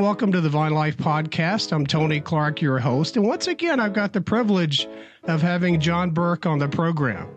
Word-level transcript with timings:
welcome 0.00 0.32
to 0.32 0.40
the 0.40 0.48
Vine 0.48 0.72
Life 0.72 0.96
Podcast. 0.96 1.72
I'm 1.72 1.86
Tony 1.86 2.22
Clark, 2.22 2.62
your 2.62 2.78
host. 2.78 3.18
And 3.18 3.26
once 3.26 3.48
again, 3.48 3.78
I've 3.78 3.92
got 3.92 4.14
the 4.14 4.20
privilege 4.22 4.88
of 5.24 5.42
having 5.42 5.78
John 5.78 6.10
Burke 6.10 6.46
on 6.46 6.58
the 6.58 6.68
program. 6.68 7.28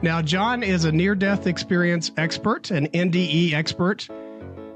Now, 0.00 0.22
John 0.22 0.62
is 0.62 0.84
a 0.84 0.92
near 0.92 1.16
death 1.16 1.48
experience 1.48 2.12
expert, 2.16 2.70
an 2.70 2.86
NDE 2.88 3.52
expert, 3.52 4.06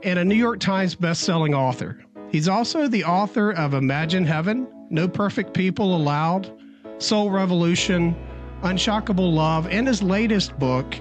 and 0.02 0.18
a 0.18 0.24
New 0.24 0.34
York 0.34 0.58
Times 0.58 0.96
best-selling 0.96 1.54
author. 1.54 2.04
He's 2.32 2.48
also 2.48 2.88
the 2.88 3.04
author 3.04 3.52
of 3.52 3.74
Imagine 3.74 4.24
Heaven, 4.24 4.66
No 4.91 5.06
Perfect 5.06 5.54
People 5.54 5.95
Allowed, 5.95 6.52
Soul 6.98 7.30
Revolution, 7.30 8.16
Unshockable 8.62 9.32
Love, 9.32 9.68
and 9.68 9.86
his 9.86 10.02
latest 10.02 10.59
book, 10.59 10.96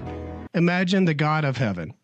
Imagine 0.54 1.04
the 1.04 1.14
God 1.14 1.44
of 1.44 1.56
Heaven. 1.56 1.94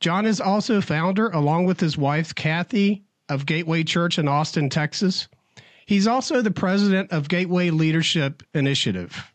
John 0.00 0.26
is 0.26 0.38
also 0.38 0.82
founder, 0.82 1.28
along 1.28 1.64
with 1.64 1.80
his 1.80 1.96
wife, 1.96 2.34
Kathy, 2.34 3.05
of 3.28 3.46
Gateway 3.46 3.84
Church 3.84 4.18
in 4.18 4.28
Austin, 4.28 4.70
Texas. 4.70 5.28
He's 5.86 6.06
also 6.06 6.42
the 6.42 6.50
president 6.50 7.12
of 7.12 7.28
Gateway 7.28 7.70
Leadership 7.70 8.42
Initiative. 8.54 9.30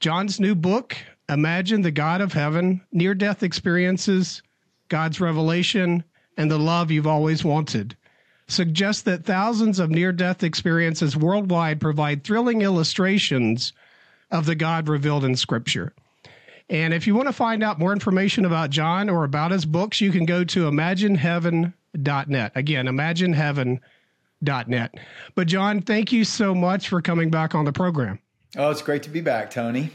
John's 0.00 0.40
new 0.40 0.54
book, 0.54 0.96
Imagine 1.28 1.82
the 1.82 1.90
God 1.90 2.20
of 2.20 2.32
Heaven 2.32 2.80
Near 2.92 3.14
Death 3.14 3.42
Experiences, 3.42 4.42
God's 4.88 5.20
Revelation, 5.20 6.04
and 6.36 6.50
the 6.50 6.58
Love 6.58 6.90
You've 6.90 7.06
Always 7.06 7.44
Wanted, 7.44 7.96
suggests 8.46 9.02
that 9.02 9.24
thousands 9.24 9.80
of 9.80 9.90
near 9.90 10.12
death 10.12 10.44
experiences 10.44 11.16
worldwide 11.16 11.80
provide 11.80 12.22
thrilling 12.22 12.62
illustrations 12.62 13.72
of 14.30 14.46
the 14.46 14.54
God 14.54 14.88
revealed 14.88 15.24
in 15.24 15.34
Scripture. 15.34 15.92
And 16.68 16.94
if 16.94 17.06
you 17.06 17.14
want 17.14 17.28
to 17.28 17.32
find 17.32 17.62
out 17.62 17.78
more 17.78 17.92
information 17.92 18.44
about 18.44 18.70
John 18.70 19.08
or 19.08 19.24
about 19.24 19.50
his 19.50 19.64
books, 19.64 20.00
you 20.00 20.12
can 20.12 20.26
go 20.26 20.44
to 20.44 20.66
imagineheaven.net. 21.96 22.52
Again, 22.54 22.86
imagineheaven.net. 22.86 24.94
But, 25.34 25.46
John, 25.46 25.82
thank 25.82 26.12
you 26.12 26.24
so 26.24 26.54
much 26.54 26.88
for 26.88 27.02
coming 27.02 27.30
back 27.30 27.54
on 27.54 27.64
the 27.64 27.72
program. 27.72 28.18
Oh, 28.56 28.70
it's 28.70 28.82
great 28.82 29.02
to 29.04 29.10
be 29.10 29.20
back, 29.20 29.50
Tony. 29.50 29.90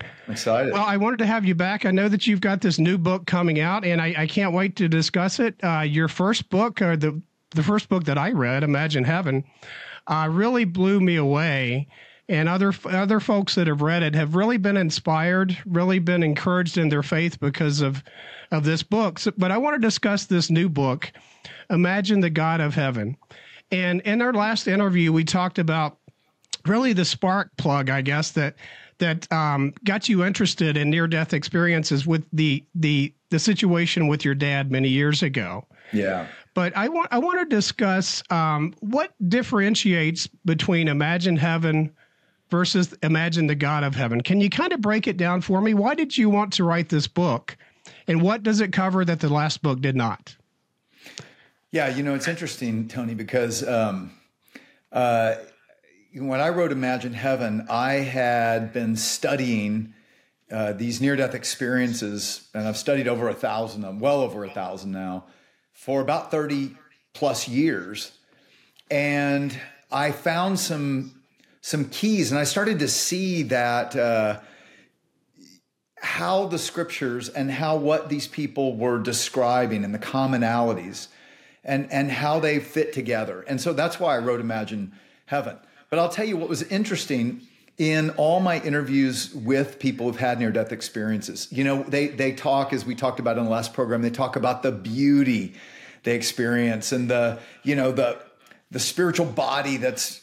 I'm 0.00 0.32
excited. 0.32 0.72
Well, 0.72 0.84
I 0.84 0.96
wanted 0.96 1.18
to 1.20 1.26
have 1.26 1.44
you 1.44 1.54
back. 1.54 1.86
I 1.86 1.90
know 1.90 2.08
that 2.08 2.26
you've 2.26 2.40
got 2.40 2.60
this 2.60 2.78
new 2.78 2.98
book 2.98 3.26
coming 3.26 3.60
out, 3.60 3.84
and 3.84 4.00
I, 4.00 4.14
I 4.18 4.26
can't 4.26 4.52
wait 4.52 4.76
to 4.76 4.88
discuss 4.88 5.40
it. 5.40 5.54
Uh, 5.62 5.80
your 5.80 6.08
first 6.08 6.50
book, 6.50 6.82
or 6.82 6.96
the 6.96 7.20
the 7.52 7.62
first 7.62 7.88
book 7.88 8.04
that 8.04 8.18
I 8.18 8.32
read, 8.32 8.64
Imagine 8.64 9.04
Heaven, 9.04 9.44
uh, 10.08 10.28
really 10.30 10.64
blew 10.64 11.00
me 11.00 11.16
away 11.16 11.88
and 12.28 12.48
other 12.48 12.72
other 12.84 13.20
folks 13.20 13.54
that 13.54 13.66
have 13.66 13.82
read 13.82 14.02
it 14.02 14.14
have 14.14 14.34
really 14.34 14.56
been 14.56 14.76
inspired, 14.76 15.56
really 15.64 15.98
been 15.98 16.22
encouraged 16.22 16.76
in 16.78 16.88
their 16.88 17.02
faith 17.02 17.38
because 17.40 17.80
of 17.80 18.02
of 18.50 18.64
this 18.64 18.82
book. 18.82 19.18
So, 19.18 19.32
but 19.36 19.52
I 19.52 19.58
want 19.58 19.74
to 19.74 19.86
discuss 19.86 20.26
this 20.26 20.50
new 20.50 20.68
book, 20.68 21.12
Imagine 21.70 22.20
the 22.20 22.30
God 22.30 22.60
of 22.60 22.74
Heaven. 22.74 23.16
And 23.70 24.00
in 24.02 24.22
our 24.22 24.32
last 24.32 24.68
interview, 24.68 25.12
we 25.12 25.24
talked 25.24 25.58
about 25.58 25.98
really 26.66 26.92
the 26.92 27.04
spark 27.04 27.56
plug, 27.56 27.90
I 27.90 28.00
guess 28.00 28.32
that 28.32 28.56
that 28.98 29.30
um, 29.32 29.74
got 29.84 30.08
you 30.08 30.24
interested 30.24 30.76
in 30.76 30.90
near 30.90 31.06
death 31.06 31.32
experiences 31.32 32.06
with 32.06 32.24
the 32.32 32.64
the 32.74 33.14
the 33.30 33.38
situation 33.38 34.08
with 34.08 34.24
your 34.24 34.34
dad 34.34 34.70
many 34.70 34.88
years 34.88 35.22
ago. 35.22 35.66
Yeah. 35.92 36.26
But 36.54 36.76
I 36.76 36.88
want 36.88 37.08
I 37.10 37.18
want 37.18 37.38
to 37.40 37.54
discuss 37.54 38.22
um, 38.30 38.74
what 38.80 39.12
differentiates 39.28 40.26
between 40.44 40.88
Imagine 40.88 41.36
Heaven 41.36 41.92
versus 42.50 42.94
Imagine 43.02 43.46
the 43.46 43.54
God 43.54 43.84
of 43.84 43.94
Heaven. 43.94 44.20
Can 44.20 44.40
you 44.40 44.50
kind 44.50 44.72
of 44.72 44.80
break 44.80 45.06
it 45.06 45.16
down 45.16 45.40
for 45.40 45.60
me? 45.60 45.74
Why 45.74 45.94
did 45.94 46.16
you 46.16 46.30
want 46.30 46.52
to 46.54 46.64
write 46.64 46.88
this 46.88 47.06
book? 47.06 47.56
And 48.06 48.22
what 48.22 48.42
does 48.42 48.60
it 48.60 48.72
cover 48.72 49.04
that 49.04 49.20
the 49.20 49.28
last 49.28 49.62
book 49.62 49.80
did 49.80 49.96
not? 49.96 50.36
Yeah, 51.72 51.88
you 51.88 52.02
know, 52.02 52.14
it's 52.14 52.28
interesting, 52.28 52.88
Tony, 52.88 53.14
because 53.14 53.66
um, 53.66 54.12
uh, 54.92 55.34
when 56.14 56.40
I 56.40 56.48
wrote 56.50 56.72
Imagine 56.72 57.12
Heaven, 57.12 57.66
I 57.68 57.94
had 57.94 58.72
been 58.72 58.96
studying 58.96 59.92
uh, 60.50 60.72
these 60.72 61.00
near 61.00 61.16
death 61.16 61.34
experiences, 61.34 62.48
and 62.54 62.68
I've 62.68 62.76
studied 62.76 63.08
over 63.08 63.28
a 63.28 63.34
thousand 63.34 63.84
of 63.84 63.94
them, 63.94 64.00
well 64.00 64.20
over 64.20 64.44
a 64.44 64.50
thousand 64.50 64.92
now, 64.92 65.24
for 65.72 66.00
about 66.00 66.30
30 66.30 66.76
plus 67.12 67.48
years. 67.48 68.12
And 68.90 69.58
I 69.90 70.12
found 70.12 70.60
some 70.60 71.15
some 71.66 71.86
keys, 71.86 72.30
and 72.30 72.38
I 72.38 72.44
started 72.44 72.78
to 72.78 72.86
see 72.86 73.42
that 73.42 73.96
uh, 73.96 74.38
how 76.00 76.46
the 76.46 76.60
scriptures 76.60 77.28
and 77.28 77.50
how 77.50 77.74
what 77.74 78.08
these 78.08 78.28
people 78.28 78.76
were 78.76 79.00
describing 79.00 79.82
and 79.84 79.92
the 79.92 79.98
commonalities 79.98 81.08
and 81.64 81.90
and 81.90 82.12
how 82.12 82.38
they 82.38 82.60
fit 82.60 82.92
together. 82.92 83.44
And 83.48 83.60
so 83.60 83.72
that's 83.72 83.98
why 83.98 84.14
I 84.14 84.18
wrote 84.18 84.38
Imagine 84.38 84.92
Heaven. 85.24 85.56
But 85.90 85.98
I'll 85.98 86.08
tell 86.08 86.24
you 86.24 86.36
what 86.36 86.48
was 86.48 86.62
interesting 86.62 87.40
in 87.78 88.10
all 88.10 88.38
my 88.38 88.60
interviews 88.60 89.34
with 89.34 89.80
people 89.80 90.06
who've 90.06 90.20
had 90.20 90.38
near 90.38 90.52
death 90.52 90.70
experiences. 90.70 91.48
You 91.50 91.64
know, 91.64 91.82
they 91.82 92.06
they 92.06 92.30
talk 92.30 92.72
as 92.72 92.86
we 92.86 92.94
talked 92.94 93.18
about 93.18 93.38
in 93.38 93.44
the 93.44 93.50
last 93.50 93.74
program, 93.74 94.02
they 94.02 94.10
talk 94.10 94.36
about 94.36 94.62
the 94.62 94.70
beauty 94.70 95.54
they 96.04 96.14
experience 96.14 96.92
and 96.92 97.10
the, 97.10 97.40
you 97.64 97.74
know, 97.74 97.90
the 97.90 98.20
the 98.70 98.78
spiritual 98.78 99.26
body 99.26 99.78
that's 99.78 100.20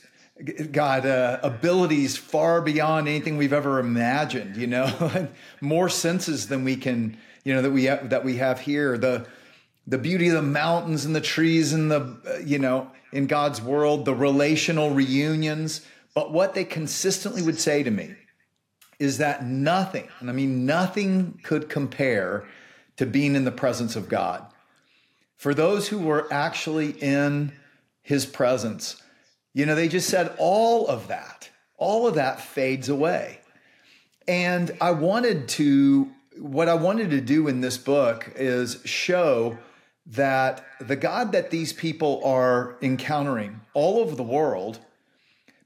got 0.72 1.06
uh, 1.06 1.40
abilities 1.44 2.18
far 2.18 2.62
beyond 2.62 3.08
anything 3.08 3.38
we've 3.38 3.54
ever 3.54 3.80
imagined. 3.80 4.58
You 4.58 4.68
know, 4.68 5.28
more 5.62 5.90
senses 5.90 6.48
than 6.48 6.64
we 6.64 6.76
can. 6.76 7.18
You 7.44 7.54
know 7.54 7.62
that 7.62 7.72
we 7.72 7.86
have, 7.86 8.10
that 8.10 8.24
we 8.24 8.38
have 8.38 8.60
here. 8.60 8.98
The 8.98 9.28
the 9.86 9.98
beauty 9.98 10.30
of 10.30 10.36
the 10.36 10.42
mountains 10.42 11.06
and 11.06 11.16
the 11.16 11.22
trees 11.22 11.74
and 11.74 11.92
the 11.92 12.18
uh, 12.28 12.38
you 12.44 12.58
know 12.58 12.90
in 13.12 13.28
God's 13.28 13.62
world, 13.62 14.06
the 14.06 14.16
relational 14.16 14.92
reunions. 14.92 15.86
But 16.16 16.32
what 16.32 16.54
they 16.54 16.64
consistently 16.64 17.42
would 17.42 17.60
say 17.60 17.84
to 17.84 17.92
me 17.92 18.16
is 19.00 19.18
that 19.18 19.46
nothing, 19.46 20.08
and 20.20 20.30
I 20.30 20.34
mean 20.34 20.66
nothing, 20.66 21.40
could 21.44 21.70
compare 21.70 22.46
to 22.98 23.06
being 23.06 23.36
in 23.36 23.46
the 23.46 23.52
presence 23.52 23.96
of 23.96 24.10
God. 24.10 24.46
For 25.36 25.54
those 25.54 25.90
who 25.90 26.00
were 26.00 26.32
actually 26.32 26.92
in 26.92 27.52
His 28.02 28.26
presence 28.26 29.03
you 29.54 29.66
know, 29.66 29.76
they 29.76 29.88
just 29.88 30.10
said 30.10 30.34
all 30.38 30.88
of 30.88 31.08
that, 31.08 31.50
all 31.78 32.08
of 32.08 32.16
that 32.16 32.42
fades 32.42 32.90
away. 32.90 33.40
And 34.28 34.76
I 34.82 34.92
wanted 34.92 35.48
to, 35.50 36.12
what 36.38 36.70
I 36.70 36.74
wanted 36.74 37.12
to 37.12 37.22
do 37.22 37.48
in 37.48 37.62
this 37.62 37.78
book 37.78 38.32
is 38.36 38.82
show 38.86 39.58
that 40.06 40.66
the 40.80 40.96
God 40.96 41.32
that 41.32 41.52
these 41.52 41.72
people 41.72 42.22
are 42.26 42.76
encountering 42.82 43.62
all 43.74 44.00
over 44.00 44.16
the 44.16 44.24
world 44.24 44.80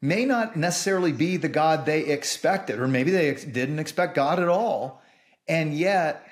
may 0.02 0.25
not 0.25 0.56
necessarily 0.56 1.12
be 1.12 1.38
the 1.38 1.50
God 1.50 1.86
they 1.86 2.02
expected, 2.02 2.80
or 2.80 2.88
maybe 2.88 3.09
they 3.09 3.34
didn't 3.34 3.80
expect 3.80 4.16
God 4.16 4.40
at 4.40 4.48
all. 4.48 5.02
And 5.48 5.74
yet, 5.74 6.28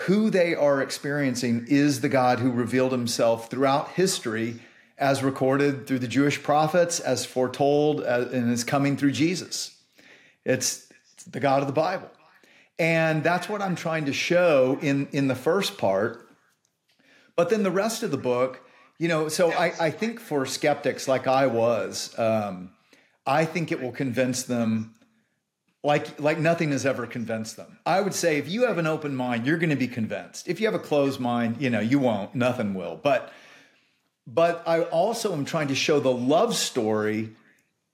who 0.00 0.30
they 0.30 0.54
are 0.54 0.82
experiencing 0.82 1.66
is 1.68 2.00
the 2.00 2.08
God 2.08 2.38
who 2.40 2.50
revealed 2.50 2.92
himself 2.92 3.50
throughout 3.50 3.90
history 3.90 4.60
as 5.02 5.22
recorded 5.22 5.86
through 5.86 5.98
the 5.98 6.08
Jewish 6.08 6.40
prophets, 6.42 7.00
as 7.00 7.26
foretold, 7.26 8.02
uh, 8.02 8.26
and 8.32 8.52
is 8.52 8.62
coming 8.62 8.96
through 8.96 9.10
Jesus. 9.10 9.76
It's, 10.44 10.90
it's 11.14 11.24
the 11.24 11.40
God 11.40 11.60
of 11.60 11.66
the 11.66 11.74
Bible. 11.74 12.08
And 12.78 13.24
that's 13.24 13.48
what 13.48 13.60
I'm 13.60 13.74
trying 13.74 14.06
to 14.06 14.12
show 14.12 14.78
in, 14.80 15.08
in 15.12 15.26
the 15.26 15.34
first 15.34 15.76
part. 15.76 16.28
But 17.34 17.50
then 17.50 17.64
the 17.64 17.70
rest 17.70 18.04
of 18.04 18.12
the 18.12 18.16
book, 18.16 18.64
you 18.98 19.08
know, 19.08 19.28
so 19.28 19.50
I, 19.50 19.72
I 19.80 19.90
think 19.90 20.20
for 20.20 20.46
skeptics 20.46 21.08
like 21.08 21.26
I 21.26 21.48
was, 21.48 22.16
um, 22.16 22.70
I 23.26 23.44
think 23.44 23.72
it 23.72 23.82
will 23.82 23.92
convince 23.92 24.44
them 24.44 24.94
like 25.84 26.20
like 26.20 26.38
nothing 26.38 26.70
has 26.70 26.86
ever 26.86 27.08
convinced 27.08 27.56
them. 27.56 27.78
I 27.84 28.00
would 28.00 28.14
say 28.14 28.38
if 28.38 28.48
you 28.48 28.66
have 28.66 28.78
an 28.78 28.86
open 28.86 29.16
mind, 29.16 29.46
you're 29.46 29.58
going 29.58 29.70
to 29.70 29.76
be 29.76 29.88
convinced. 29.88 30.46
If 30.46 30.60
you 30.60 30.66
have 30.66 30.76
a 30.76 30.78
closed 30.78 31.18
mind, 31.18 31.56
you 31.58 31.70
know, 31.70 31.80
you 31.80 31.98
won't, 31.98 32.36
nothing 32.36 32.74
will. 32.74 33.00
But 33.02 33.32
but 34.26 34.62
I 34.66 34.82
also 34.82 35.32
am 35.32 35.44
trying 35.44 35.68
to 35.68 35.74
show 35.74 36.00
the 36.00 36.12
love 36.12 36.54
story 36.54 37.30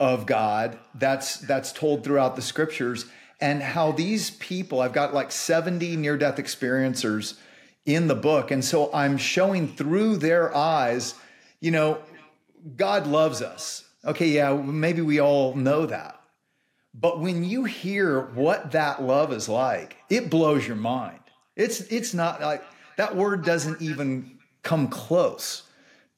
of 0.01 0.27
God 0.27 0.79
that's 0.95 1.39
that's 1.39 1.73
told 1.73 2.05
throughout 2.05 2.37
the 2.37 2.43
scriptures 2.43 3.07
and 3.41 3.63
how 3.63 3.93
these 3.93 4.31
people 4.31 4.81
I've 4.81 4.93
got 4.93 5.15
like 5.15 5.33
70 5.33 5.97
near 5.97 6.17
death 6.17 6.37
experiencers 6.37 7.39
in 7.87 8.07
the 8.07 8.15
book. 8.15 8.51
And 8.51 8.65
so 8.65 8.93
I'm 8.93 9.17
showing 9.17 9.69
through 9.69 10.19
their 10.19 10.55
eyes 10.55 11.15
you 11.61 11.71
know 11.71 12.01
God 12.77 13.07
loves 13.07 13.43
us. 13.43 13.85
Okay 14.05 14.29
yeah 14.29 14.55
maybe 14.55 15.03
we 15.03 15.21
all 15.21 15.55
know 15.55 15.87
that. 15.87 16.21
But 16.95 17.21
when 17.21 17.45
you 17.45 17.65
hear 17.65 18.21
what 18.21 18.73
that 18.73 19.03
love 19.03 19.33
is 19.33 19.49
like 19.49 19.97
it 20.11 20.31
blows 20.31 20.67
your 20.67 20.77
mind. 20.77 21.21
It's 21.57 21.81
it's 21.81 22.15
not 22.15 22.41
like 22.41 22.63
that 22.99 23.17
word 23.17 23.45
doesn't 23.45 23.83
even 23.83 24.39
come 24.63 24.89
close 24.89 25.63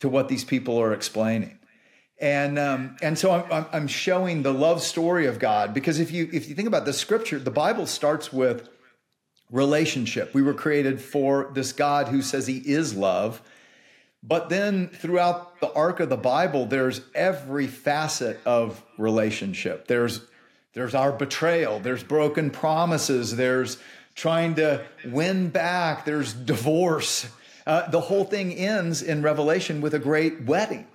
to 0.00 0.08
what 0.08 0.29
these 0.29 0.44
people 0.44 0.81
are 0.81 0.93
explaining. 0.93 1.58
And 2.20 2.58
um, 2.58 2.97
and 3.00 3.19
so 3.19 3.31
I'm, 3.32 3.67
I'm 3.73 3.87
showing 3.87 4.43
the 4.43 4.52
love 4.52 4.82
story 4.82 5.26
of 5.26 5.38
God 5.38 5.73
because 5.73 5.99
if 6.00 6.11
you 6.11 6.29
if 6.32 6.49
you 6.49 6.55
think 6.55 6.69
about 6.69 6.85
the 6.85 6.93
scripture, 6.93 7.38
the 7.38 7.50
Bible 7.50 7.87
starts 7.87 8.31
with 8.31 8.69
relationship. 9.50 10.35
We 10.35 10.43
were 10.43 10.55
created 10.55 11.00
for 11.00 11.50
this 11.55 11.73
God 11.73 12.08
who 12.08 12.20
says 12.20 12.47
He 12.47 12.58
is 12.58 12.94
love. 12.94 13.41
But 14.23 14.50
then 14.50 14.88
throughout 14.88 15.61
the 15.61 15.73
arc 15.73 16.00
of 16.00 16.11
the 16.11 16.17
Bible, 16.17 16.67
there's 16.67 17.00
every 17.14 17.67
facet 17.67 18.38
of 18.44 18.85
relationship. 18.99 19.87
There's 19.88 20.20
there's 20.73 20.94
our 20.94 21.12
betrayal, 21.12 21.81
there's 21.81 22.05
broken 22.05 22.50
promises, 22.50 23.35
there's 23.35 23.79
trying 24.14 24.56
to 24.56 24.85
win 25.05 25.49
back, 25.49 26.05
there's 26.05 26.32
divorce. 26.32 27.29
Uh, 27.66 27.88
the 27.90 28.00
whole 28.00 28.24
thing 28.24 28.52
ends 28.52 29.02
in 29.02 29.22
Revelation 29.22 29.80
with 29.80 29.94
a 29.94 29.98
great 29.98 30.42
wedding 30.42 30.86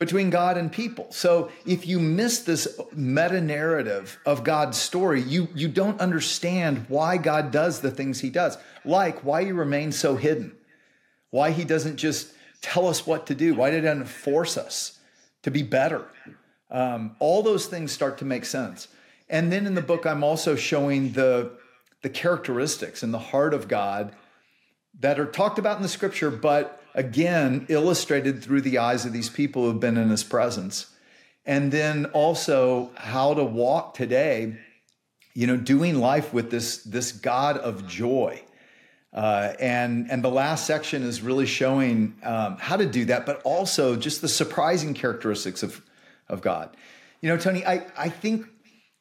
between 0.00 0.30
God 0.30 0.56
and 0.56 0.72
people. 0.72 1.06
So 1.10 1.50
if 1.66 1.86
you 1.86 2.00
miss 2.00 2.40
this 2.40 2.80
meta 2.92 3.40
narrative 3.40 4.18
of 4.24 4.42
God's 4.42 4.78
story, 4.78 5.20
you, 5.20 5.48
you 5.54 5.68
don't 5.68 6.00
understand 6.00 6.86
why 6.88 7.18
God 7.18 7.50
does 7.50 7.80
the 7.80 7.90
things 7.90 8.20
he 8.20 8.30
does, 8.30 8.56
like 8.84 9.22
why 9.22 9.44
he 9.44 9.52
remains 9.52 9.98
so 9.98 10.16
hidden, 10.16 10.56
why 11.28 11.50
he 11.50 11.64
doesn't 11.64 11.98
just 11.98 12.32
tell 12.62 12.88
us 12.88 13.06
what 13.06 13.26
to 13.26 13.34
do, 13.34 13.54
why 13.54 13.72
he 13.72 13.80
doesn't 13.80 14.06
force 14.06 14.56
us 14.56 14.98
to 15.42 15.50
be 15.50 15.62
better. 15.62 16.06
Um, 16.70 17.16
all 17.18 17.42
those 17.42 17.66
things 17.66 17.92
start 17.92 18.18
to 18.18 18.24
make 18.24 18.46
sense. 18.46 18.88
And 19.28 19.52
then 19.52 19.66
in 19.66 19.74
the 19.74 19.82
book, 19.82 20.06
I'm 20.06 20.24
also 20.24 20.56
showing 20.56 21.12
the, 21.12 21.52
the 22.02 22.10
characteristics 22.10 23.02
and 23.02 23.12
the 23.12 23.18
heart 23.18 23.52
of 23.52 23.68
God 23.68 24.14
that 24.98 25.20
are 25.20 25.26
talked 25.26 25.58
about 25.58 25.76
in 25.76 25.82
the 25.82 25.88
scripture, 25.88 26.30
but 26.30 26.82
again 26.94 27.66
illustrated 27.68 28.42
through 28.42 28.60
the 28.60 28.78
eyes 28.78 29.06
of 29.06 29.12
these 29.12 29.28
people 29.28 29.64
who've 29.64 29.80
been 29.80 29.96
in 29.96 30.10
his 30.10 30.24
presence. 30.24 30.86
And 31.46 31.72
then 31.72 32.06
also 32.06 32.90
how 32.96 33.34
to 33.34 33.44
walk 33.44 33.94
today, 33.94 34.56
you 35.34 35.46
know, 35.46 35.56
doing 35.56 35.98
life 35.98 36.32
with 36.32 36.50
this, 36.50 36.82
this 36.82 37.12
God 37.12 37.56
of 37.56 37.86
joy. 37.86 38.42
Uh, 39.12 39.54
and 39.58 40.08
and 40.08 40.22
the 40.22 40.30
last 40.30 40.66
section 40.66 41.02
is 41.02 41.20
really 41.20 41.46
showing 41.46 42.14
um, 42.22 42.56
how 42.58 42.76
to 42.76 42.86
do 42.86 43.04
that, 43.06 43.26
but 43.26 43.42
also 43.42 43.96
just 43.96 44.20
the 44.20 44.28
surprising 44.28 44.94
characteristics 44.94 45.64
of 45.64 45.82
of 46.28 46.42
God. 46.42 46.76
You 47.20 47.28
know, 47.28 47.36
Tony, 47.36 47.66
I 47.66 47.86
I 47.98 48.08
think 48.08 48.46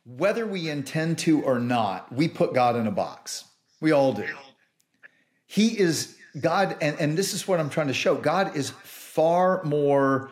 whether 0.06 0.48
we 0.48 0.68
intend 0.68 1.20
to 1.20 1.44
or 1.44 1.60
not, 1.60 2.12
we 2.12 2.28
put 2.28 2.56
God 2.56 2.76
in 2.76 2.88
a 2.88 2.92
box. 2.92 3.44
We 3.82 3.92
all 3.92 4.14
do. 4.14 4.26
He 5.52 5.80
is 5.80 6.16
God, 6.40 6.78
and, 6.80 6.96
and 7.00 7.18
this 7.18 7.34
is 7.34 7.48
what 7.48 7.60
I'm 7.60 7.72
trying 7.72 7.88
to 7.88 7.94
show 7.94 8.14
God 8.14 8.56
is 8.56 8.70
far 8.84 9.64
more 9.64 10.30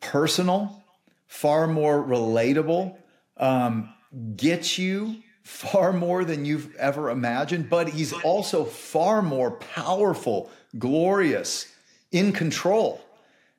personal, 0.00 0.82
far 1.28 1.68
more 1.68 2.02
relatable, 2.02 2.96
um, 3.36 3.94
gets 4.34 4.78
you 4.78 5.22
far 5.44 5.92
more 5.92 6.24
than 6.24 6.44
you've 6.44 6.74
ever 6.74 7.08
imagined, 7.08 7.70
but 7.70 7.88
he's 7.88 8.12
also 8.12 8.64
far 8.64 9.22
more 9.22 9.52
powerful, 9.52 10.50
glorious, 10.76 11.72
in 12.10 12.32
control 12.32 13.00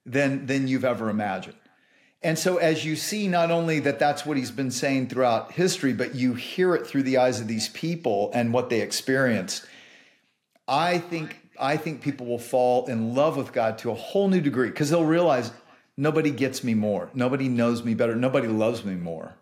than, 0.05 0.47
than 0.47 0.67
you've 0.67 0.83
ever 0.83 1.09
imagined. 1.09 1.55
And 2.21 2.37
so, 2.37 2.57
as 2.57 2.83
you 2.83 2.97
see, 2.97 3.29
not 3.29 3.51
only 3.51 3.79
that 3.79 3.99
that's 3.99 4.25
what 4.25 4.35
he's 4.35 4.51
been 4.51 4.71
saying 4.71 5.07
throughout 5.07 5.53
history, 5.53 5.93
but 5.93 6.13
you 6.13 6.33
hear 6.33 6.75
it 6.75 6.85
through 6.85 7.03
the 7.03 7.19
eyes 7.19 7.39
of 7.39 7.47
these 7.47 7.69
people 7.69 8.31
and 8.33 8.51
what 8.51 8.69
they 8.69 8.81
experienced 8.81 9.65
I 10.67 10.97
think 10.97 11.39
I 11.59 11.77
think 11.77 12.01
people 12.01 12.27
will 12.27 12.39
fall 12.39 12.85
in 12.87 13.15
love 13.15 13.37
with 13.37 13.51
God 13.51 13.77
to 13.79 13.91
a 13.91 13.95
whole 13.95 14.27
new 14.27 14.41
degree 14.41 14.69
because 14.69 14.89
they'll 14.89 15.05
realize 15.05 15.51
nobody 15.95 16.31
gets 16.31 16.63
me 16.63 16.73
more, 16.73 17.09
nobody 17.13 17.47
knows 17.47 17.83
me 17.83 17.93
better, 17.93 18.15
nobody 18.15 18.47
loves 18.47 18.83
me 18.83 18.95
more. 18.95 19.35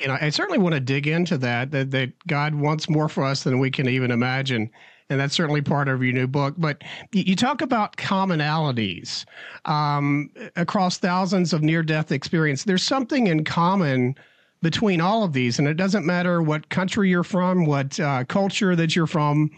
And 0.00 0.12
I 0.12 0.28
certainly 0.28 0.58
want 0.58 0.74
to 0.74 0.80
dig 0.80 1.06
into 1.06 1.38
that, 1.38 1.70
that 1.70 1.90
that 1.92 2.12
God 2.26 2.54
wants 2.54 2.88
more 2.88 3.08
for 3.08 3.24
us 3.24 3.44
than 3.44 3.58
we 3.58 3.70
can 3.70 3.88
even 3.88 4.10
imagine. 4.10 4.70
And 5.08 5.20
that's 5.20 5.34
certainly 5.34 5.62
part 5.62 5.88
of 5.88 6.02
your 6.02 6.12
new 6.12 6.26
book. 6.26 6.54
But 6.58 6.82
you 7.12 7.36
talk 7.36 7.62
about 7.62 7.96
commonalities 7.96 9.24
um, 9.64 10.30
across 10.56 10.98
thousands 10.98 11.52
of 11.52 11.62
near 11.62 11.84
death 11.84 12.10
experience. 12.10 12.64
There's 12.64 12.82
something 12.82 13.28
in 13.28 13.44
common 13.44 14.16
between 14.62 15.00
all 15.00 15.22
of 15.22 15.32
these, 15.32 15.58
and 15.58 15.68
it 15.68 15.74
doesn't 15.74 16.06
matter 16.06 16.42
what 16.42 16.68
country 16.68 17.10
you're 17.10 17.24
from, 17.24 17.66
what 17.66 17.98
uh, 18.00 18.24
culture 18.24 18.74
that 18.76 18.96
you're 18.96 19.06
from. 19.06 19.50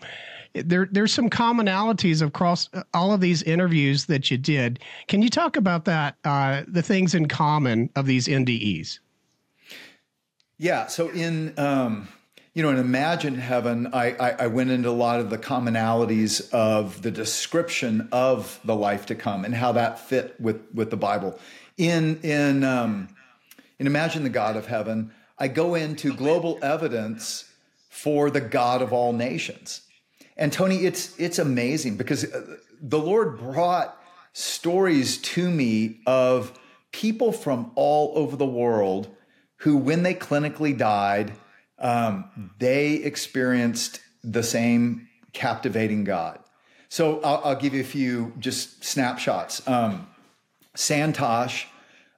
There, 0.54 0.88
there's 0.90 1.12
some 1.12 1.30
commonalities 1.30 2.26
across 2.26 2.68
all 2.94 3.12
of 3.12 3.20
these 3.20 3.42
interviews 3.42 4.06
that 4.06 4.30
you 4.30 4.38
did. 4.38 4.80
Can 5.06 5.22
you 5.22 5.28
talk 5.28 5.56
about 5.56 5.84
that? 5.84 6.16
Uh, 6.24 6.62
the 6.66 6.82
things 6.82 7.14
in 7.14 7.28
common 7.28 7.90
of 7.96 8.06
these 8.06 8.26
NDEs. 8.26 8.98
Yeah. 10.58 10.86
So 10.86 11.10
in 11.10 11.54
um, 11.58 12.08
you 12.58 12.64
know, 12.64 12.70
in 12.70 12.78
Imagine 12.78 13.36
Heaven, 13.36 13.88
I, 13.92 14.14
I, 14.14 14.30
I 14.30 14.46
went 14.48 14.70
into 14.70 14.88
a 14.88 14.90
lot 14.90 15.20
of 15.20 15.30
the 15.30 15.38
commonalities 15.38 16.50
of 16.52 17.02
the 17.02 17.10
description 17.12 18.08
of 18.10 18.58
the 18.64 18.74
life 18.74 19.06
to 19.06 19.14
come 19.14 19.44
and 19.44 19.54
how 19.54 19.70
that 19.72 20.00
fit 20.00 20.34
with 20.40 20.60
with 20.74 20.90
the 20.90 20.96
Bible. 20.96 21.38
In 21.76 22.18
in 22.22 22.64
um, 22.64 23.08
and 23.78 23.86
imagine 23.86 24.22
the 24.22 24.30
God 24.30 24.56
of 24.56 24.66
heaven. 24.66 25.12
I 25.38 25.48
go 25.48 25.74
into 25.74 26.14
global 26.14 26.58
evidence 26.62 27.44
for 27.88 28.30
the 28.30 28.40
God 28.40 28.82
of 28.82 28.92
all 28.92 29.12
nations. 29.12 29.82
And 30.36 30.52
Tony, 30.52 30.84
it's 30.84 31.18
it's 31.18 31.38
amazing 31.38 31.96
because 31.96 32.24
uh, 32.24 32.56
the 32.80 32.98
Lord 32.98 33.38
brought 33.38 33.96
stories 34.32 35.18
to 35.18 35.50
me 35.50 36.00
of 36.06 36.58
people 36.92 37.32
from 37.32 37.72
all 37.74 38.12
over 38.16 38.36
the 38.36 38.46
world 38.46 39.08
who, 39.58 39.76
when 39.76 40.04
they 40.04 40.14
clinically 40.14 40.76
died, 40.76 41.32
um, 41.78 42.52
they 42.58 42.94
experienced 42.94 44.00
the 44.22 44.42
same 44.42 45.08
captivating 45.32 46.04
God. 46.04 46.38
So 46.88 47.20
I'll, 47.20 47.40
I'll, 47.44 47.56
give 47.56 47.74
you 47.74 47.80
a 47.80 47.84
few 47.84 48.32
just 48.38 48.84
snapshots. 48.84 49.66
Um, 49.68 50.06
Santosh 50.74 51.66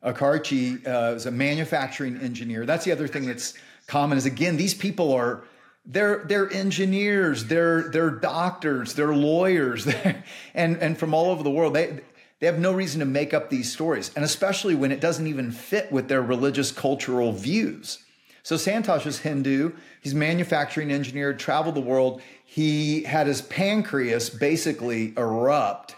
Acharjee 0.04 0.86
uh, 0.86 1.14
is 1.14 1.26
a 1.26 1.30
manufacturing 1.30 2.18
engineer. 2.20 2.64
That's 2.64 2.84
the 2.84 2.92
other 2.92 3.06
thing 3.06 3.26
that's 3.26 3.54
common 3.86 4.16
is 4.16 4.24
again 4.24 4.56
these 4.56 4.74
people 4.74 5.12
are 5.12 5.44
they're 5.84 6.24
they're 6.24 6.50
engineers, 6.52 7.46
they're 7.46 7.90
they're 7.90 8.10
doctors, 8.10 8.94
they're 8.94 9.14
lawyers, 9.14 9.86
and 10.54 10.76
and 10.78 10.98
from 10.98 11.14
all 11.14 11.30
over 11.30 11.42
the 11.42 11.50
world. 11.50 11.74
They 11.74 12.00
they 12.38 12.46
have 12.46 12.58
no 12.58 12.72
reason 12.72 13.00
to 13.00 13.06
make 13.06 13.34
up 13.34 13.50
these 13.50 13.70
stories, 13.70 14.10
and 14.16 14.24
especially 14.24 14.74
when 14.74 14.92
it 14.92 15.00
doesn't 15.00 15.26
even 15.26 15.52
fit 15.52 15.92
with 15.92 16.08
their 16.08 16.22
religious 16.22 16.72
cultural 16.72 17.32
views. 17.32 17.98
So 18.42 18.56
Santosh 18.56 19.06
is 19.06 19.18
Hindu. 19.18 19.72
He's 20.00 20.14
manufacturing 20.14 20.90
engineer, 20.90 21.34
traveled 21.34 21.74
the 21.74 21.82
world. 21.82 22.22
He 22.46 23.02
had 23.02 23.26
his 23.26 23.42
pancreas 23.42 24.30
basically 24.30 25.12
erupt, 25.18 25.94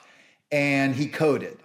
and 0.51 0.97
he 0.97 1.07
coded 1.07 1.62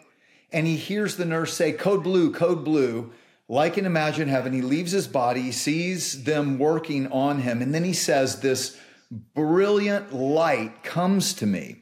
and 0.52 0.66
he 0.66 0.78
hears 0.78 1.18
the 1.18 1.26
nurse 1.26 1.54
say, 1.54 1.72
Code 1.72 2.04
blue, 2.04 2.32
code 2.32 2.64
blue. 2.64 3.12
Like 3.50 3.78
in 3.78 3.86
Imagine 3.86 4.28
Heaven, 4.28 4.52
he 4.52 4.62
leaves 4.62 4.92
his 4.92 5.08
body, 5.08 5.52
sees 5.52 6.26
them 6.26 6.60
working 6.60 7.08
on 7.12 7.40
him, 7.40 7.62
and 7.62 7.74
then 7.74 7.86
he 7.86 7.94
says, 7.94 8.42
This 8.42 8.78
brilliant 9.10 10.14
light 10.14 10.84
comes 10.84 11.34
to 11.36 11.46
me. 11.46 11.82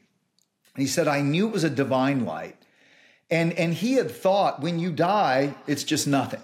And 0.74 0.82
he 0.82 0.86
said, 0.86 1.08
I 1.08 1.22
knew 1.22 1.48
it 1.48 1.52
was 1.52 1.64
a 1.64 1.70
divine 1.70 2.24
light. 2.24 2.56
And, 3.30 3.52
and 3.54 3.74
he 3.74 3.94
had 3.94 4.10
thought, 4.10 4.60
when 4.60 4.78
you 4.78 4.92
die, 4.92 5.54
it's 5.66 5.82
just 5.82 6.06
nothing. 6.06 6.42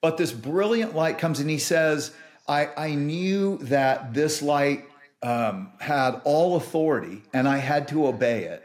But 0.00 0.16
this 0.16 0.32
brilliant 0.32 0.94
light 0.94 1.18
comes 1.18 1.40
and 1.40 1.50
he 1.50 1.58
says, 1.58 2.14
I, 2.48 2.68
I 2.76 2.94
knew 2.94 3.58
that 3.62 4.14
this 4.14 4.40
light 4.40 4.84
um, 5.22 5.72
had 5.80 6.20
all 6.24 6.56
authority 6.56 7.22
and 7.34 7.48
I 7.48 7.58
had 7.58 7.88
to 7.88 8.06
obey 8.06 8.44
it 8.44 8.62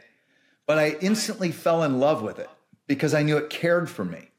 but 0.72 0.80
I 0.80 0.96
instantly 1.02 1.52
fell 1.52 1.84
in 1.84 2.00
love 2.00 2.22
with 2.22 2.40
it 2.40 2.50
because 2.88 3.14
I 3.14 3.24
knew 3.24 3.36
it 3.36 3.50
cared 3.50 3.90
for 3.90 4.06
me. 4.06 4.30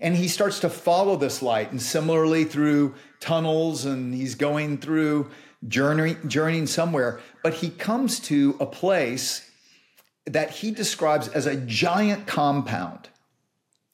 And 0.00 0.16
he 0.16 0.26
starts 0.26 0.60
to 0.60 0.70
follow 0.70 1.14
this 1.16 1.42
light, 1.42 1.70
and 1.70 1.82
similarly 1.82 2.44
through 2.44 2.94
tunnels, 3.20 3.84
and 3.84 4.14
he's 4.14 4.34
going 4.34 4.78
through 4.78 5.30
journey, 5.66 6.16
journeying 6.26 6.68
somewhere. 6.68 7.20
But 7.42 7.52
he 7.52 7.68
comes 7.68 8.18
to 8.20 8.56
a 8.60 8.64
place 8.64 9.50
that 10.24 10.48
he 10.48 10.70
describes 10.70 11.28
as 11.28 11.44
a 11.44 11.56
giant 11.56 12.26
compound. 12.26 13.10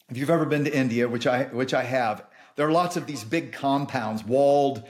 If 0.08 0.16
you've 0.16 0.30
ever 0.30 0.46
been 0.46 0.66
to 0.66 0.72
India, 0.72 1.08
which 1.08 1.26
I 1.26 1.46
which 1.46 1.74
I 1.74 1.82
have, 1.82 2.24
there 2.54 2.68
are 2.68 2.72
lots 2.72 2.96
of 2.96 3.08
these 3.08 3.24
big 3.24 3.50
compounds, 3.50 4.22
walled 4.22 4.84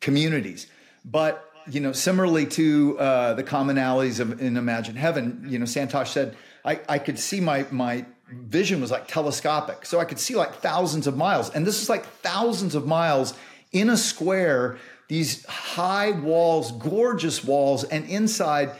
communities. 0.00 0.66
But 1.04 1.47
you 1.70 1.80
know, 1.80 1.92
similarly 1.92 2.46
to 2.46 2.98
uh, 2.98 3.34
the 3.34 3.44
commonalities 3.44 4.20
of 4.20 4.40
in 4.40 4.56
Imagine 4.56 4.96
Heaven, 4.96 5.44
you 5.48 5.58
know, 5.58 5.64
Santosh 5.64 6.08
said, 6.08 6.36
I, 6.64 6.80
I 6.88 6.98
could 6.98 7.18
see 7.18 7.40
my 7.40 7.66
my 7.70 8.04
vision 8.30 8.80
was 8.80 8.90
like 8.90 9.08
telescopic. 9.08 9.86
So 9.86 10.00
I 10.00 10.04
could 10.04 10.18
see 10.18 10.34
like 10.34 10.56
thousands 10.56 11.06
of 11.06 11.16
miles. 11.16 11.50
And 11.50 11.66
this 11.66 11.82
is 11.82 11.88
like 11.88 12.04
thousands 12.06 12.74
of 12.74 12.86
miles 12.86 13.34
in 13.72 13.90
a 13.90 13.96
square, 13.96 14.78
these 15.08 15.44
high 15.46 16.10
walls, 16.10 16.72
gorgeous 16.72 17.42
walls, 17.44 17.84
and 17.84 18.04
inside 18.08 18.72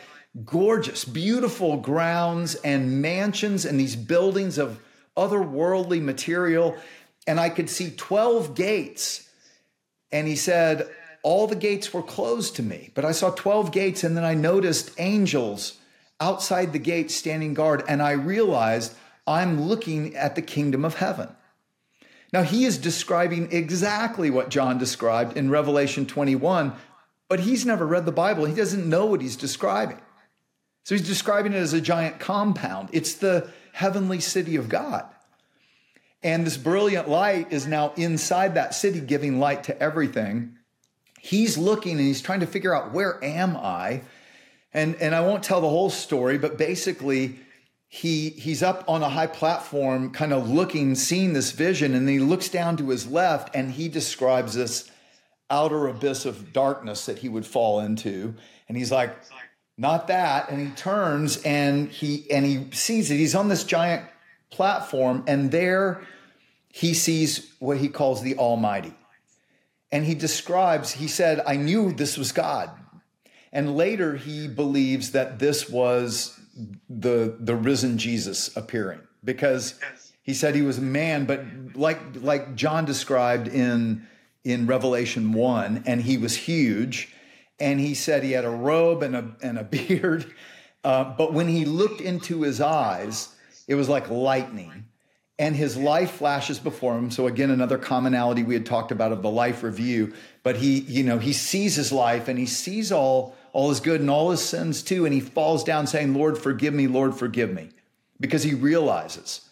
gorgeous, 0.45 1.05
beautiful 1.05 1.79
grounds 1.79 2.55
and 2.57 3.01
mansions 3.01 3.65
and 3.65 3.81
these 3.81 3.97
buildings 3.97 4.59
of 4.59 4.81
otherworldly 5.17 6.01
material. 6.03 6.77
And 7.27 7.41
I 7.41 7.49
could 7.49 7.69
see 7.69 7.91
12 7.91 8.55
gates. 8.55 9.29
And 10.13 10.27
he 10.27 10.37
said, 10.37 10.89
all 11.29 11.47
the 11.47 11.55
gates 11.55 11.93
were 11.93 12.03
closed 12.03 12.57
to 12.57 12.63
me, 12.63 12.91
but 12.95 13.05
I 13.05 13.13
saw 13.13 13.29
12 13.29 13.71
gates 13.71 14.03
and 14.03 14.17
then 14.17 14.25
I 14.25 14.33
noticed 14.33 14.93
angels 14.97 15.77
outside 16.19 16.73
the 16.73 16.79
gate 16.79 17.11
standing 17.11 17.53
guard, 17.53 17.83
and 17.87 18.01
I 18.01 18.13
realized 18.13 18.95
I'm 19.27 19.61
looking 19.61 20.17
at 20.17 20.37
the 20.37 20.41
kingdom 20.41 20.87
of 20.87 20.95
heaven. 20.95 21.29
Now, 22.33 22.45
he 22.45 22.65
is 22.65 22.79
describing 22.79 23.53
exactly 23.53 24.31
what 24.31 24.49
John 24.49 24.79
described 24.79 25.37
in 25.37 25.51
Revelation 25.51 26.07
21, 26.07 26.73
but 27.29 27.41
he's 27.41 27.67
never 27.67 27.87
read 27.87 28.07
the 28.07 28.11
Bible. 28.11 28.47
He 28.47 28.55
doesn't 28.55 28.89
know 28.89 29.05
what 29.05 29.21
he's 29.21 29.37
describing. 29.37 30.01
So 30.85 30.95
he's 30.95 31.07
describing 31.07 31.53
it 31.53 31.57
as 31.57 31.75
a 31.75 31.81
giant 31.83 32.21
compound. 32.21 32.89
It's 32.93 33.13
the 33.13 33.51
heavenly 33.75 34.21
city 34.21 34.57
of 34.57 34.71
God. 34.71 35.05
And 36.23 36.47
this 36.47 36.57
brilliant 36.57 37.07
light 37.07 37.53
is 37.53 37.67
now 37.67 37.93
inside 37.99 38.55
that 38.55 38.75
city, 38.75 39.01
giving 39.01 39.39
light 39.39 39.65
to 39.65 39.79
everything. 39.79 40.55
He's 41.21 41.59
looking 41.59 41.99
and 41.99 42.07
he's 42.07 42.23
trying 42.23 42.41
to 42.41 42.47
figure 42.47 42.75
out 42.75 42.93
where 42.93 43.23
am 43.25 43.57
I? 43.57 44.03
And, 44.73 44.97
and 44.97 45.15
I 45.15 45.21
won't 45.21 45.43
tell 45.43 45.61
the 45.61 45.69
whole 45.69 45.91
story, 45.91 46.39
but 46.39 46.59
basically, 46.59 47.39
he 47.89 48.31
he's 48.31 48.63
up 48.63 48.85
on 48.87 49.03
a 49.03 49.09
high 49.09 49.27
platform 49.27 50.11
kind 50.11 50.33
of 50.33 50.51
looking 50.51 50.95
seeing 50.95 51.33
this 51.33 51.53
vision 51.53 51.95
and 51.95 52.07
he 52.07 52.19
looks 52.19 52.51
down 52.51 52.77
to 52.77 52.91
his 52.91 53.07
left 53.07 53.55
and 53.57 53.73
he 53.73 53.89
describes 53.89 54.55
this 54.55 54.91
outer 55.51 55.87
abyss 55.87 56.27
of 56.27 56.53
darkness 56.53 57.07
that 57.07 57.19
he 57.19 57.29
would 57.31 57.47
fall 57.47 57.81
into. 57.81 58.35
And 58.69 58.77
he's 58.77 58.93
like 58.93 59.17
not 59.79 60.09
that. 60.09 60.51
And 60.51 60.61
he 60.61 60.75
turns 60.75 61.43
and 61.45 61.89
he 61.89 62.31
and 62.31 62.45
he 62.45 62.67
sees 62.73 63.11
it. 63.11 63.17
He's 63.17 63.35
on 63.35 63.49
this 63.49 63.65
giant 63.65 64.05
platform 64.51 65.25
and 65.27 65.51
there 65.51 66.03
he 66.71 66.93
sees 66.93 67.55
what 67.59 67.79
he 67.79 67.89
calls 67.89 68.23
the 68.23 68.37
almighty 68.37 68.95
and 69.91 70.05
he 70.05 70.15
describes 70.15 70.93
he 70.93 71.09
said 71.09 71.41
i 71.47 71.57
knew 71.57 71.93
this 71.93 72.17
was 72.17 72.33
god 72.33 72.71
and 73.53 73.77
later 73.77 74.17
he 74.17 74.49
believes 74.49 75.13
that 75.13 75.39
this 75.39 75.69
was 75.69 76.39
the 76.89 77.37
the 77.39 77.55
risen 77.55 77.99
Jesus 77.99 78.57
appearing 78.57 79.01
because 79.25 79.79
he 80.23 80.35
said 80.35 80.55
he 80.55 80.63
was 80.63 80.79
a 80.79 80.83
man, 80.83 81.25
but 81.25 81.45
like 81.75 81.99
like 82.15 82.55
John 82.55 82.85
described 82.85 83.49
in 83.49 84.07
in 84.45 84.67
Revelation 84.67 85.33
one, 85.33 85.83
and 85.87 86.03
he 86.03 86.17
was 86.17 86.37
huge, 86.37 87.13
and 87.59 87.81
he 87.81 87.95
said 87.95 88.23
he 88.23 88.33
had 88.33 88.45
a 88.45 88.51
robe 88.51 89.03
and 89.03 89.17
a 89.17 89.37
and 89.43 89.59
a 89.59 89.65
beard, 89.77 90.33
uh, 90.85 91.05
but 91.17 91.33
when 91.33 91.49
he 91.49 91.65
looked 91.65 92.01
into 92.01 92.43
his 92.43 92.61
eyes, 92.61 93.35
it 93.67 93.75
was 93.75 93.89
like 93.89 94.11
lightning. 94.11 94.85
And 95.39 95.55
his 95.55 95.77
life 95.77 96.13
flashes 96.13 96.59
before 96.59 96.99
him. 96.99 97.13
So 97.13 97.29
again, 97.29 97.51
another 97.51 97.79
commonality 97.79 98.43
we 98.43 98.55
had 98.55 98.67
talked 98.67 98.91
about 98.91 99.13
of 99.13 99.23
the 99.23 99.31
life 99.31 99.63
review. 99.63 100.13
But 100.43 100.57
he, 100.57 100.81
you 100.81 101.05
know, 101.05 101.19
he 101.19 101.33
sees 101.33 101.77
his 101.77 101.93
life 101.93 102.27
and 102.27 102.39
he 102.39 102.47
sees 102.47 102.91
all 102.91 103.37
all 103.53 103.71
his 103.71 103.81
good 103.81 104.01
and 104.01 104.11
all 104.11 104.31
his 104.31 104.43
sins 104.43 104.83
too. 104.83 105.05
And 105.05 105.15
he 105.15 105.21
falls 105.21 105.65
down 105.65 105.87
saying, 105.87 106.15
Lord, 106.15 106.39
forgive 106.39 106.75
me, 106.75 106.87
Lord, 106.87 107.15
forgive 107.15 107.53
me. 107.53 107.71
Because 108.21 108.43
he 108.43 108.55
realizes, 108.55 109.49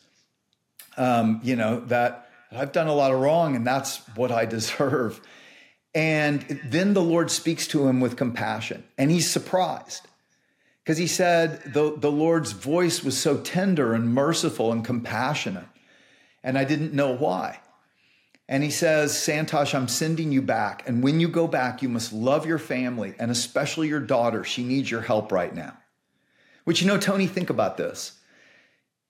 um, 0.96 1.40
you 1.42 1.56
know, 1.56 1.80
that 1.86 2.28
I've 2.52 2.72
done 2.72 2.88
a 2.88 2.94
lot 2.94 3.12
of 3.12 3.20
wrong 3.20 3.56
and 3.56 3.66
that's 3.66 3.98
what 4.16 4.32
I 4.32 4.44
deserve. 4.46 5.20
And 5.94 6.42
then 6.64 6.94
the 6.94 7.02
Lord 7.02 7.30
speaks 7.30 7.66
to 7.68 7.86
him 7.86 8.00
with 8.00 8.16
compassion 8.16 8.84
and 8.98 9.10
he's 9.10 9.30
surprised 9.30 10.06
because 10.82 10.98
he 10.98 11.06
said 11.06 11.62
the, 11.72 11.96
the 11.96 12.12
Lord's 12.12 12.52
voice 12.52 13.02
was 13.02 13.18
so 13.18 13.38
tender 13.38 13.94
and 13.94 14.12
merciful 14.12 14.70
and 14.72 14.84
compassionate. 14.84 15.66
And 16.46 16.56
I 16.56 16.64
didn't 16.64 16.94
know 16.94 17.12
why. 17.12 17.58
And 18.48 18.62
he 18.62 18.70
says, 18.70 19.12
Santosh, 19.12 19.74
I'm 19.74 19.88
sending 19.88 20.30
you 20.30 20.40
back. 20.40 20.88
And 20.88 21.02
when 21.02 21.18
you 21.18 21.26
go 21.26 21.48
back, 21.48 21.82
you 21.82 21.88
must 21.88 22.12
love 22.12 22.46
your 22.46 22.60
family 22.60 23.14
and 23.18 23.32
especially 23.32 23.88
your 23.88 24.00
daughter. 24.00 24.44
She 24.44 24.62
needs 24.62 24.88
your 24.88 25.00
help 25.00 25.32
right 25.32 25.52
now. 25.52 25.76
Which, 26.62 26.80
you 26.80 26.86
know, 26.86 26.98
Tony, 26.98 27.26
think 27.26 27.50
about 27.50 27.76
this. 27.76 28.12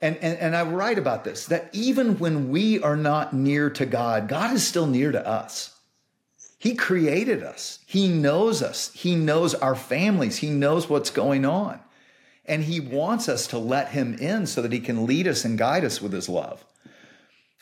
And, 0.00 0.16
and, 0.16 0.38
and 0.38 0.56
I 0.56 0.62
write 0.62 0.98
about 0.98 1.24
this 1.24 1.46
that 1.46 1.68
even 1.72 2.18
when 2.18 2.48
we 2.48 2.82
are 2.82 2.96
not 2.96 3.34
near 3.34 3.68
to 3.68 3.84
God, 3.84 4.28
God 4.28 4.54
is 4.54 4.66
still 4.66 4.86
near 4.86 5.12
to 5.12 5.26
us. 5.26 5.74
He 6.58 6.74
created 6.74 7.42
us, 7.42 7.80
He 7.86 8.08
knows 8.08 8.62
us, 8.62 8.90
He 8.94 9.14
knows 9.14 9.54
our 9.54 9.74
families, 9.74 10.38
He 10.38 10.48
knows 10.48 10.88
what's 10.88 11.10
going 11.10 11.44
on. 11.44 11.80
And 12.46 12.64
He 12.64 12.80
wants 12.80 13.28
us 13.28 13.46
to 13.48 13.58
let 13.58 13.90
Him 13.90 14.14
in 14.14 14.46
so 14.46 14.62
that 14.62 14.72
He 14.72 14.80
can 14.80 15.06
lead 15.06 15.28
us 15.28 15.44
and 15.44 15.58
guide 15.58 15.84
us 15.84 16.00
with 16.00 16.14
His 16.14 16.30
love. 16.30 16.64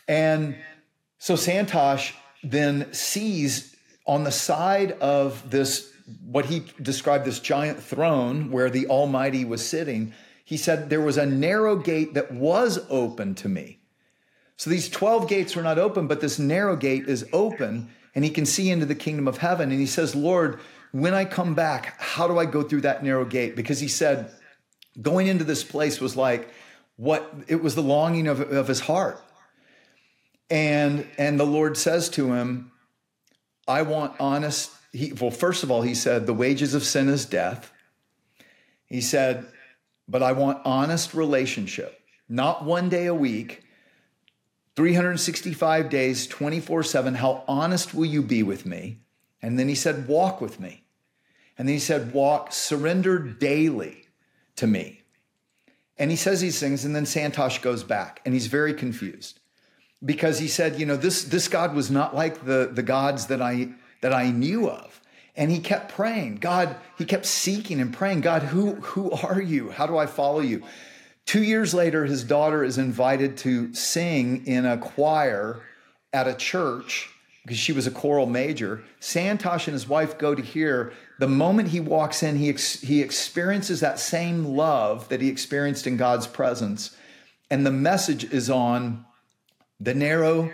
And 0.08 0.56
so 1.18 1.34
Santosh 1.34 2.12
then 2.42 2.92
sees 2.92 3.74
on 4.06 4.24
the 4.24 4.32
side 4.32 4.92
of 4.92 5.50
this, 5.50 5.90
what 6.26 6.46
he 6.46 6.64
described 6.80 7.24
this 7.24 7.40
giant 7.40 7.82
throne 7.82 8.50
where 8.50 8.68
the 8.68 8.86
Almighty 8.88 9.44
was 9.44 9.66
sitting, 9.66 10.12
he 10.44 10.56
said 10.56 10.90
there 10.90 11.00
was 11.00 11.16
a 11.16 11.24
narrow 11.24 11.76
gate 11.76 12.14
that 12.14 12.30
was 12.32 12.78
open 12.90 13.34
to 13.36 13.48
me. 13.48 13.78
So 14.56 14.70
these 14.70 14.88
12 14.88 15.28
gates 15.28 15.56
were 15.56 15.62
not 15.62 15.78
open, 15.78 16.06
but 16.06 16.20
this 16.20 16.38
narrow 16.38 16.76
gate 16.76 17.08
is 17.08 17.26
open 17.32 17.90
and 18.14 18.24
he 18.24 18.30
can 18.30 18.46
see 18.46 18.70
into 18.70 18.86
the 18.86 18.94
kingdom 18.94 19.26
of 19.26 19.38
heaven. 19.38 19.70
And 19.70 19.80
he 19.80 19.86
says, 19.86 20.14
Lord, 20.14 20.60
when 20.92 21.14
I 21.14 21.24
come 21.24 21.54
back, 21.54 21.98
how 21.98 22.28
do 22.28 22.38
I 22.38 22.44
go 22.44 22.62
through 22.62 22.82
that 22.82 23.02
narrow 23.02 23.24
gate? 23.24 23.56
Because 23.56 23.80
he 23.80 23.88
said, 23.88 24.30
going 25.00 25.26
into 25.26 25.44
this 25.44 25.64
place 25.64 26.00
was 26.00 26.16
like 26.16 26.48
what 26.96 27.34
it 27.48 27.62
was 27.62 27.74
the 27.74 27.82
longing 27.82 28.28
of, 28.28 28.40
of 28.40 28.68
his 28.68 28.80
heart. 28.80 29.20
And 30.50 31.06
and 31.16 31.40
the 31.40 31.46
Lord 31.46 31.76
says 31.76 32.08
to 32.10 32.32
him, 32.32 32.70
I 33.66 33.82
want 33.82 34.14
honest 34.20 34.70
he 34.92 35.12
well 35.12 35.30
first 35.30 35.62
of 35.62 35.70
all 35.70 35.82
he 35.82 35.94
said 35.94 36.26
the 36.26 36.34
wages 36.34 36.74
of 36.74 36.84
sin 36.84 37.08
is 37.08 37.24
death. 37.24 37.72
He 38.86 39.00
said, 39.00 39.46
but 40.06 40.22
I 40.22 40.32
want 40.32 40.60
honest 40.64 41.14
relationship, 41.14 42.00
not 42.28 42.64
one 42.64 42.88
day 42.90 43.06
a 43.06 43.14
week, 43.14 43.64
365 44.76 45.88
days, 45.88 46.28
24/7. 46.28 47.16
How 47.16 47.42
honest 47.48 47.94
will 47.94 48.04
you 48.04 48.22
be 48.22 48.42
with 48.42 48.66
me? 48.66 49.00
And 49.40 49.58
then 49.58 49.68
he 49.68 49.74
said, 49.74 50.06
walk 50.06 50.40
with 50.40 50.60
me. 50.60 50.84
And 51.56 51.68
then 51.68 51.74
he 51.74 51.80
said, 51.80 52.12
walk, 52.12 52.52
surrender 52.52 53.18
daily 53.18 54.08
to 54.56 54.66
me. 54.66 55.02
And 55.96 56.10
he 56.10 56.16
says 56.16 56.40
these 56.40 56.58
things, 56.58 56.84
and 56.84 56.96
then 56.96 57.04
Santosh 57.04 57.62
goes 57.62 57.84
back, 57.84 58.20
and 58.24 58.34
he's 58.34 58.48
very 58.48 58.74
confused 58.74 59.38
because 60.04 60.38
he 60.38 60.48
said, 60.48 60.78
you 60.78 60.86
know, 60.86 60.96
this 60.96 61.24
this 61.24 61.48
God 61.48 61.74
was 61.74 61.90
not 61.90 62.14
like 62.14 62.44
the 62.44 62.70
the 62.72 62.82
gods 62.82 63.26
that 63.26 63.42
I 63.42 63.68
that 64.00 64.12
I 64.12 64.30
knew 64.30 64.68
of. 64.68 65.00
And 65.36 65.50
he 65.50 65.58
kept 65.58 65.92
praying. 65.92 66.36
God, 66.36 66.76
he 66.96 67.04
kept 67.04 67.26
seeking 67.26 67.80
and 67.80 67.92
praying, 67.92 68.20
God, 68.20 68.42
who 68.42 68.76
who 68.76 69.10
are 69.10 69.42
you? 69.42 69.70
How 69.70 69.86
do 69.86 69.96
I 69.96 70.06
follow 70.06 70.40
you? 70.40 70.62
2 71.26 71.42
years 71.42 71.72
later 71.72 72.04
his 72.04 72.22
daughter 72.22 72.62
is 72.62 72.78
invited 72.78 73.36
to 73.38 73.72
sing 73.74 74.46
in 74.46 74.66
a 74.66 74.76
choir 74.76 75.62
at 76.12 76.28
a 76.28 76.34
church 76.34 77.08
because 77.44 77.58
she 77.58 77.72
was 77.72 77.86
a 77.86 77.90
choral 77.90 78.26
major. 78.26 78.82
Santosh 79.00 79.66
and 79.66 79.74
his 79.74 79.86
wife 79.86 80.16
go 80.16 80.34
to 80.34 80.42
hear. 80.42 80.92
The 81.18 81.28
moment 81.28 81.68
he 81.68 81.80
walks 81.80 82.22
in, 82.22 82.36
he, 82.36 82.48
ex- 82.48 82.80
he 82.80 83.02
experiences 83.02 83.80
that 83.80 83.98
same 83.98 84.44
love 84.44 85.08
that 85.10 85.20
he 85.20 85.28
experienced 85.28 85.86
in 85.86 85.98
God's 85.98 86.26
presence. 86.26 86.96
And 87.50 87.66
the 87.66 87.70
message 87.70 88.24
is 88.32 88.48
on 88.48 89.04
the 89.80 89.94
narrow 89.94 90.50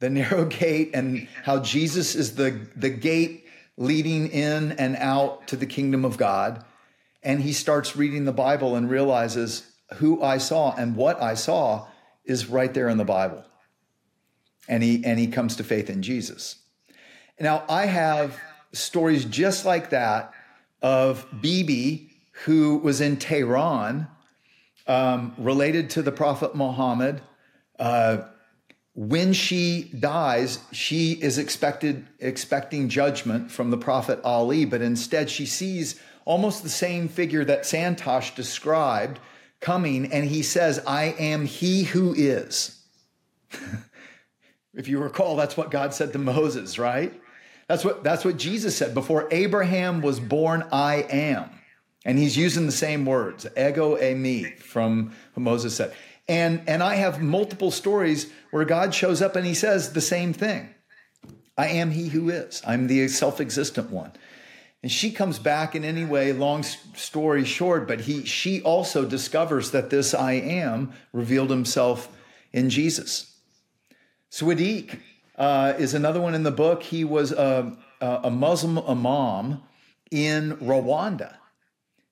the 0.00 0.10
narrow 0.10 0.44
gate 0.60 0.90
and 0.94 1.28
how 1.44 1.60
Jesus 1.60 2.14
is 2.14 2.34
the 2.34 2.66
the 2.76 2.90
gate 2.90 3.46
leading 3.76 4.28
in 4.28 4.72
and 4.72 4.96
out 4.96 5.48
to 5.48 5.56
the 5.56 5.66
kingdom 5.66 6.04
of 6.04 6.16
God. 6.16 6.64
And 7.22 7.40
he 7.40 7.52
starts 7.52 7.96
reading 7.96 8.24
the 8.24 8.32
Bible 8.32 8.74
and 8.76 8.90
realizes 8.90 9.70
who 9.94 10.22
I 10.22 10.38
saw 10.38 10.74
and 10.74 10.96
what 10.96 11.22
I 11.22 11.34
saw 11.34 11.86
is 12.24 12.46
right 12.46 12.72
there 12.74 12.88
in 12.88 12.98
the 12.98 13.04
Bible. 13.04 13.44
And 14.68 14.82
he 14.82 15.04
and 15.04 15.18
he 15.18 15.28
comes 15.28 15.56
to 15.56 15.64
faith 15.64 15.88
in 15.88 16.02
Jesus. 16.02 16.56
Now 17.40 17.64
I 17.68 17.86
have 17.86 18.38
stories 18.72 19.24
just 19.24 19.64
like 19.64 19.90
that 19.90 20.32
of 20.80 21.26
Bibi 21.40 22.10
who 22.44 22.78
was 22.78 23.00
in 23.00 23.16
Tehran 23.16 24.08
um, 24.86 25.34
related 25.38 25.90
to 25.90 26.02
the 26.02 26.12
prophet 26.12 26.54
Muhammad 26.54 27.20
uh, 27.78 28.22
when 28.94 29.32
she 29.32 29.90
dies, 29.98 30.58
she 30.70 31.12
is 31.12 31.38
expected 31.38 32.06
expecting 32.18 32.88
judgment 32.88 33.50
from 33.50 33.70
the 33.70 33.78
prophet 33.78 34.20
Ali, 34.22 34.64
but 34.64 34.82
instead 34.82 35.30
she 35.30 35.46
sees 35.46 35.98
almost 36.24 36.62
the 36.62 36.68
same 36.68 37.08
figure 37.08 37.44
that 37.44 37.62
Santosh 37.62 38.34
described 38.34 39.18
coming, 39.60 40.12
and 40.12 40.26
he 40.26 40.42
says, 40.42 40.82
I 40.86 41.14
am 41.18 41.46
he 41.46 41.84
who 41.84 42.12
is. 42.14 42.84
if 44.74 44.88
you 44.88 44.98
recall, 44.98 45.36
that's 45.36 45.56
what 45.56 45.70
God 45.70 45.94
said 45.94 46.12
to 46.12 46.18
Moses, 46.18 46.78
right? 46.78 47.18
That's 47.68 47.84
what 47.84 48.04
that's 48.04 48.24
what 48.24 48.36
Jesus 48.36 48.76
said. 48.76 48.92
Before 48.92 49.28
Abraham 49.30 50.02
was 50.02 50.20
born, 50.20 50.66
I 50.70 51.06
am. 51.08 51.48
And 52.04 52.18
he's 52.18 52.36
using 52.36 52.66
the 52.66 52.72
same 52.72 53.06
words, 53.06 53.46
ego 53.56 53.96
e 53.96 54.12
me, 54.14 54.44
from 54.56 55.12
Moses 55.36 55.76
said. 55.76 55.94
And, 56.28 56.62
and 56.66 56.82
I 56.82 56.94
have 56.96 57.20
multiple 57.20 57.70
stories 57.70 58.30
where 58.50 58.64
God 58.64 58.94
shows 58.94 59.20
up 59.20 59.36
and 59.36 59.46
he 59.46 59.54
says 59.54 59.92
the 59.92 60.00
same 60.00 60.32
thing 60.32 60.74
I 61.56 61.68
am 61.68 61.90
he 61.90 62.08
who 62.08 62.30
is, 62.30 62.62
I'm 62.66 62.86
the 62.86 63.08
self 63.08 63.40
existent 63.40 63.90
one. 63.90 64.12
And 64.82 64.90
she 64.90 65.12
comes 65.12 65.38
back 65.38 65.76
in 65.76 65.84
any 65.84 66.04
way, 66.04 66.32
long 66.32 66.64
story 66.64 67.44
short, 67.44 67.86
but 67.86 68.00
he, 68.00 68.24
she 68.24 68.60
also 68.62 69.04
discovers 69.04 69.70
that 69.70 69.90
this 69.90 70.12
I 70.12 70.32
am 70.32 70.92
revealed 71.12 71.50
himself 71.50 72.08
in 72.52 72.68
Jesus. 72.68 73.36
Swadik 74.30 74.98
uh, 75.36 75.74
is 75.78 75.94
another 75.94 76.20
one 76.20 76.34
in 76.34 76.42
the 76.42 76.50
book. 76.50 76.82
He 76.82 77.04
was 77.04 77.30
a, 77.30 77.76
a 78.00 78.30
Muslim 78.30 78.78
imam 78.78 79.62
in 80.10 80.56
Rwanda. 80.56 81.36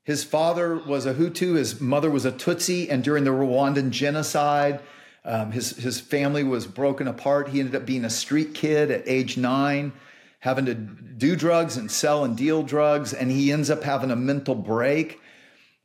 His 0.04 0.24
father 0.24 0.76
was 0.76 1.06
a 1.06 1.14
Hutu, 1.14 1.56
his 1.56 1.80
mother 1.80 2.10
was 2.10 2.24
a 2.24 2.32
Tutsi, 2.32 2.90
and 2.90 3.04
during 3.04 3.24
the 3.24 3.30
Rwandan 3.30 3.90
genocide, 3.90 4.80
um, 5.24 5.52
his, 5.52 5.76
his 5.76 6.00
family 6.00 6.42
was 6.42 6.66
broken 6.66 7.06
apart. 7.06 7.48
He 7.48 7.60
ended 7.60 7.74
up 7.74 7.84
being 7.84 8.04
a 8.04 8.10
street 8.10 8.54
kid 8.54 8.90
at 8.90 9.06
age 9.06 9.36
nine, 9.36 9.92
having 10.38 10.64
to 10.64 10.74
do 10.74 11.36
drugs 11.36 11.76
and 11.76 11.90
sell 11.90 12.24
and 12.24 12.36
deal 12.36 12.62
drugs, 12.62 13.12
and 13.12 13.30
he 13.30 13.52
ends 13.52 13.68
up 13.68 13.82
having 13.82 14.10
a 14.10 14.16
mental 14.16 14.54
break. 14.54 15.20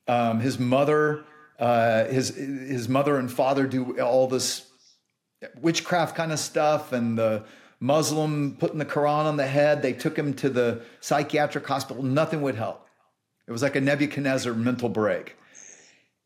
Um, 0.08 0.40
his 0.40 0.58
mother, 0.58 1.26
uh, 1.60 2.06
his 2.06 2.30
his 2.36 2.88
mother 2.88 3.18
and 3.18 3.30
father 3.30 3.68
do 3.68 4.00
all 4.00 4.28
this 4.28 4.66
witchcraft 5.60 6.16
kind 6.16 6.32
of 6.32 6.40
stuff, 6.40 6.94
and 6.94 7.18
the 7.18 7.44
Muslim 7.82 8.56
putting 8.58 8.78
the 8.78 8.86
Quran 8.86 9.26
on 9.26 9.36
the 9.36 9.48
head. 9.48 9.82
They 9.82 9.94
took 9.94 10.18
him 10.18 10.34
to 10.36 10.50
the 10.50 10.84
psychiatric 11.02 11.68
hospital. 11.68 12.04
Nothing 12.04 12.42
would 12.44 12.56
help. 12.56 12.85
It 13.48 13.52
was 13.52 13.62
like 13.62 13.76
a 13.76 13.82
Nebuchadnezzar 13.82 14.54
mental 14.54 14.90
break. 14.90 15.38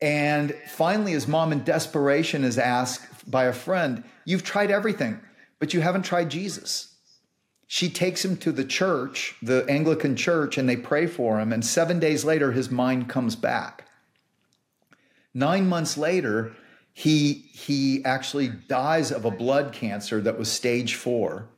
And 0.00 0.54
finally, 0.68 1.12
his 1.12 1.28
mom, 1.28 1.52
in 1.52 1.62
desperation, 1.62 2.44
is 2.44 2.58
asked 2.58 3.30
by 3.30 3.44
a 3.44 3.52
friend, 3.52 4.02
You've 4.24 4.44
tried 4.44 4.70
everything, 4.70 5.20
but 5.58 5.74
you 5.74 5.80
haven't 5.80 6.02
tried 6.02 6.30
Jesus. 6.30 6.94
She 7.66 7.88
takes 7.88 8.24
him 8.24 8.36
to 8.38 8.50
the 8.50 8.64
church, 8.64 9.36
the 9.42 9.64
Anglican 9.68 10.16
church, 10.16 10.58
and 10.58 10.68
they 10.68 10.76
pray 10.76 11.06
for 11.06 11.38
him. 11.38 11.52
And 11.52 11.64
seven 11.64 12.00
days 12.00 12.24
later, 12.24 12.52
his 12.52 12.70
mind 12.70 13.08
comes 13.08 13.36
back. 13.36 13.86
Nine 15.34 15.68
months 15.68 15.96
later, 15.96 16.52
he, 16.92 17.32
he 17.52 18.04
actually 18.04 18.48
dies 18.48 19.12
of 19.12 19.24
a 19.24 19.30
blood 19.30 19.72
cancer 19.72 20.20
that 20.20 20.38
was 20.38 20.50
stage 20.50 20.96
four. 20.96 21.48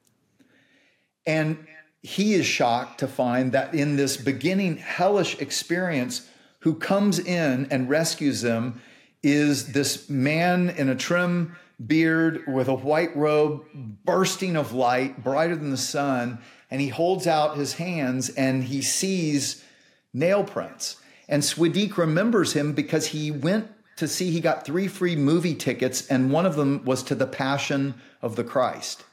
And 1.25 1.67
he 2.03 2.35
is 2.35 2.45
shocked 2.45 2.99
to 2.99 3.07
find 3.07 3.53
that 3.53 3.75
in 3.75 3.97
this 3.97 4.17
beginning 4.17 4.77
hellish 4.77 5.41
experience, 5.41 6.29
who 6.61 6.75
comes 6.75 7.19
in 7.19 7.67
and 7.71 7.89
rescues 7.89 8.43
them 8.43 8.81
is 9.23 9.73
this 9.73 10.09
man 10.09 10.71
in 10.71 10.89
a 10.89 10.95
trim 10.95 11.57
beard 11.85 12.45
with 12.47 12.69
a 12.69 12.75
white 12.75 13.17
robe, 13.17 13.65
bursting 14.05 14.57
of 14.57 14.73
light, 14.73 15.23
brighter 15.23 15.57
than 15.57 15.71
the 15.71 15.77
sun. 15.77 16.39
And 16.71 16.81
he 16.81 16.89
holds 16.89 17.27
out 17.27 17.57
his 17.57 17.75
hands 17.75 18.31
and 18.31 18.65
he 18.65 18.83
sees 18.83 19.65
nail 20.13 20.45
prints. 20.45 20.97
And 21.29 21.43
Swadik 21.43 21.97
remembers 21.97 22.53
him 22.53 22.73
because 22.73 23.07
he 23.07 23.31
went 23.31 23.69
to 23.97 24.09
see, 24.09 24.31
he 24.31 24.41
got 24.41 24.65
three 24.65 24.89
free 24.89 25.17
movie 25.17 25.55
tickets, 25.55 26.07
and 26.09 26.33
one 26.33 26.47
of 26.47 26.57
them 26.57 26.85
was 26.85 27.03
to 27.05 27.15
the 27.15 27.27
Passion 27.27 27.95
of 28.21 28.37
the 28.37 28.45
Christ. 28.45 29.05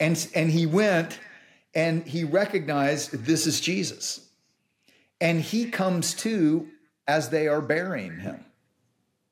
And, 0.00 0.28
and 0.34 0.50
he 0.50 0.66
went 0.66 1.18
and 1.74 2.06
he 2.06 2.24
recognized 2.24 3.12
this 3.12 3.46
is 3.46 3.60
Jesus. 3.60 4.28
And 5.20 5.40
he 5.40 5.70
comes 5.70 6.14
to 6.14 6.68
as 7.06 7.28
they 7.28 7.48
are 7.48 7.60
burying 7.60 8.18
him. 8.20 8.44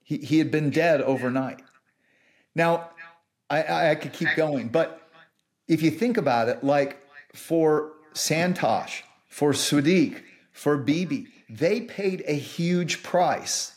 He, 0.03 0.19
he 0.19 0.39
had 0.39 0.51
been 0.51 0.71
dead 0.71 1.01
overnight. 1.01 1.63
Now, 2.55 2.91
I, 3.51 3.91
I 3.91 3.95
could 3.95 4.13
keep 4.13 4.29
going, 4.37 4.69
but 4.69 5.09
if 5.67 5.83
you 5.83 5.91
think 5.91 6.17
about 6.17 6.49
it, 6.49 6.63
like 6.63 6.99
for 7.35 7.93
Santosh, 8.15 9.03
for 9.29 9.53
Swadik, 9.53 10.23
for 10.53 10.77
Bibi, 10.77 11.29
they 11.49 11.81
paid 11.81 12.25
a 12.27 12.35
huge 12.35 13.03
price 13.03 13.77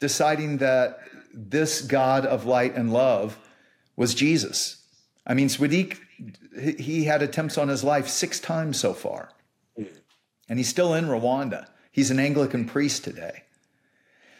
deciding 0.00 0.58
that 0.58 1.00
this 1.32 1.82
God 1.82 2.26
of 2.26 2.46
light 2.46 2.74
and 2.74 2.92
love 2.92 3.38
was 3.96 4.14
Jesus. 4.14 4.82
I 5.26 5.34
mean, 5.34 5.48
Swadik, 5.48 5.98
he 6.78 7.04
had 7.04 7.22
attempts 7.22 7.58
on 7.58 7.68
his 7.68 7.84
life 7.84 8.08
six 8.08 8.40
times 8.40 8.78
so 8.78 8.92
far 8.94 9.30
and 10.48 10.58
he's 10.58 10.68
still 10.68 10.94
in 10.94 11.06
Rwanda. 11.06 11.66
He's 11.90 12.10
an 12.10 12.18
Anglican 12.20 12.66
priest 12.66 13.04
today. 13.04 13.42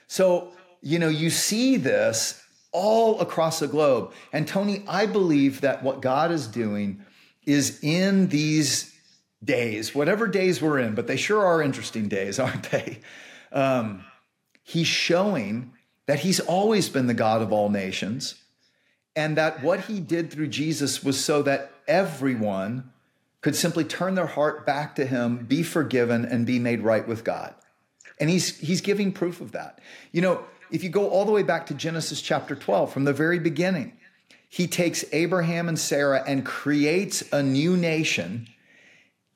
So, 0.06 0.52
you 0.82 0.98
know, 0.98 1.08
you 1.08 1.30
see 1.30 1.76
this 1.76 2.42
all 2.72 3.20
across 3.20 3.60
the 3.60 3.68
globe. 3.68 4.12
And 4.32 4.46
Tony, 4.46 4.84
I 4.86 5.06
believe 5.06 5.62
that 5.62 5.82
what 5.82 6.02
God 6.02 6.30
is 6.30 6.46
doing 6.46 7.02
is 7.44 7.82
in 7.82 8.28
these 8.28 8.94
days, 9.42 9.94
whatever 9.94 10.26
days 10.26 10.60
we're 10.60 10.78
in, 10.78 10.94
but 10.94 11.06
they 11.06 11.16
sure 11.16 11.44
are 11.44 11.62
interesting 11.62 12.08
days, 12.08 12.38
aren't 12.38 12.70
they? 12.70 13.00
Um, 13.52 14.04
he's 14.62 14.86
showing 14.86 15.72
that 16.06 16.20
he's 16.20 16.40
always 16.40 16.88
been 16.88 17.06
the 17.06 17.14
God 17.14 17.42
of 17.42 17.52
all 17.52 17.68
nations 17.68 18.36
and 19.16 19.36
that 19.38 19.62
what 19.62 19.80
he 19.80 19.98
did 19.98 20.30
through 20.30 20.48
Jesus 20.48 21.02
was 21.02 21.22
so 21.22 21.42
that 21.42 21.72
everyone 21.88 22.92
could 23.40 23.56
simply 23.56 23.84
turn 23.84 24.14
their 24.14 24.26
heart 24.26 24.66
back 24.66 24.94
to 24.96 25.06
him, 25.06 25.46
be 25.46 25.62
forgiven, 25.62 26.24
and 26.24 26.46
be 26.46 26.58
made 26.58 26.82
right 26.82 27.08
with 27.08 27.24
God. 27.24 27.54
And 28.20 28.28
he's 28.28 28.58
he's 28.58 28.80
giving 28.80 29.12
proof 29.12 29.40
of 29.40 29.52
that. 29.52 29.80
You 30.12 30.20
know, 30.20 30.44
if 30.70 30.84
you 30.84 30.90
go 30.90 31.08
all 31.08 31.24
the 31.24 31.32
way 31.32 31.42
back 31.42 31.66
to 31.66 31.74
Genesis 31.74 32.20
chapter 32.20 32.54
12, 32.54 32.92
from 32.92 33.04
the 33.04 33.12
very 33.12 33.38
beginning, 33.38 33.92
he 34.48 34.66
takes 34.66 35.04
Abraham 35.12 35.68
and 35.68 35.78
Sarah 35.78 36.22
and 36.26 36.44
creates 36.44 37.22
a 37.32 37.42
new 37.42 37.76
nation, 37.76 38.48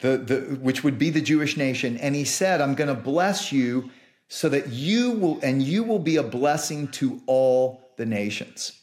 the, 0.01 0.19
the, 0.19 0.41
which 0.57 0.83
would 0.83 0.99
be 0.99 1.11
the 1.11 1.21
Jewish 1.21 1.57
nation. 1.57 1.97
And 1.99 2.15
he 2.15 2.25
said, 2.25 2.61
I'm 2.61 2.75
going 2.75 2.95
to 2.95 3.01
bless 3.01 3.53
you 3.53 3.91
so 4.29 4.49
that 4.49 4.69
you 4.69 5.11
will, 5.11 5.41
and 5.43 5.63
you 5.63 5.85
will 5.85 5.99
be 5.99 6.17
a 6.17 6.23
blessing 6.23 6.89
to 6.89 7.21
all 7.27 7.93
the 7.97 8.07
nations. 8.07 8.80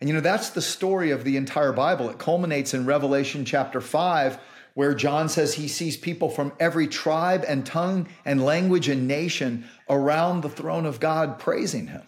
And 0.00 0.08
you 0.08 0.14
know, 0.14 0.20
that's 0.20 0.50
the 0.50 0.62
story 0.62 1.10
of 1.10 1.24
the 1.24 1.36
entire 1.36 1.72
Bible. 1.72 2.08
It 2.08 2.18
culminates 2.18 2.72
in 2.72 2.86
Revelation 2.86 3.44
chapter 3.44 3.80
5, 3.80 4.38
where 4.74 4.94
John 4.94 5.28
says 5.28 5.54
he 5.54 5.68
sees 5.68 5.96
people 5.96 6.30
from 6.30 6.52
every 6.58 6.86
tribe 6.86 7.44
and 7.46 7.66
tongue 7.66 8.08
and 8.24 8.42
language 8.42 8.88
and 8.88 9.06
nation 9.06 9.68
around 9.88 10.40
the 10.40 10.48
throne 10.48 10.86
of 10.86 11.00
God 11.00 11.38
praising 11.38 11.88
him. 11.88 12.02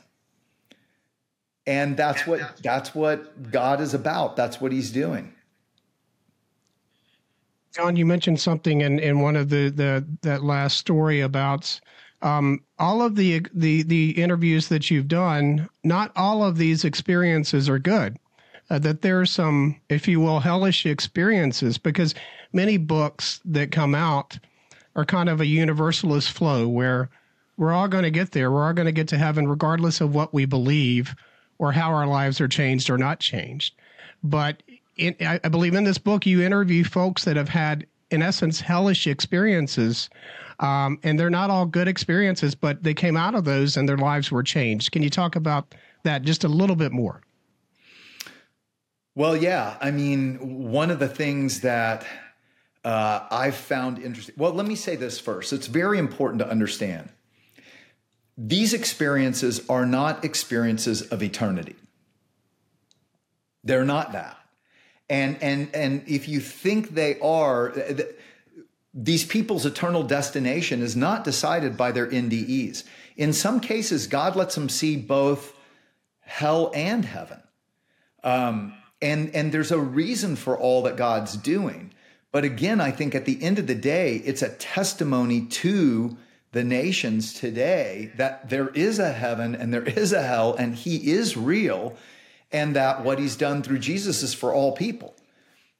And 1.66 1.96
that's 1.96 2.26
what 2.26 2.60
that's 2.62 2.94
what 2.94 3.50
God 3.52 3.80
is 3.80 3.94
about. 3.94 4.36
That's 4.36 4.60
what 4.60 4.72
he's 4.72 4.90
doing. 4.90 5.34
John, 7.74 7.96
you 7.96 8.04
mentioned 8.04 8.40
something 8.40 8.82
in, 8.82 8.98
in 8.98 9.20
one 9.20 9.36
of 9.36 9.48
the, 9.48 9.70
the 9.70 10.06
that 10.22 10.42
last 10.42 10.76
story 10.76 11.20
about 11.20 11.80
um, 12.22 12.60
all 12.78 13.02
of 13.02 13.16
the 13.16 13.46
the 13.52 13.82
the 13.82 14.10
interviews 14.12 14.68
that 14.68 14.90
you've 14.90 15.08
done, 15.08 15.68
not 15.84 16.12
all 16.16 16.44
of 16.44 16.56
these 16.56 16.84
experiences 16.84 17.68
are 17.68 17.78
good. 17.78 18.18
Uh, 18.70 18.78
that 18.78 19.02
there 19.02 19.20
are 19.20 19.26
some, 19.26 19.76
if 19.90 20.08
you 20.08 20.20
will, 20.20 20.40
hellish 20.40 20.86
experiences 20.86 21.76
because 21.76 22.14
many 22.52 22.76
books 22.78 23.40
that 23.44 23.72
come 23.72 23.94
out 23.94 24.38
are 24.94 25.04
kind 25.04 25.28
of 25.28 25.40
a 25.40 25.46
universalist 25.46 26.30
flow 26.30 26.66
where 26.68 27.10
we're 27.56 27.72
all 27.72 27.88
going 27.88 28.04
to 28.04 28.10
get 28.10 28.32
there. 28.32 28.50
We're 28.50 28.66
all 28.66 28.72
going 28.72 28.86
to 28.86 28.92
get 28.92 29.08
to 29.08 29.18
heaven 29.18 29.48
regardless 29.48 30.00
of 30.00 30.14
what 30.14 30.32
we 30.32 30.46
believe 30.46 31.14
or 31.58 31.72
how 31.72 31.92
our 31.92 32.06
lives 32.06 32.40
are 32.40 32.48
changed 32.48 32.88
or 32.88 32.96
not 32.96 33.20
changed. 33.20 33.74
But 34.22 34.62
in, 34.96 35.16
I, 35.20 35.40
I 35.42 35.48
believe 35.48 35.74
in 35.74 35.84
this 35.84 35.98
book, 35.98 36.24
you 36.24 36.42
interview 36.42 36.84
folks 36.84 37.24
that 37.24 37.36
have 37.36 37.48
had, 37.48 37.86
in 38.12 38.22
essence, 38.22 38.60
hellish 38.60 39.06
experiences 39.06 40.08
um, 40.62 41.00
and 41.02 41.18
they're 41.18 41.28
not 41.28 41.50
all 41.50 41.66
good 41.66 41.88
experiences, 41.88 42.54
but 42.54 42.82
they 42.82 42.94
came 42.94 43.16
out 43.16 43.34
of 43.34 43.44
those 43.44 43.76
and 43.76 43.88
their 43.88 43.96
lives 43.96 44.30
were 44.30 44.44
changed. 44.44 44.92
Can 44.92 45.02
you 45.02 45.10
talk 45.10 45.34
about 45.34 45.74
that 46.04 46.22
just 46.22 46.44
a 46.44 46.48
little 46.48 46.76
bit 46.76 46.92
more? 46.92 47.20
Well, 49.14 49.36
yeah. 49.36 49.76
I 49.80 49.90
mean, 49.90 50.70
one 50.70 50.90
of 50.90 51.00
the 51.00 51.08
things 51.08 51.60
that 51.60 52.06
uh, 52.84 53.26
I've 53.30 53.56
found 53.56 53.98
interesting. 53.98 54.36
Well, 54.38 54.52
let 54.52 54.66
me 54.66 54.76
say 54.76 54.96
this 54.96 55.18
first. 55.18 55.52
It's 55.52 55.66
very 55.66 55.98
important 55.98 56.38
to 56.38 56.48
understand 56.48 57.10
these 58.38 58.72
experiences 58.72 59.68
are 59.68 59.84
not 59.84 60.24
experiences 60.24 61.02
of 61.02 61.22
eternity. 61.22 61.76
They're 63.62 63.84
not 63.84 64.12
that. 64.12 64.38
And 65.12 65.36
and 65.42 65.68
and 65.74 66.02
if 66.06 66.26
you 66.26 66.40
think 66.40 66.94
they 66.94 67.20
are, 67.20 67.74
these 68.94 69.26
people's 69.26 69.66
eternal 69.66 70.02
destination 70.02 70.80
is 70.80 70.96
not 70.96 71.22
decided 71.22 71.76
by 71.76 71.92
their 71.92 72.06
NDEs. 72.06 72.84
In 73.18 73.34
some 73.34 73.60
cases, 73.60 74.06
God 74.06 74.36
lets 74.36 74.54
them 74.54 74.70
see 74.70 74.96
both 74.96 75.54
hell 76.20 76.72
and 76.74 77.04
heaven. 77.04 77.42
Um, 78.24 78.72
and, 79.02 79.34
and 79.34 79.52
there's 79.52 79.70
a 79.70 79.78
reason 79.78 80.34
for 80.34 80.56
all 80.56 80.82
that 80.84 80.96
God's 80.96 81.36
doing. 81.36 81.92
But 82.30 82.44
again, 82.44 82.80
I 82.80 82.90
think 82.90 83.14
at 83.14 83.26
the 83.26 83.42
end 83.42 83.58
of 83.58 83.66
the 83.66 83.74
day, 83.74 84.16
it's 84.24 84.40
a 84.40 84.48
testimony 84.48 85.44
to 85.44 86.16
the 86.52 86.64
nations 86.64 87.34
today 87.34 88.12
that 88.16 88.48
there 88.48 88.68
is 88.68 88.98
a 88.98 89.12
heaven 89.12 89.54
and 89.54 89.74
there 89.74 89.84
is 89.84 90.14
a 90.14 90.22
hell 90.22 90.54
and 90.54 90.74
he 90.74 91.12
is 91.12 91.36
real 91.36 91.96
and 92.52 92.76
that 92.76 93.04
what 93.04 93.18
he's 93.18 93.36
done 93.36 93.62
through 93.62 93.78
Jesus 93.78 94.22
is 94.22 94.34
for 94.34 94.52
all 94.52 94.72
people. 94.72 95.14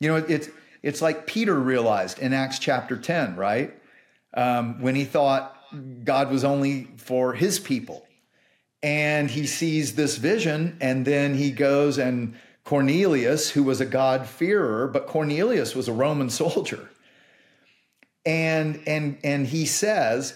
You 0.00 0.08
know, 0.08 0.16
it's 0.16 0.48
It's 0.82 1.00
like 1.00 1.26
Peter 1.26 1.54
realized 1.58 2.18
in 2.18 2.32
Acts 2.32 2.58
chapter 2.58 2.96
10, 2.96 3.36
right? 3.36 3.72
Um, 4.34 4.80
when 4.80 4.94
he 4.94 5.04
thought 5.04 5.56
God 6.04 6.30
was 6.30 6.44
only 6.44 6.88
for 6.96 7.34
his 7.34 7.58
people. 7.58 8.06
And 8.82 9.30
he 9.30 9.46
sees 9.46 9.94
this 9.94 10.16
vision, 10.16 10.76
and 10.80 11.04
then 11.04 11.34
he 11.34 11.52
goes 11.52 11.98
and 11.98 12.34
Cornelius, 12.64 13.50
who 13.50 13.62
was 13.62 13.80
a 13.80 13.86
God-fearer, 13.86 14.88
but 14.88 15.06
Cornelius 15.06 15.74
was 15.74 15.88
a 15.88 15.92
Roman 15.92 16.30
soldier. 16.42 16.88
And 18.24 18.82
and 18.86 19.18
and 19.24 19.46
he 19.46 19.66
says, 19.66 20.34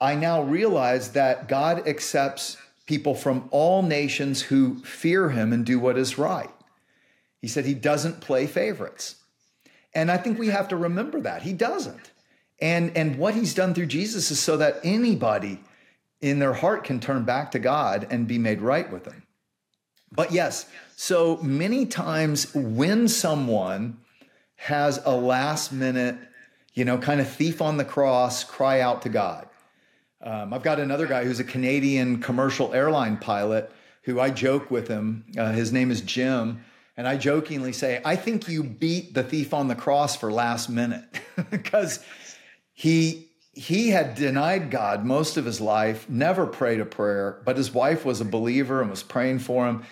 I 0.00 0.14
now 0.16 0.42
realize 0.42 1.12
that 1.12 1.48
God 1.48 1.86
accepts 1.86 2.56
people 2.86 3.14
from 3.14 3.48
all 3.50 3.82
nations 3.82 4.42
who 4.42 4.78
fear 4.80 5.30
him 5.30 5.52
and 5.52 5.64
do 5.64 5.78
what 5.78 5.98
is 5.98 6.18
right. 6.18 6.50
He 7.40 7.48
said 7.48 7.64
he 7.64 7.74
doesn't 7.74 8.20
play 8.20 8.46
favorites. 8.46 9.16
And 9.94 10.10
I 10.10 10.16
think 10.16 10.38
we 10.38 10.48
have 10.48 10.68
to 10.68 10.76
remember 10.76 11.20
that. 11.20 11.42
He 11.42 11.52
doesn't. 11.52 12.10
And 12.60 12.96
and 12.96 13.16
what 13.16 13.34
he's 13.34 13.54
done 13.54 13.74
through 13.74 13.86
Jesus 13.86 14.30
is 14.30 14.38
so 14.38 14.56
that 14.58 14.80
anybody 14.84 15.60
in 16.20 16.38
their 16.38 16.52
heart 16.52 16.84
can 16.84 17.00
turn 17.00 17.24
back 17.24 17.52
to 17.52 17.58
God 17.58 18.06
and 18.10 18.28
be 18.28 18.38
made 18.38 18.60
right 18.60 18.90
with 18.92 19.06
him. 19.06 19.22
But 20.12 20.32
yes, 20.32 20.66
so 20.96 21.38
many 21.38 21.86
times 21.86 22.52
when 22.54 23.08
someone 23.08 23.98
has 24.56 25.00
a 25.04 25.16
last 25.16 25.72
minute, 25.72 26.18
you 26.74 26.84
know, 26.84 26.98
kind 26.98 27.20
of 27.20 27.28
thief 27.30 27.62
on 27.62 27.78
the 27.78 27.84
cross 27.84 28.44
cry 28.44 28.80
out 28.80 29.02
to 29.02 29.08
God. 29.08 29.48
Um, 30.22 30.52
I've 30.52 30.62
got 30.62 30.78
another 30.78 31.06
guy 31.06 31.24
who's 31.24 31.40
a 31.40 31.44
Canadian 31.44 32.20
commercial 32.20 32.74
airline 32.74 33.16
pilot 33.16 33.72
who 34.02 34.20
I 34.20 34.30
joke 34.30 34.70
with 34.70 34.88
him. 34.88 35.24
Uh, 35.36 35.52
his 35.52 35.72
name 35.72 35.90
is 35.90 36.00
Jim. 36.00 36.64
And 36.96 37.08
I 37.08 37.16
jokingly 37.16 37.72
say, 37.72 38.02
I 38.04 38.16
think 38.16 38.46
you 38.48 38.62
beat 38.62 39.14
the 39.14 39.22
thief 39.22 39.54
on 39.54 39.68
the 39.68 39.74
cross 39.74 40.16
for 40.16 40.30
last 40.30 40.68
minute 40.68 41.04
because 41.50 42.04
he 42.74 43.28
he 43.52 43.90
had 43.90 44.14
denied 44.14 44.70
God 44.70 45.04
most 45.04 45.36
of 45.36 45.44
his 45.44 45.60
life, 45.60 46.08
never 46.08 46.46
prayed 46.46 46.80
a 46.80 46.84
prayer, 46.84 47.42
but 47.44 47.56
his 47.56 47.74
wife 47.74 48.04
was 48.04 48.20
a 48.20 48.24
believer 48.24 48.80
and 48.80 48.90
was 48.90 49.02
praying 49.02 49.40
for 49.40 49.66
him. 49.66 49.84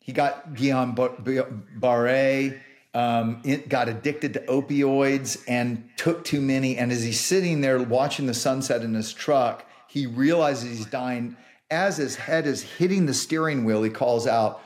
He 0.00 0.12
got 0.12 0.54
Guillain-Barré, 0.54 2.60
um, 2.94 3.42
got 3.68 3.88
addicted 3.88 4.34
to 4.34 4.40
opioids 4.40 5.42
and 5.48 5.88
took 5.96 6.24
too 6.24 6.40
many. 6.40 6.78
And 6.78 6.92
as 6.92 7.02
he's 7.02 7.20
sitting 7.20 7.60
there 7.60 7.82
watching 7.82 8.26
the 8.26 8.34
sunset 8.34 8.82
in 8.82 8.94
his 8.94 9.12
truck, 9.12 9.68
he 9.88 10.06
realizes 10.06 10.78
he's 10.78 10.86
dying. 10.86 11.36
As 11.70 11.96
his 11.96 12.14
head 12.14 12.46
is 12.46 12.62
hitting 12.62 13.06
the 13.06 13.14
steering 13.14 13.64
wheel, 13.64 13.82
he 13.82 13.90
calls 13.90 14.26
out, 14.26 14.62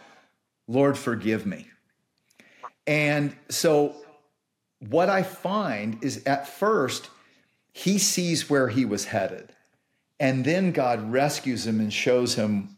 Lord, 0.67 0.99
forgive 0.99 1.47
me. 1.47 1.67
And 2.87 3.35
so, 3.49 3.95
what 4.81 5.09
I 5.09 5.23
find 5.23 6.03
is 6.03 6.23
at 6.25 6.47
first, 6.47 7.11
he 7.73 7.99
sees 7.99 8.49
where 8.49 8.69
he 8.69 8.85
was 8.85 9.07
headed. 9.07 9.53
And 10.21 10.45
then 10.45 10.73
God 10.73 11.13
rescues 11.13 11.67
him 11.67 11.81
and 11.81 11.93
shows 11.93 12.35
him 12.35 12.77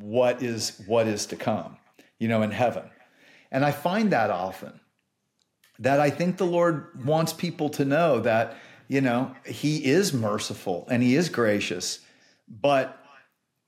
what 0.00 0.42
is 0.42 0.82
what 0.86 1.06
is 1.06 1.26
to 1.26 1.36
come, 1.36 1.76
you 2.18 2.28
know, 2.28 2.42
in 2.42 2.50
heaven. 2.50 2.90
And 3.50 3.64
I 3.64 3.72
find 3.72 4.12
that 4.12 4.30
often 4.30 4.80
that 5.78 6.00
I 6.00 6.10
think 6.10 6.36
the 6.36 6.46
Lord 6.46 7.04
wants 7.06 7.32
people 7.32 7.68
to 7.70 7.84
know 7.84 8.20
that, 8.20 8.56
you 8.88 9.00
know, 9.00 9.34
he 9.46 9.84
is 9.84 10.12
merciful 10.12 10.86
and 10.90 11.02
he 11.02 11.14
is 11.14 11.28
gracious, 11.28 12.00
but 12.48 13.02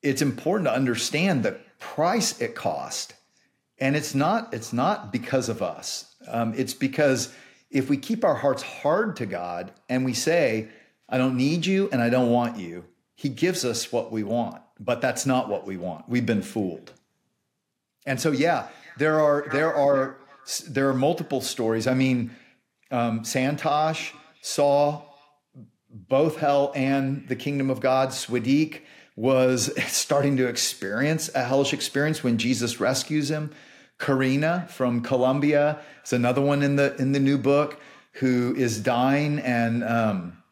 it's 0.03 0.23
important 0.23 0.67
to 0.67 0.75
understand 0.75 1.43
the 1.43 1.59
price 1.79 2.41
it 2.41 2.55
cost. 2.55 3.15
And 3.79 3.97
it's 3.97 4.15
not 4.15 4.53
it's 4.53 4.73
not 4.73 5.13
because 5.13 5.49
of 5.49 5.63
us. 5.63 6.15
Um, 6.29 6.53
it's 6.57 6.75
because 6.75 7.33
if 7.71 7.89
we 7.89 7.97
keep 7.97 8.25
our 8.25 8.35
hearts 8.35 8.63
hard 8.63 9.17
to 9.17 9.27
God 9.27 9.73
and 9.89 10.05
we 10.05 10.13
say, 10.13 10.69
I 11.09 11.19
don't 11.19 11.37
need 11.37 11.65
you 11.65 11.89
and 11.93 12.03
I 12.03 12.11
don't 12.11 12.31
want 12.31 12.59
you, 12.59 12.85
he 13.15 13.29
gives 13.29 13.65
us 13.65 13.93
what 13.93 14.11
we 14.11 14.23
want, 14.23 14.61
but 14.79 15.01
that's 15.01 15.27
not 15.27 15.49
what 15.49 15.67
we 15.67 15.77
want. 15.77 16.09
We've 16.09 16.27
been 16.27 16.43
fooled. 16.43 16.93
And 18.07 18.21
so, 18.21 18.31
yeah, 18.31 18.69
there 19.01 19.19
are 19.19 19.47
there 19.51 19.75
are 19.75 20.17
there 20.69 20.89
are 20.91 20.95
multiple 20.95 21.41
stories. 21.41 21.87
I 21.87 21.95
mean, 21.95 22.37
um, 22.91 23.21
Santosh 23.21 24.13
saw 24.43 25.03
both 25.91 26.37
hell 26.37 26.71
and 26.75 27.27
the 27.27 27.35
kingdom 27.35 27.71
of 27.71 27.81
God. 27.81 28.11
Swadik 28.11 28.83
was 29.17 29.73
starting 29.87 30.37
to 30.37 30.47
experience 30.47 31.31
a 31.35 31.43
hellish 31.43 31.73
experience 31.73 32.23
when 32.23 32.37
Jesus 32.37 32.79
rescues 32.79 33.31
him. 33.31 33.53
Karina 33.99 34.67
from 34.71 35.01
Colombia 35.03 35.81
is 36.05 36.13
another 36.13 36.43
one 36.43 36.63
in 36.63 36.77
the 36.77 36.95
in 36.97 37.13
the 37.13 37.21
new 37.21 37.39
book 37.39 37.81
who 38.15 38.55
is 38.55 38.81
dying 38.81 39.39
and 39.39 39.83
um, 39.83 40.43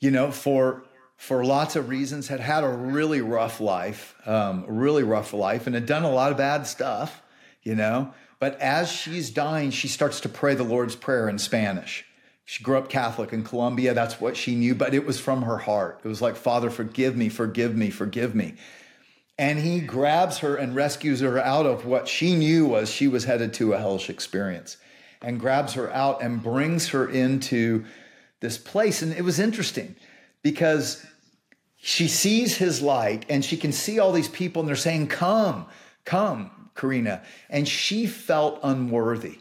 you 0.00 0.10
know 0.10 0.30
for 0.30 0.84
for 1.22 1.44
lots 1.44 1.76
of 1.76 1.88
reasons, 1.88 2.26
had 2.26 2.40
had 2.40 2.64
a 2.64 2.68
really 2.68 3.20
rough 3.20 3.60
life, 3.60 4.16
um, 4.26 4.64
really 4.66 5.04
rough 5.04 5.32
life, 5.32 5.68
and 5.68 5.74
had 5.76 5.86
done 5.86 6.02
a 6.02 6.10
lot 6.10 6.32
of 6.32 6.36
bad 6.36 6.66
stuff, 6.66 7.21
you 7.62 7.74
know. 7.74 8.12
But 8.38 8.60
as 8.60 8.90
she's 8.90 9.30
dying, 9.30 9.70
she 9.70 9.88
starts 9.88 10.20
to 10.20 10.28
pray 10.28 10.54
the 10.54 10.64
Lord's 10.64 10.96
Prayer 10.96 11.28
in 11.28 11.38
Spanish. 11.38 12.04
She 12.44 12.64
grew 12.64 12.76
up 12.76 12.88
Catholic 12.88 13.32
in 13.32 13.44
Colombia. 13.44 13.94
That's 13.94 14.20
what 14.20 14.36
she 14.36 14.54
knew, 14.54 14.74
but 14.74 14.94
it 14.94 15.06
was 15.06 15.20
from 15.20 15.42
her 15.42 15.58
heart. 15.58 16.00
It 16.04 16.08
was 16.08 16.20
like, 16.20 16.36
Father, 16.36 16.70
forgive 16.70 17.16
me, 17.16 17.28
forgive 17.28 17.76
me, 17.76 17.90
forgive 17.90 18.34
me. 18.34 18.54
And 19.38 19.58
he 19.58 19.80
grabs 19.80 20.38
her 20.38 20.56
and 20.56 20.74
rescues 20.74 21.20
her 21.20 21.38
out 21.38 21.66
of 21.66 21.86
what 21.86 22.08
she 22.08 22.34
knew 22.34 22.66
was 22.66 22.90
she 22.90 23.08
was 23.08 23.24
headed 23.24 23.54
to 23.54 23.72
a 23.72 23.78
hellish 23.78 24.10
experience 24.10 24.76
and 25.22 25.40
grabs 25.40 25.74
her 25.74 25.92
out 25.92 26.22
and 26.22 26.42
brings 26.42 26.88
her 26.88 27.08
into 27.08 27.84
this 28.40 28.58
place. 28.58 29.02
And 29.02 29.12
it 29.12 29.22
was 29.22 29.38
interesting 29.38 29.94
because 30.42 31.04
she 31.76 32.08
sees 32.08 32.56
his 32.56 32.82
light 32.82 33.24
and 33.28 33.44
she 33.44 33.56
can 33.56 33.72
see 33.72 33.98
all 33.98 34.12
these 34.12 34.28
people 34.28 34.60
and 34.60 34.68
they're 34.68 34.76
saying, 34.76 35.08
Come, 35.08 35.66
come, 36.04 36.50
Karina. 36.74 37.22
And 37.50 37.66
she 37.66 38.06
felt 38.06 38.60
unworthy. 38.62 39.38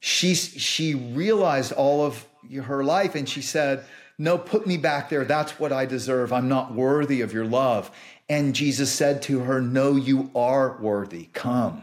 She, 0.00 0.34
she 0.34 0.94
realized 0.94 1.72
all 1.72 2.04
of 2.04 2.26
her 2.52 2.84
life 2.84 3.14
and 3.14 3.28
she 3.28 3.42
said, 3.42 3.84
No, 4.18 4.36
put 4.36 4.66
me 4.66 4.76
back 4.76 5.08
there. 5.08 5.24
That's 5.24 5.58
what 5.58 5.72
I 5.72 5.86
deserve. 5.86 6.32
I'm 6.32 6.48
not 6.48 6.74
worthy 6.74 7.20
of 7.22 7.32
your 7.32 7.46
love. 7.46 7.90
And 8.28 8.54
Jesus 8.54 8.92
said 8.92 9.22
to 9.22 9.40
her, 9.40 9.60
No, 9.60 9.96
you 9.96 10.30
are 10.34 10.78
worthy. 10.80 11.28
Come, 11.32 11.82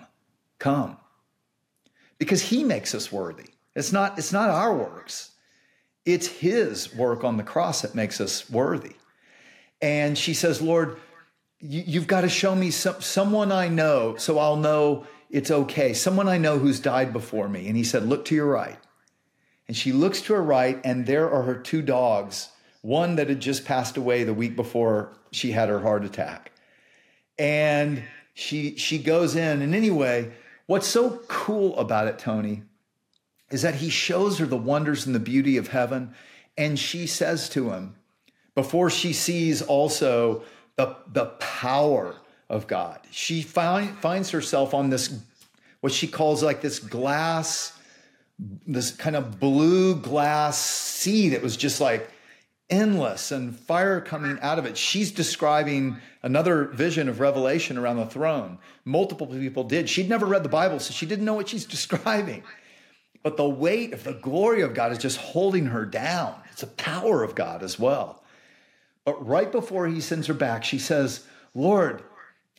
come. 0.59 0.97
Because 2.17 2.41
he 2.41 2.63
makes 2.63 2.93
us 2.93 3.11
worthy. 3.11 3.49
It's 3.75 3.91
not, 3.91 4.17
it's 4.19 4.33
not 4.33 4.49
our 4.49 4.75
works, 4.75 5.31
it's 6.05 6.27
his 6.27 6.93
work 6.93 7.23
on 7.23 7.37
the 7.37 7.43
cross 7.43 7.81
that 7.81 7.95
makes 7.95 8.19
us 8.19 8.49
worthy. 8.49 8.95
And 9.81 10.17
she 10.17 10.33
says, 10.33 10.61
Lord, 10.61 10.97
you, 11.61 11.99
have 11.99 12.07
got 12.07 12.21
to 12.21 12.29
show 12.29 12.55
me 12.55 12.71
some, 12.71 13.01
someone 13.01 13.51
I 13.51 13.67
know 13.67 14.15
so 14.17 14.39
I'll 14.39 14.57
know 14.57 15.05
it's 15.29 15.51
okay. 15.51 15.93
Someone 15.93 16.27
I 16.27 16.37
know 16.37 16.59
who's 16.59 16.79
died 16.79 17.13
before 17.13 17.47
me. 17.47 17.67
And 17.67 17.77
he 17.77 17.83
said, 17.83 18.03
Look 18.03 18.25
to 18.25 18.35
your 18.35 18.47
right. 18.47 18.77
And 19.67 19.77
she 19.77 19.93
looks 19.93 20.21
to 20.23 20.33
her 20.33 20.43
right, 20.43 20.81
and 20.83 21.05
there 21.05 21.31
are 21.31 21.43
her 21.43 21.55
two 21.55 21.81
dogs, 21.81 22.49
one 22.81 23.15
that 23.15 23.29
had 23.29 23.39
just 23.39 23.63
passed 23.63 23.95
away 23.95 24.23
the 24.23 24.33
week 24.33 24.55
before 24.55 25.13
she 25.31 25.51
had 25.51 25.69
her 25.69 25.79
heart 25.79 26.03
attack. 26.03 26.51
And 27.39 28.03
she 28.33 28.75
she 28.75 28.97
goes 28.97 29.35
in. 29.35 29.61
And 29.61 29.73
anyway, 29.73 30.31
what's 30.65 30.87
so 30.87 31.21
cool 31.27 31.77
about 31.77 32.07
it, 32.07 32.19
Tony, 32.19 32.63
is 33.49 33.61
that 33.61 33.75
he 33.75 33.89
shows 33.89 34.39
her 34.39 34.45
the 34.45 34.57
wonders 34.57 35.05
and 35.05 35.15
the 35.15 35.19
beauty 35.19 35.55
of 35.55 35.69
heaven. 35.69 36.13
And 36.57 36.77
she 36.77 37.07
says 37.07 37.47
to 37.49 37.71
him, 37.71 37.95
before 38.55 38.89
she 38.89 39.13
sees 39.13 39.61
also 39.61 40.43
the, 40.81 40.95
the 41.13 41.25
power 41.25 42.15
of 42.49 42.65
God. 42.65 42.99
She 43.11 43.43
find, 43.43 43.95
finds 43.99 44.31
herself 44.31 44.73
on 44.73 44.89
this, 44.89 45.15
what 45.81 45.93
she 45.93 46.07
calls 46.07 46.41
like 46.41 46.61
this 46.61 46.79
glass, 46.79 47.77
this 48.65 48.89
kind 48.89 49.15
of 49.15 49.39
blue 49.39 49.95
glass 49.95 50.57
sea 50.57 51.29
that 51.29 51.43
was 51.43 51.55
just 51.55 51.79
like 51.79 52.09
endless 52.67 53.31
and 53.31 53.55
fire 53.55 54.01
coming 54.01 54.39
out 54.41 54.57
of 54.57 54.65
it. 54.65 54.75
She's 54.75 55.11
describing 55.11 55.97
another 56.23 56.65
vision 56.65 57.09
of 57.09 57.19
revelation 57.19 57.77
around 57.77 57.97
the 57.97 58.07
throne. 58.07 58.57
Multiple 58.83 59.27
people 59.27 59.63
did. 59.63 59.87
She'd 59.87 60.09
never 60.09 60.25
read 60.25 60.41
the 60.41 60.49
Bible, 60.49 60.79
so 60.79 60.93
she 60.93 61.05
didn't 61.05 61.25
know 61.25 61.35
what 61.35 61.49
she's 61.49 61.65
describing. 61.77 62.41
But 63.21 63.37
the 63.37 63.47
weight 63.47 63.93
of 63.93 64.03
the 64.03 64.13
glory 64.13 64.63
of 64.63 64.73
God 64.73 64.91
is 64.91 64.97
just 64.97 65.17
holding 65.17 65.67
her 65.67 65.85
down. 65.85 66.33
It's 66.51 66.61
the 66.61 66.67
power 66.67 67.23
of 67.23 67.35
God 67.35 67.61
as 67.61 67.77
well. 67.77 68.20
But 69.05 69.25
right 69.25 69.51
before 69.51 69.87
he 69.87 70.01
sends 70.01 70.27
her 70.27 70.33
back, 70.33 70.63
she 70.63 70.77
says, 70.77 71.25
Lord, 71.53 72.03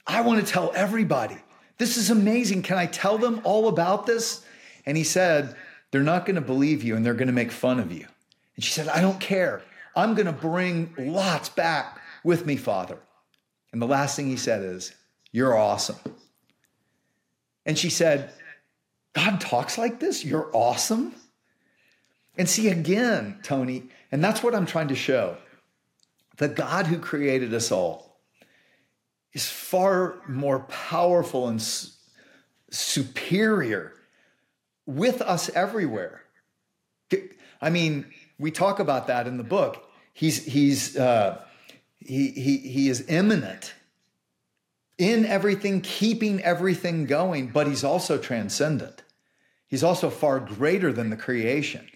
I 0.07 0.23
want 0.23 0.45
to 0.45 0.53
tell 0.53 0.73
everybody. 0.75 1.37
This 1.79 1.97
is 1.97 2.11
amazing. 2.11 2.63
Can 2.63 2.79
I 2.79 2.87
tell 2.87 3.19
them 3.19 3.41
all 3.45 3.69
about 3.69 4.07
this? 4.07 4.45
And 4.85 4.97
he 4.97 5.05
said, 5.05 5.57
They're 5.91 6.03
not 6.03 6.27
going 6.27 6.37
to 6.37 6.43
believe 6.43 6.83
you 6.83 6.97
and 6.97 7.05
they're 7.05 7.15
going 7.15 7.29
to 7.29 7.33
make 7.33 7.53
fun 7.53 7.81
of 7.81 7.93
you. 7.93 8.07
And 8.57 8.65
she 8.65 8.73
said, 8.73 8.89
I 8.89 9.01
don't 9.01 9.21
care. 9.21 9.63
I'm 9.95 10.15
going 10.15 10.27
to 10.27 10.33
bring 10.33 10.95
lots 10.99 11.49
back 11.49 12.01
with 12.25 12.47
me, 12.47 12.57
Father. 12.57 12.99
And 13.73 13.81
the 13.81 13.87
last 13.87 14.17
thing 14.17 14.27
he 14.27 14.37
said 14.37 14.63
is, 14.63 14.95
You're 15.31 15.57
awesome. 15.57 15.97
And 17.65 17.79
she 17.79 17.91
said, 17.91 18.33
God 19.13 19.41
talks 19.41 19.79
like 19.79 20.01
this? 20.01 20.25
You're 20.25 20.51
awesome? 20.53 21.15
And 22.37 22.49
see, 22.49 22.69
again, 22.69 23.39
Tony, 23.43 23.85
and 24.11 24.25
that's 24.25 24.43
what 24.43 24.55
I'm 24.55 24.67
trying 24.67 24.89
to 24.89 24.95
show. 24.95 25.37
The 26.39 26.49
God 26.49 26.87
who 26.87 26.99
created 26.99 27.53
us 27.55 27.71
all 27.71 28.19
is 29.33 29.49
far 29.49 30.17
more 30.29 30.61
powerful 30.61 31.49
and 31.49 31.63
superior 32.71 33.93
with 34.87 35.21
us 35.23 35.51
everywhere. 35.51 36.23
I 37.61 37.71
mean, 37.71 38.07
we 38.39 38.51
talk 38.51 38.81
about 38.81 39.07
that 39.07 39.27
in 39.27 39.37
the 39.37 39.45
book. 39.45 39.89
He's 40.13 40.45
he's 40.45 40.97
uh, 40.97 41.43
he 41.99 42.31
he 42.31 42.59
he 42.59 42.89
is 42.89 43.09
immanent 43.09 43.75
in 44.99 45.25
everything, 45.25 45.81
keeping 45.81 46.43
everything 46.43 47.07
going, 47.07 47.49
but 47.49 47.67
he's 47.67 47.85
also 47.85 48.19
transcendent. 48.19 49.03
He's 49.67 49.83
also 49.83 50.11
far 50.11 50.39
greater 50.39 50.93
than 50.93 51.11
the 51.11 51.17
creation. 51.17 51.89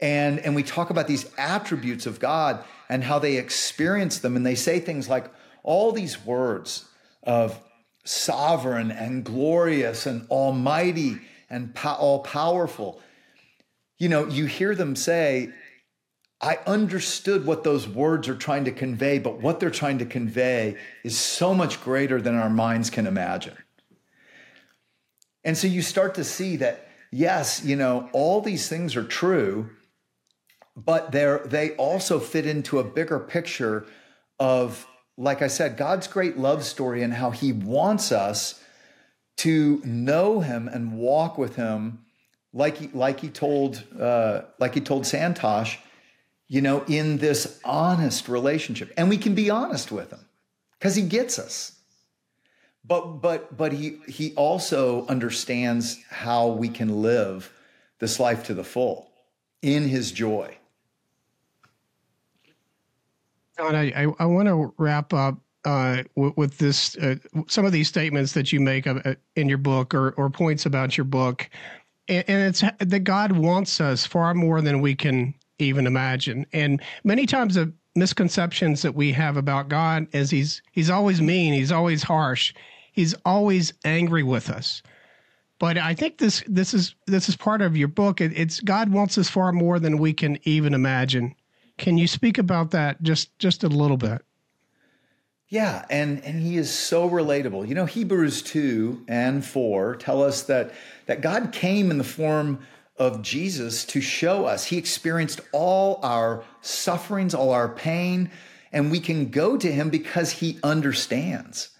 And, 0.00 0.38
and 0.40 0.54
we 0.54 0.62
talk 0.62 0.90
about 0.90 1.08
these 1.08 1.26
attributes 1.36 2.06
of 2.06 2.20
God 2.20 2.64
and 2.88 3.02
how 3.02 3.18
they 3.18 3.36
experience 3.36 4.18
them. 4.18 4.36
And 4.36 4.46
they 4.46 4.54
say 4.54 4.78
things 4.80 5.08
like 5.08 5.30
all 5.62 5.92
these 5.92 6.24
words 6.24 6.84
of 7.22 7.60
sovereign 8.04 8.90
and 8.90 9.24
glorious 9.24 10.06
and 10.06 10.26
almighty 10.30 11.18
and 11.50 11.74
po- 11.74 11.94
all 11.94 12.20
powerful. 12.20 13.00
You 13.98 14.08
know, 14.08 14.26
you 14.26 14.46
hear 14.46 14.74
them 14.74 14.94
say, 14.94 15.52
I 16.40 16.58
understood 16.66 17.44
what 17.44 17.64
those 17.64 17.88
words 17.88 18.28
are 18.28 18.36
trying 18.36 18.64
to 18.66 18.70
convey, 18.70 19.18
but 19.18 19.42
what 19.42 19.58
they're 19.58 19.70
trying 19.70 19.98
to 19.98 20.06
convey 20.06 20.76
is 21.02 21.18
so 21.18 21.52
much 21.52 21.82
greater 21.82 22.20
than 22.20 22.36
our 22.36 22.50
minds 22.50 22.90
can 22.90 23.08
imagine. 23.08 23.56
And 25.42 25.58
so 25.58 25.66
you 25.66 25.82
start 25.82 26.14
to 26.14 26.24
see 26.24 26.56
that, 26.56 26.88
yes, 27.10 27.64
you 27.64 27.74
know, 27.74 28.08
all 28.12 28.40
these 28.40 28.68
things 28.68 28.94
are 28.94 29.04
true, 29.04 29.70
but 30.84 31.10
they're, 31.10 31.38
they 31.38 31.72
also 31.72 32.20
fit 32.20 32.46
into 32.46 32.78
a 32.78 32.84
bigger 32.84 33.18
picture 33.18 33.84
of, 34.38 34.86
like 35.16 35.42
I 35.42 35.48
said, 35.48 35.76
God's 35.76 36.06
great 36.06 36.38
love 36.38 36.64
story 36.64 37.02
and 37.02 37.12
how 37.12 37.32
he 37.32 37.52
wants 37.52 38.12
us 38.12 38.62
to 39.38 39.80
know 39.84 40.40
him 40.40 40.68
and 40.68 40.98
walk 40.98 41.38
with 41.38 41.56
him 41.56 42.04
like 42.52 42.76
he, 42.78 42.88
like 42.88 43.20
he 43.20 43.28
told 43.28 43.82
uh, 43.98 44.42
like 44.58 44.74
he 44.74 44.80
told 44.80 45.04
Santosh, 45.04 45.76
you 46.48 46.60
know, 46.60 46.84
in 46.86 47.18
this 47.18 47.60
honest 47.64 48.28
relationship. 48.28 48.92
And 48.96 49.08
we 49.08 49.18
can 49.18 49.34
be 49.34 49.50
honest 49.50 49.92
with 49.92 50.10
him 50.10 50.24
because 50.78 50.94
he 50.94 51.02
gets 51.02 51.38
us. 51.38 51.78
But 52.84 53.20
but 53.20 53.56
but 53.56 53.72
he 53.72 54.00
he 54.08 54.34
also 54.34 55.06
understands 55.06 55.98
how 56.10 56.48
we 56.48 56.68
can 56.68 57.02
live 57.02 57.52
this 57.98 58.18
life 58.18 58.44
to 58.44 58.54
the 58.54 58.64
full 58.64 59.10
in 59.62 59.88
his 59.88 60.10
joy. 60.10 60.57
John, 63.58 63.74
I, 63.74 64.04
I, 64.04 64.06
I 64.20 64.24
want 64.26 64.46
to 64.48 64.72
wrap 64.78 65.12
up 65.12 65.38
uh, 65.64 66.04
with, 66.14 66.58
this 66.58 66.96
uh, 66.96 67.16
some 67.48 67.64
of 67.64 67.72
these 67.72 67.88
statements 67.88 68.32
that 68.32 68.52
you 68.52 68.60
make 68.60 68.86
uh, 68.86 69.14
in 69.34 69.48
your 69.48 69.58
book 69.58 69.94
or, 69.94 70.10
or 70.12 70.30
points 70.30 70.64
about 70.64 70.96
your 70.96 71.04
book, 71.04 71.50
and, 72.06 72.24
and 72.28 72.48
it's 72.48 72.62
that 72.78 73.00
God 73.00 73.32
wants 73.32 73.80
us 73.80 74.06
far 74.06 74.32
more 74.34 74.60
than 74.60 74.80
we 74.80 74.94
can 74.94 75.34
even 75.58 75.86
imagine. 75.86 76.46
And 76.52 76.80
many 77.02 77.26
times 77.26 77.56
the 77.56 77.72
misconceptions 77.96 78.82
that 78.82 78.94
we 78.94 79.10
have 79.12 79.36
about 79.36 79.68
God 79.68 80.06
is 80.12 80.30
he's 80.30 80.62
he's 80.70 80.90
always 80.90 81.20
mean, 81.20 81.52
he's 81.52 81.72
always 81.72 82.04
harsh, 82.04 82.54
he's 82.92 83.14
always 83.24 83.72
angry 83.84 84.22
with 84.22 84.50
us. 84.50 84.82
But 85.58 85.76
I 85.76 85.94
think 85.94 86.18
this 86.18 86.44
this 86.46 86.72
is 86.72 86.94
this 87.06 87.28
is 87.28 87.34
part 87.34 87.60
of 87.60 87.76
your 87.76 87.88
book. 87.88 88.20
It, 88.20 88.38
it's 88.38 88.60
God 88.60 88.90
wants 88.92 89.18
us 89.18 89.28
far 89.28 89.50
more 89.50 89.80
than 89.80 89.98
we 89.98 90.12
can 90.12 90.38
even 90.44 90.72
imagine. 90.74 91.34
Can 91.78 91.96
you 91.96 92.06
speak 92.06 92.36
about 92.38 92.72
that 92.72 93.02
just 93.02 93.38
just 93.38 93.64
a 93.64 93.68
little 93.68 93.96
bit? 93.96 94.22
Yeah, 95.48 95.86
and 95.88 96.22
and 96.24 96.42
he 96.42 96.56
is 96.56 96.70
so 96.70 97.08
relatable. 97.08 97.66
You 97.66 97.74
know, 97.74 97.86
Hebrews 97.86 98.42
2 98.42 99.06
and 99.08 99.44
4 99.44 99.96
tell 99.96 100.22
us 100.22 100.42
that 100.42 100.72
that 101.06 101.22
God 101.22 101.52
came 101.52 101.90
in 101.90 101.96
the 101.96 102.04
form 102.04 102.66
of 102.98 103.22
Jesus 103.22 103.84
to 103.86 104.00
show 104.00 104.44
us. 104.44 104.66
He 104.66 104.76
experienced 104.76 105.40
all 105.52 106.00
our 106.02 106.44
sufferings, 106.60 107.32
all 107.32 107.52
our 107.52 107.68
pain, 107.68 108.30
and 108.72 108.90
we 108.90 109.00
can 109.00 109.30
go 109.30 109.56
to 109.56 109.72
him 109.72 109.88
because 109.88 110.32
he 110.32 110.58
understands. 110.62 111.70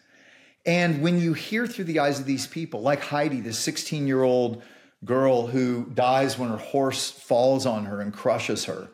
And 0.64 1.02
when 1.02 1.20
you 1.20 1.32
hear 1.32 1.66
through 1.66 1.86
the 1.86 1.98
eyes 1.98 2.20
of 2.20 2.26
these 2.26 2.46
people, 2.46 2.80
like 2.80 3.00
Heidi, 3.00 3.40
this 3.40 3.58
16 3.58 4.06
year 4.06 4.22
old 4.22 4.62
girl 5.04 5.46
who 5.46 5.86
dies 5.94 6.38
when 6.38 6.50
her 6.50 6.56
horse 6.56 7.10
falls 7.10 7.66
on 7.66 7.84
her 7.84 8.00
and 8.00 8.12
crushes 8.12 8.64
her. 8.64 8.88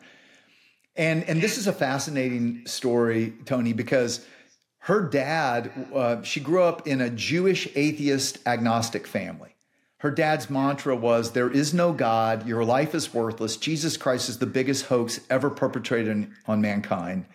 And, 0.95 1.23
and 1.25 1.41
this 1.41 1.57
is 1.57 1.67
a 1.67 1.73
fascinating 1.73 2.65
story, 2.65 3.33
Tony, 3.45 3.73
because 3.73 4.25
her 4.79 5.01
dad, 5.01 5.71
uh, 5.93 6.21
she 6.21 6.39
grew 6.39 6.63
up 6.63 6.87
in 6.87 7.01
a 7.01 7.09
Jewish 7.09 7.67
atheist 7.75 8.39
agnostic 8.45 9.07
family. 9.07 9.55
Her 9.97 10.11
dad's 10.11 10.49
mantra 10.49 10.95
was 10.95 11.31
There 11.31 11.49
is 11.49 11.73
no 11.73 11.91
God, 11.91 12.47
your 12.47 12.63
life 12.63 12.93
is 12.93 13.13
worthless. 13.13 13.57
Jesus 13.57 13.97
Christ 13.97 14.29
is 14.29 14.37
the 14.37 14.45
biggest 14.45 14.85
hoax 14.85 15.19
ever 15.29 15.49
perpetrated 15.49 16.29
on 16.45 16.61
mankind. 16.61 17.25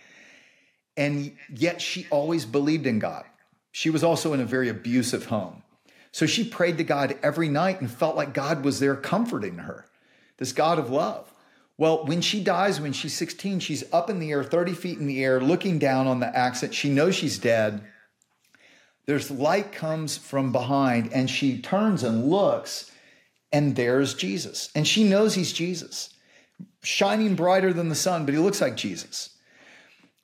And 0.96 1.36
yet 1.52 1.82
she 1.82 2.06
always 2.10 2.44
believed 2.44 2.86
in 2.86 2.98
God. 2.98 3.24
She 3.72 3.90
was 3.90 4.04
also 4.04 4.32
in 4.32 4.40
a 4.40 4.44
very 4.44 4.68
abusive 4.68 5.26
home. 5.26 5.62
So 6.12 6.26
she 6.26 6.44
prayed 6.44 6.78
to 6.78 6.84
God 6.84 7.18
every 7.22 7.48
night 7.48 7.80
and 7.80 7.90
felt 7.90 8.16
like 8.16 8.34
God 8.34 8.64
was 8.64 8.80
there 8.80 8.96
comforting 8.96 9.58
her, 9.58 9.86
this 10.38 10.52
God 10.52 10.78
of 10.78 10.90
love. 10.90 11.29
Well, 11.80 12.04
when 12.04 12.20
she 12.20 12.44
dies, 12.44 12.78
when 12.78 12.92
she's 12.92 13.16
16, 13.16 13.60
she's 13.60 13.90
up 13.90 14.10
in 14.10 14.18
the 14.18 14.32
air, 14.32 14.44
30 14.44 14.74
feet 14.74 14.98
in 14.98 15.06
the 15.06 15.24
air, 15.24 15.40
looking 15.40 15.78
down 15.78 16.06
on 16.06 16.20
the 16.20 16.26
accident. 16.36 16.74
She 16.74 16.90
knows 16.90 17.14
she's 17.14 17.38
dead. 17.38 17.80
There's 19.06 19.30
light 19.30 19.72
comes 19.72 20.18
from 20.18 20.52
behind, 20.52 21.10
and 21.10 21.30
she 21.30 21.58
turns 21.58 22.02
and 22.02 22.26
looks, 22.26 22.90
and 23.50 23.76
there's 23.76 24.12
Jesus. 24.12 24.68
And 24.74 24.86
she 24.86 25.04
knows 25.04 25.32
he's 25.32 25.54
Jesus, 25.54 26.12
shining 26.82 27.34
brighter 27.34 27.72
than 27.72 27.88
the 27.88 27.94
sun, 27.94 28.26
but 28.26 28.34
he 28.34 28.40
looks 28.40 28.60
like 28.60 28.76
Jesus. 28.76 29.30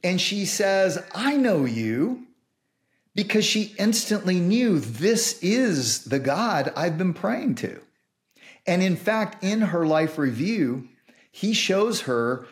And 0.05 0.21
she 0.21 0.45
says, 0.45 1.03
I 1.15 1.39
know 1.39 1.65
you 1.65 2.27
because 3.15 3.47
she 3.47 3.75
instantly 3.79 4.41
knew 4.41 4.79
this 4.79 5.43
is 5.43 6.05
the 6.05 6.19
God 6.19 6.71
I've 6.77 6.99
been 6.99 7.15
praying 7.15 7.55
to. 7.55 7.81
And 8.67 8.83
in 8.83 8.97
fact, 8.97 9.43
in 9.43 9.63
her 9.63 9.87
life 9.87 10.19
review, 10.19 10.91
he 11.37 11.53
shows 11.53 12.01
her 12.03 12.47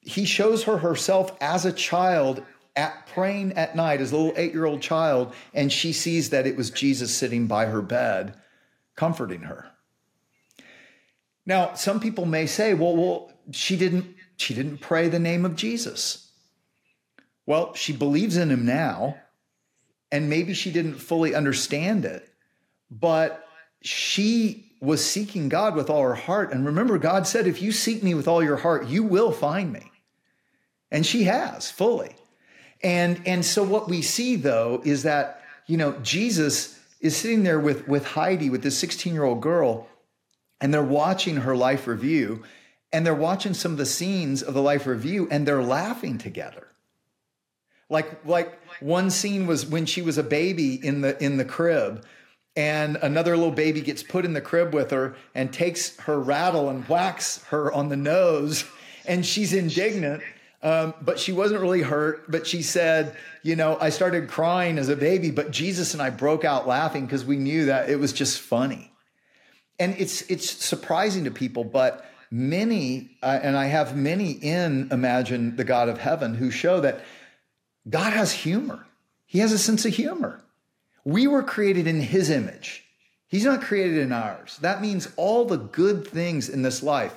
he 0.00 0.24
shows 0.24 0.62
her 0.62 0.78
herself 0.78 1.36
as 1.40 1.66
a 1.66 1.72
child 1.72 2.40
at 2.76 3.08
praying 3.08 3.52
at 3.54 3.74
night 3.74 4.00
as 4.00 4.12
a 4.12 4.16
little 4.16 4.32
eight 4.36 4.52
year 4.52 4.64
old 4.64 4.80
child, 4.80 5.34
and 5.52 5.72
she 5.72 5.92
sees 5.92 6.30
that 6.30 6.46
it 6.46 6.56
was 6.56 6.70
Jesus 6.70 7.14
sitting 7.14 7.48
by 7.48 7.66
her 7.66 7.82
bed, 7.82 8.34
comforting 8.94 9.42
her. 9.42 9.68
Now, 11.46 11.74
some 11.74 11.98
people 11.98 12.26
may 12.26 12.46
say, 12.46 12.74
well, 12.74 12.96
well, 12.96 13.32
she 13.50 13.76
didn't, 13.76 14.14
she 14.36 14.54
didn't 14.54 14.78
pray 14.78 15.08
the 15.08 15.18
name 15.18 15.44
of 15.44 15.56
Jesus. 15.56 16.30
Well, 17.44 17.74
she 17.74 17.92
believes 17.92 18.36
in 18.36 18.50
him 18.50 18.64
now, 18.64 19.16
and 20.12 20.30
maybe 20.30 20.54
she 20.54 20.70
didn't 20.70 21.00
fully 21.00 21.34
understand 21.34 22.04
it, 22.04 22.28
but 22.88 23.44
she 23.82 24.67
was 24.80 25.04
seeking 25.04 25.48
God 25.48 25.74
with 25.74 25.90
all 25.90 26.02
her 26.02 26.14
heart. 26.14 26.52
And 26.52 26.64
remember, 26.64 26.98
God 26.98 27.26
said, 27.26 27.46
if 27.46 27.60
you 27.60 27.72
seek 27.72 28.02
me 28.02 28.14
with 28.14 28.28
all 28.28 28.42
your 28.42 28.56
heart, 28.56 28.86
you 28.86 29.02
will 29.02 29.32
find 29.32 29.72
me. 29.72 29.90
And 30.90 31.04
she 31.04 31.24
has 31.24 31.70
fully. 31.70 32.14
And 32.82 33.20
and 33.26 33.44
so 33.44 33.62
what 33.62 33.88
we 33.88 34.02
see 34.02 34.36
though 34.36 34.80
is 34.84 35.02
that 35.02 35.42
you 35.66 35.76
know 35.76 35.92
Jesus 36.02 36.78
is 37.00 37.16
sitting 37.16 37.42
there 37.42 37.58
with 37.58 37.88
with 37.88 38.06
Heidi 38.06 38.50
with 38.50 38.62
this 38.62 38.78
16 38.78 39.12
year 39.12 39.24
old 39.24 39.40
girl, 39.40 39.88
and 40.60 40.72
they're 40.72 40.82
watching 40.82 41.38
her 41.38 41.56
life 41.56 41.86
review, 41.86 42.44
and 42.92 43.04
they're 43.04 43.14
watching 43.14 43.54
some 43.54 43.72
of 43.72 43.78
the 43.78 43.86
scenes 43.86 44.42
of 44.42 44.54
the 44.54 44.62
life 44.62 44.86
review, 44.86 45.28
and 45.30 45.46
they're 45.46 45.62
laughing 45.62 46.18
together. 46.18 46.68
Like 47.90 48.24
like 48.24 48.58
one 48.80 49.10
scene 49.10 49.46
was 49.46 49.66
when 49.66 49.84
she 49.84 50.02
was 50.02 50.18
a 50.18 50.22
baby 50.22 50.74
in 50.74 51.00
the 51.00 51.22
in 51.22 51.36
the 51.36 51.44
crib 51.44 52.04
and 52.58 52.96
another 53.02 53.36
little 53.36 53.52
baby 53.52 53.80
gets 53.80 54.02
put 54.02 54.24
in 54.24 54.32
the 54.32 54.40
crib 54.40 54.74
with 54.74 54.90
her 54.90 55.14
and 55.34 55.52
takes 55.52 55.96
her 55.98 56.18
rattle 56.18 56.68
and 56.68 56.84
whacks 56.88 57.42
her 57.44 57.72
on 57.72 57.88
the 57.88 57.96
nose 57.96 58.64
and 59.06 59.24
she's 59.24 59.52
indignant 59.52 60.22
um, 60.62 60.94
but 61.00 61.20
she 61.20 61.32
wasn't 61.32 61.60
really 61.60 61.82
hurt. 61.82 62.30
But 62.30 62.46
she 62.46 62.62
said, 62.62 63.16
You 63.42 63.56
know, 63.56 63.78
I 63.80 63.90
started 63.90 64.28
crying 64.28 64.78
as 64.78 64.88
a 64.88 64.96
baby, 64.96 65.30
but 65.30 65.50
Jesus 65.50 65.92
and 65.94 66.02
I 66.02 66.10
broke 66.10 66.44
out 66.44 66.66
laughing 66.66 67.06
because 67.06 67.24
we 67.24 67.36
knew 67.36 67.66
that 67.66 67.88
it 67.88 67.96
was 67.96 68.12
just 68.12 68.40
funny. 68.40 68.92
And 69.78 69.94
it's 69.98 70.22
it's 70.22 70.50
surprising 70.50 71.24
to 71.24 71.30
people, 71.30 71.62
but 71.62 72.04
many, 72.30 73.16
uh, 73.22 73.38
and 73.40 73.56
I 73.56 73.66
have 73.66 73.96
many 73.96 74.32
in 74.32 74.88
Imagine 74.90 75.54
the 75.54 75.64
God 75.64 75.88
of 75.88 75.98
Heaven 75.98 76.34
who 76.34 76.50
show 76.50 76.80
that 76.80 77.04
God 77.88 78.12
has 78.12 78.32
humor. 78.32 78.84
He 79.26 79.38
has 79.38 79.52
a 79.52 79.58
sense 79.58 79.84
of 79.84 79.94
humor. 79.94 80.42
We 81.08 81.26
were 81.26 81.42
created 81.42 81.86
in 81.86 82.02
His 82.02 82.28
image. 82.28 82.84
He's 83.28 83.46
not 83.46 83.62
created 83.62 83.96
in 83.96 84.12
ours. 84.12 84.58
That 84.60 84.82
means 84.82 85.08
all 85.16 85.46
the 85.46 85.56
good 85.56 86.06
things 86.06 86.50
in 86.50 86.60
this 86.60 86.82
life 86.82 87.16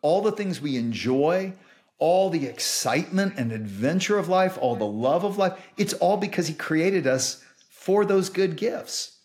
all 0.00 0.22
the 0.22 0.32
things 0.32 0.60
we 0.60 0.76
enjoy, 0.76 1.52
all 1.98 2.30
the 2.30 2.46
excitement 2.46 3.34
and 3.36 3.50
adventure 3.50 4.16
of 4.16 4.28
life, 4.28 4.56
all 4.60 4.76
the 4.76 4.86
love 4.86 5.24
of 5.24 5.36
life, 5.36 5.60
it's 5.76 5.92
all 5.94 6.16
because 6.16 6.46
He 6.46 6.54
created 6.54 7.06
us 7.06 7.44
for 7.68 8.06
those 8.06 8.30
good 8.30 8.56
gifts, 8.56 9.18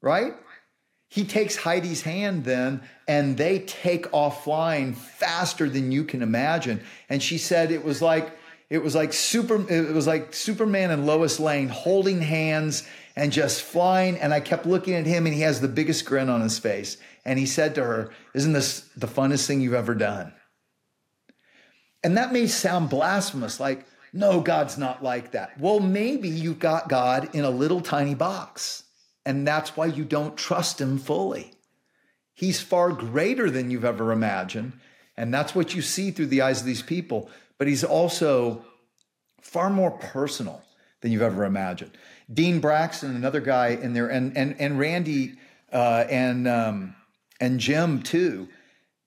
right? 0.00 0.34
He 1.08 1.24
takes 1.24 1.56
Heidi's 1.56 2.02
hand 2.02 2.44
then, 2.44 2.80
and 3.08 3.36
they 3.36 3.58
take 3.58 4.10
off 4.14 4.44
flying 4.44 4.94
faster 4.94 5.68
than 5.68 5.90
you 5.90 6.04
can 6.04 6.22
imagine. 6.22 6.80
And 7.08 7.22
she 7.22 7.36
said 7.36 7.72
it 7.72 7.84
was 7.84 8.00
like 8.00 8.30
it 8.70 8.82
was 8.82 8.94
like 8.94 9.12
super 9.12 9.68
it 9.70 9.92
was 9.92 10.06
like 10.06 10.34
Superman 10.34 10.90
and 10.90 11.06
Lois 11.06 11.40
Lane 11.40 11.68
holding 11.68 12.20
hands 12.20 12.86
and 13.18 13.32
just 13.32 13.62
flying. 13.62 14.16
And 14.16 14.32
I 14.32 14.40
kept 14.40 14.64
looking 14.64 14.94
at 14.94 15.04
him, 15.04 15.26
and 15.26 15.34
he 15.34 15.42
has 15.42 15.60
the 15.60 15.68
biggest 15.68 16.06
grin 16.06 16.30
on 16.30 16.40
his 16.40 16.58
face. 16.58 16.96
And 17.24 17.38
he 17.38 17.46
said 17.46 17.74
to 17.74 17.84
her, 17.84 18.10
"Isn't 18.32 18.52
this 18.54 18.88
the 18.96 19.08
funnest 19.08 19.46
thing 19.46 19.60
you've 19.60 19.74
ever 19.74 19.94
done?" 19.94 20.32
And 22.02 22.16
that 22.16 22.32
may 22.32 22.46
sound 22.46 22.88
blasphemous, 22.88 23.58
like, 23.58 23.84
no, 24.12 24.40
God's 24.40 24.78
not 24.78 25.02
like 25.02 25.32
that. 25.32 25.58
Well, 25.60 25.80
maybe 25.80 26.28
you've 26.28 26.60
got 26.60 26.88
God 26.88 27.34
in 27.34 27.44
a 27.44 27.50
little 27.50 27.80
tiny 27.80 28.14
box, 28.14 28.84
and 29.26 29.46
that's 29.46 29.76
why 29.76 29.86
you 29.86 30.04
don't 30.04 30.36
trust 30.36 30.80
him 30.80 30.98
fully. 30.98 31.52
He's 32.32 32.60
far 32.60 32.92
greater 32.92 33.50
than 33.50 33.70
you've 33.70 33.84
ever 33.84 34.12
imagined, 34.12 34.74
and 35.16 35.34
that's 35.34 35.54
what 35.56 35.74
you 35.74 35.82
see 35.82 36.12
through 36.12 36.28
the 36.28 36.40
eyes 36.40 36.60
of 36.60 36.66
these 36.66 36.82
people, 36.82 37.28
but 37.58 37.66
he's 37.66 37.84
also 37.84 38.64
far 39.42 39.68
more 39.68 39.90
personal 39.90 40.62
than 41.00 41.10
you've 41.10 41.20
ever 41.20 41.44
imagined. 41.44 41.98
Dean 42.32 42.60
Braxton, 42.60 43.14
another 43.16 43.40
guy 43.40 43.68
in 43.68 43.92
there, 43.94 44.08
and 44.08 44.36
and 44.36 44.56
and 44.60 44.78
Randy 44.78 45.34
uh, 45.72 46.04
and 46.08 46.46
um, 46.46 46.94
and 47.40 47.58
Jim 47.58 48.02
too 48.02 48.48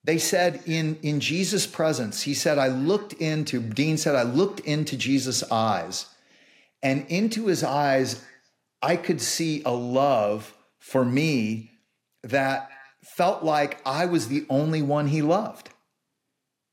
they 0.04 0.18
said 0.18 0.62
in, 0.66 0.98
in 1.02 1.20
Jesus' 1.20 1.66
presence, 1.66 2.22
he 2.22 2.34
said, 2.34 2.58
I 2.58 2.68
looked 2.68 3.12
into, 3.14 3.60
Dean 3.60 3.96
said, 3.96 4.16
I 4.16 4.24
looked 4.24 4.60
into 4.60 4.96
Jesus' 4.96 5.44
eyes, 5.50 6.06
and 6.82 7.06
into 7.08 7.46
his 7.46 7.62
eyes, 7.62 8.24
I 8.80 8.96
could 8.96 9.20
see 9.20 9.62
a 9.64 9.70
love 9.70 10.52
for 10.80 11.04
me 11.04 11.70
that 12.24 12.68
felt 13.16 13.44
like 13.44 13.80
I 13.86 14.06
was 14.06 14.26
the 14.26 14.44
only 14.50 14.82
one 14.82 15.06
he 15.06 15.22
loved. 15.22 15.70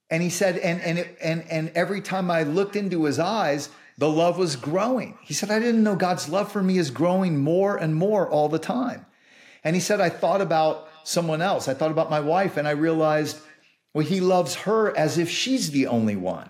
And 0.09 0.23
he 0.23 0.31
said, 0.31 0.57
and, 0.57 0.81
and, 0.81 0.97
it, 0.97 1.17
and, 1.21 1.43
and 1.51 1.71
every 1.75 2.01
time 2.01 2.31
I 2.31 2.41
looked 2.41 2.75
into 2.75 3.05
his 3.05 3.19
eyes, 3.19 3.69
the 3.99 4.09
love 4.09 4.38
was 4.38 4.55
growing. 4.55 5.17
He 5.21 5.33
said, 5.33 5.51
I 5.51 5.59
didn't 5.59 5.83
know 5.83 5.97
God's 5.97 6.29
love 6.29 6.51
for 6.51 6.63
me 6.63 6.77
is 6.77 6.89
growing 6.89 7.38
more 7.38 7.75
and 7.75 7.93
more 7.93 8.29
all 8.29 8.47
the 8.47 8.57
time. 8.57 9.05
And 9.62 9.75
he 9.75 9.81
said, 9.81 9.99
I 9.99 10.07
thought 10.07 10.39
about 10.39 10.88
someone 11.03 11.41
else. 11.41 11.67
I 11.67 11.73
thought 11.73 11.91
about 11.91 12.09
my 12.09 12.21
wife 12.21 12.55
and 12.55 12.65
I 12.65 12.71
realized, 12.71 13.38
well, 13.93 14.05
he 14.05 14.21
loves 14.21 14.55
her 14.55 14.97
as 14.97 15.17
if 15.17 15.29
she's 15.29 15.71
the 15.71 15.88
only 15.88 16.15
one. 16.15 16.49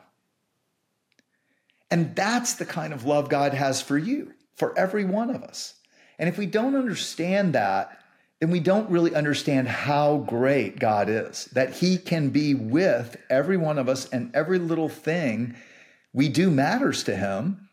And 1.90 2.16
that's 2.16 2.54
the 2.54 2.68
kind 2.68 2.94
of 2.94 3.06
love 3.06 3.30
God 3.30 3.56
has 3.56 3.82
for 3.82 3.98
you, 3.98 4.34
for 4.56 4.78
every 4.78 5.04
one 5.04 5.32
of 5.32 5.42
us. 5.42 5.74
And 6.20 6.30
if 6.30 6.38
we 6.38 6.46
don't 6.46 6.76
understand 6.76 7.54
that, 7.54 8.00
then 8.40 8.52
we 8.52 8.60
don't 8.60 8.92
really 8.92 9.16
understand 9.16 9.68
how 9.68 10.18
great 10.18 10.80
God 10.80 11.10
is, 11.10 11.46
that 11.54 11.74
He 11.74 11.98
can 11.98 12.30
be 12.30 12.54
with 12.54 13.18
every 13.28 13.58
one 13.58 13.80
of 13.80 13.90
us 13.90 14.08
and 14.10 14.30
every 14.36 14.60
little 14.60 14.88
thing 14.88 15.56
we 16.14 16.30
do 16.30 16.50
matters 16.50 17.04
to 17.04 17.16
Him. 17.16 17.70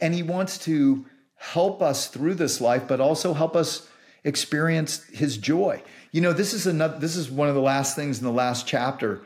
And 0.00 0.14
He 0.14 0.22
wants 0.22 0.58
to 0.58 1.06
help 1.36 1.82
us 1.82 2.08
through 2.08 2.34
this 2.34 2.60
life, 2.60 2.86
but 2.86 3.00
also 3.00 3.34
help 3.34 3.56
us 3.56 3.88
experience 4.24 5.04
His 5.04 5.36
joy. 5.36 5.82
You 6.12 6.20
know, 6.20 6.32
this 6.32 6.54
is 6.54 6.66
another 6.66 6.98
this 6.98 7.16
is 7.16 7.30
one 7.30 7.48
of 7.48 7.54
the 7.54 7.60
last 7.60 7.94
things 7.96 8.18
in 8.18 8.24
the 8.24 8.32
last 8.32 8.66
chapter. 8.66 9.22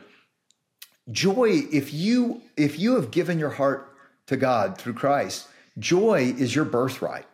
Joy, 1.11 1.63
if 1.71 1.93
you 1.93 2.41
if 2.57 2.79
you 2.79 2.95
have 2.95 3.11
given 3.11 3.39
your 3.39 3.49
heart 3.49 3.89
to 4.27 4.37
God 4.37 4.77
through 4.77 4.93
Christ, 4.93 5.47
joy 5.77 6.33
is 6.37 6.55
your 6.55 6.65
birthright. 6.65 7.25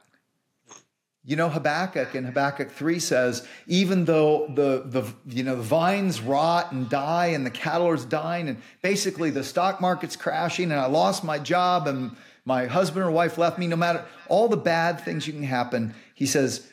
You 1.29 1.35
know, 1.35 1.47
Habakkuk 1.47 2.15
in 2.15 2.25
Habakkuk 2.25 2.71
3 2.71 2.97
says, 2.97 3.47
even 3.67 4.05
though 4.05 4.47
the, 4.47 4.81
the 4.83 5.13
you 5.27 5.43
know 5.43 5.57
the 5.57 5.61
vines 5.61 6.21
rot 6.21 6.71
and 6.71 6.89
die 6.89 7.27
and 7.27 7.45
the 7.45 7.51
cattle 7.51 7.87
are 7.87 7.97
dying, 7.97 8.49
and 8.49 8.59
basically 8.81 9.29
the 9.29 9.43
stock 9.43 9.79
market's 9.79 10.15
crashing, 10.15 10.71
and 10.71 10.79
I 10.79 10.87
lost 10.87 11.23
my 11.23 11.37
job 11.37 11.85
and 11.85 12.17
my 12.45 12.65
husband 12.65 13.05
or 13.05 13.11
wife 13.11 13.37
left 13.37 13.59
me, 13.59 13.67
no 13.67 13.75
matter 13.75 14.03
all 14.27 14.47
the 14.47 14.57
bad 14.57 15.01
things 15.01 15.27
you 15.27 15.33
can 15.33 15.43
happen, 15.43 15.93
he 16.15 16.25
says, 16.25 16.67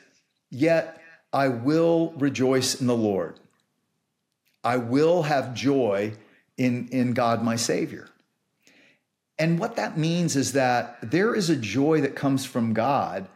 yet 0.49 1.03
I 1.35 1.49
will 1.49 2.15
rejoice 2.17 2.81
in 2.81 2.87
the 2.87 2.97
Lord. 2.97 3.39
I 4.65 4.79
will 4.79 5.25
have 5.25 5.53
joy 5.53 6.15
in, 6.57 6.89
in 6.89 7.13
God, 7.13 7.43
my 7.43 7.57
Savior. 7.57 8.09
And 9.39 9.59
what 9.59 9.77
that 9.77 9.99
means 9.99 10.35
is 10.35 10.53
that 10.53 10.97
there 11.03 11.35
is 11.35 11.51
a 11.51 11.57
joy 11.57 12.01
that 12.01 12.17
comes 12.17 12.47
from 12.47 12.73
God 12.73 13.29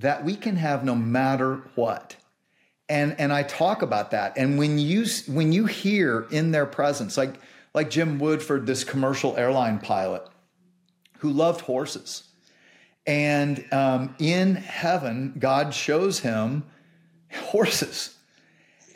that 0.00 0.24
we 0.24 0.34
can 0.34 0.56
have 0.56 0.84
no 0.84 0.94
matter 0.94 1.62
what. 1.74 2.16
And, 2.88 3.14
and 3.20 3.32
I 3.32 3.42
talk 3.42 3.82
about 3.82 4.10
that. 4.10 4.36
And 4.36 4.58
when 4.58 4.78
you 4.78 5.06
when 5.28 5.52
you 5.52 5.66
hear 5.66 6.26
in 6.30 6.50
their 6.50 6.66
presence, 6.66 7.16
like 7.16 7.34
like 7.72 7.88
Jim 7.88 8.18
Woodford, 8.18 8.66
this 8.66 8.82
commercial 8.82 9.36
airline 9.36 9.78
pilot 9.78 10.26
who 11.18 11.30
loved 11.30 11.60
horses, 11.60 12.24
and 13.06 13.64
um, 13.72 14.16
in 14.18 14.56
heaven, 14.56 15.34
God 15.38 15.72
shows 15.72 16.20
him 16.20 16.64
horses. 17.32 18.16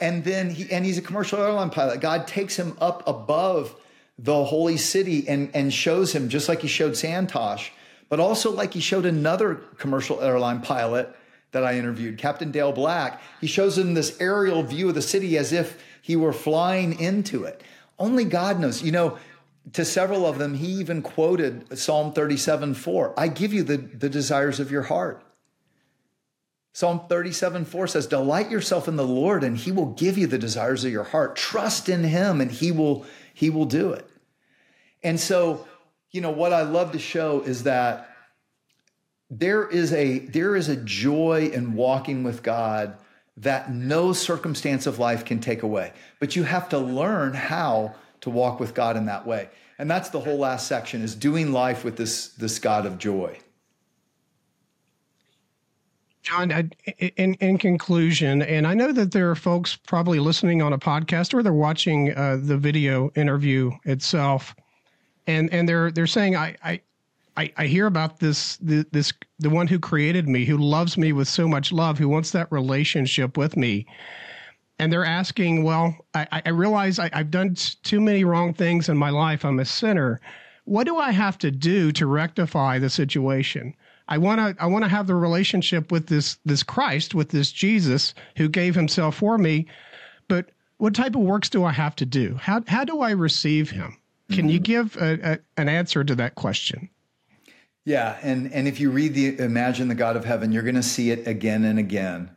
And 0.01 0.25
then 0.25 0.51
he 0.51 0.71
and 0.73 0.85
he's 0.85 0.99
a 0.99 1.03
commercial 1.03 1.39
airline 1.39 1.71
pilot. 1.71 2.01
God 2.01 2.27
takes 2.27 2.57
him 2.57 2.77
up 2.81 3.07
above 3.07 3.77
the 4.19 4.45
holy 4.45 4.77
city 4.77 5.29
and, 5.29 5.51
and 5.55 5.73
shows 5.73 6.13
him, 6.13 6.29
just 6.29 6.49
like 6.49 6.63
he 6.63 6.69
showed 6.69 6.93
Santosh, 6.93 7.71
but 8.15 8.21
also 8.21 8.53
like 8.53 8.73
he 8.73 8.79
showed 8.79 9.07
another 9.07 9.57
commercial 9.77 10.21
airline 10.21 10.61
pilot 10.61 11.13
that 11.51 11.65
I 11.65 11.77
interviewed, 11.77 12.17
Captain 12.17 12.53
Dale 12.53 12.71
Black. 12.71 13.21
He 13.41 13.49
shows 13.49 13.77
him 13.77 13.95
this 13.95 14.17
aerial 14.21 14.63
view 14.63 14.89
of 14.89 14.95
the 14.95 15.03
city 15.03 15.37
as 15.37 15.53
if 15.53 15.83
he 16.01 16.15
were 16.15 16.33
flying 16.33 17.01
into 17.01 17.43
it. 17.43 17.61
Only 17.99 18.25
God 18.25 18.61
knows. 18.61 18.85
You 18.85 18.93
know, 18.93 19.19
to 19.73 19.85
several 19.85 20.27
of 20.27 20.39
them, 20.39 20.55
he 20.55 20.69
even 20.75 21.03
quoted 21.03 21.77
Psalm 21.77 22.13
37 22.13 22.75
4. 22.75 23.15
I 23.19 23.27
give 23.27 23.53
you 23.53 23.65
the, 23.65 23.79
the 23.79 24.09
desires 24.09 24.61
of 24.61 24.71
your 24.71 24.83
heart. 24.83 25.21
Psalm 26.73 27.01
37 27.09 27.65
4 27.65 27.87
says, 27.89 28.07
Delight 28.07 28.49
yourself 28.49 28.87
in 28.87 28.95
the 28.95 29.05
Lord, 29.05 29.43
and 29.43 29.57
he 29.57 29.73
will 29.73 29.87
give 29.95 30.17
you 30.17 30.29
the 30.29 30.39
desires 30.39 30.85
of 30.85 30.93
your 30.93 31.03
heart. 31.03 31.35
Trust 31.35 31.89
in 31.89 32.05
him, 32.05 32.41
and 32.41 32.53
he 32.53 32.71
will, 32.71 33.07
he 33.33 33.51
will 33.51 33.65
do 33.65 33.91
it. 33.91 34.09
And 35.03 35.19
so, 35.19 35.67
you 36.15 36.21
know, 36.21 36.31
what 36.31 36.53
I 36.53 36.63
love 36.63 36.93
to 36.93 36.99
show 37.01 37.41
is 37.41 37.65
that 37.65 38.09
there 39.31 39.69
is 39.69 39.93
a 39.93 40.21
there 40.21 40.55
is 40.55 40.69
a 40.69 40.77
joy 40.77 41.51
in 41.53 41.75
walking 41.75 42.23
with 42.23 42.45
God 42.45 42.97
that 43.39 43.73
no 43.73 44.13
circumstance 44.13 44.87
of 44.87 45.01
life 45.01 45.25
can 45.25 45.41
take 45.41 45.65
away. 45.65 45.93
But 46.21 46.37
you 46.37 46.45
have 46.45 46.69
to 46.69 46.79
learn 46.79 47.35
how 47.35 47.97
to 48.21 48.31
walk 48.31 48.61
with 48.61 48.75
God 48.75 48.97
in 48.97 49.07
that 49.07 49.27
way. 49.27 49.49
And 49.77 49.91
that's 49.91 50.11
the 50.11 50.21
whole 50.21 50.39
last 50.39 50.69
section 50.69 51.03
is 51.03 51.17
doing 51.17 51.53
life 51.53 51.85
with 51.85 51.97
this 51.97 52.29
this 52.29 52.61
God 52.61 52.87
of 52.87 52.97
joy. 52.97 53.37
John, 56.23 56.71
in, 56.99 57.35
in 57.35 57.59
conclusion, 57.59 58.41
and 58.41 58.69
I 58.69 58.73
know 58.73 58.93
that 58.93 59.11
there 59.11 59.31
are 59.31 59.35
folks 59.35 59.77
probably 59.77 60.21
listening 60.21 60.63
on 60.63 60.73
a 60.73 60.79
podcast 60.79 61.35
or 61.35 61.43
they're 61.43 61.53
watching 61.53 62.17
uh, 62.17 62.39
the 62.41 62.57
video 62.57 63.11
interview 63.15 63.73
itself, 63.85 64.55
and 65.27 65.53
and 65.53 65.69
they're 65.69 65.91
they're 65.91 66.07
saying, 66.07 66.37
I, 66.37 66.57
I 66.63 66.81
I, 67.37 67.53
I 67.57 67.67
hear 67.67 67.87
about 67.87 68.21
this, 68.21 68.57
the, 68.59 68.87
this, 68.93 69.13
the 69.41 69.51
one 69.51 69.67
who 69.67 69.79
created 69.79 70.29
me, 70.29 70.45
who 70.45 70.57
loves 70.57 70.97
me 70.97 71.13
with 71.13 71.29
so 71.29 71.49
much 71.49 71.73
love, 71.73 71.99
who 71.99 72.09
wants 72.09 72.31
that 72.31 72.51
relationship 72.53 73.37
with 73.37 73.57
me. 73.57 73.87
And 74.79 74.93
they're 74.93 75.05
asking, 75.05 75.65
well, 75.65 75.97
I, 76.15 76.43
I 76.47 76.51
realize 76.51 76.99
I, 76.99 77.11
I've 77.13 77.31
done 77.31 77.57
too 77.83 78.01
many 78.01 78.25
wrong 78.25 78.55
things 78.55 78.89
in 78.89 78.97
my 78.97 79.11
life. 79.11 79.45
I'm 79.45 79.59
a 79.61 79.65
sinner. 79.65 80.21
What 80.65 80.85
do 80.85 80.97
I 80.97 81.11
have 81.13 81.39
to 81.39 81.51
do 81.51 81.93
to 81.93 82.07
rectify 82.07 82.79
the 82.79 82.91
situation? 82.91 83.75
I 84.09 84.19
want 84.19 84.39
to 84.39 84.63
I 84.63 84.67
want 84.67 84.85
to 84.85 84.91
have 84.91 85.07
the 85.07 85.15
relationship 85.15 85.91
with 85.91 86.09
this 86.09 86.39
this 86.45 86.63
Christ, 86.63 87.15
with 87.15 87.31
this 87.31 87.51
Jesus 87.51 88.15
who 88.37 88.49
gave 88.49 88.75
himself 88.75 89.17
for 89.17 89.39
me. 89.39 89.67
But 90.29 90.51
what 90.77 90.95
type 90.95 91.15
of 91.15 91.23
works 91.23 91.49
do 91.49 91.65
I 91.65 91.73
have 91.73 91.97
to 91.97 92.07
do? 92.07 92.37
How 92.41 92.63
how 92.67 92.85
do 92.85 93.01
I 93.01 93.13
receive 93.13 93.71
him? 93.71 93.97
Can 94.31 94.39
mm-hmm. 94.39 94.49
you 94.49 94.59
give 94.59 94.97
a, 94.97 95.33
a, 95.33 95.39
an 95.57 95.69
answer 95.69 96.05
to 96.05 96.15
that 96.15 96.35
question? 96.35 96.89
Yeah, 97.85 98.17
and 98.23 98.53
and 98.53 98.67
if 98.67 98.81
you 98.81 98.91
read 98.91 99.15
the 99.15 99.39
Imagine 99.39 99.89
the 99.89 99.95
God 99.95 100.17
of 100.17 100.25
Heaven, 100.25 100.53
you're 100.53 100.63
going 100.63 100.75
to 100.75 100.83
see 100.83 101.11
it 101.11 101.27
again 101.27 101.65
and 101.65 101.79
again. 101.79 102.31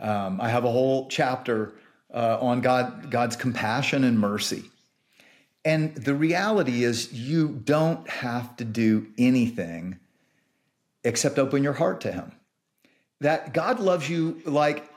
Um, 0.00 0.40
I 0.40 0.48
have 0.48 0.64
a 0.64 0.70
whole 0.70 1.08
chapter 1.08 1.72
uh, 2.12 2.38
on 2.40 2.60
God 2.60 3.10
God's 3.10 3.36
compassion 3.36 4.02
and 4.02 4.18
mercy. 4.18 4.64
And 5.64 5.94
the 5.94 6.14
reality 6.14 6.82
is, 6.82 7.12
you 7.12 7.48
don't 7.48 8.08
have 8.08 8.56
to 8.56 8.64
do 8.64 9.06
anything 9.18 9.98
except 11.04 11.38
open 11.38 11.62
your 11.62 11.74
heart 11.74 12.00
to 12.02 12.12
Him. 12.12 12.32
That 13.20 13.52
God 13.52 13.78
loves 13.78 14.08
you 14.08 14.40
like 14.44 14.88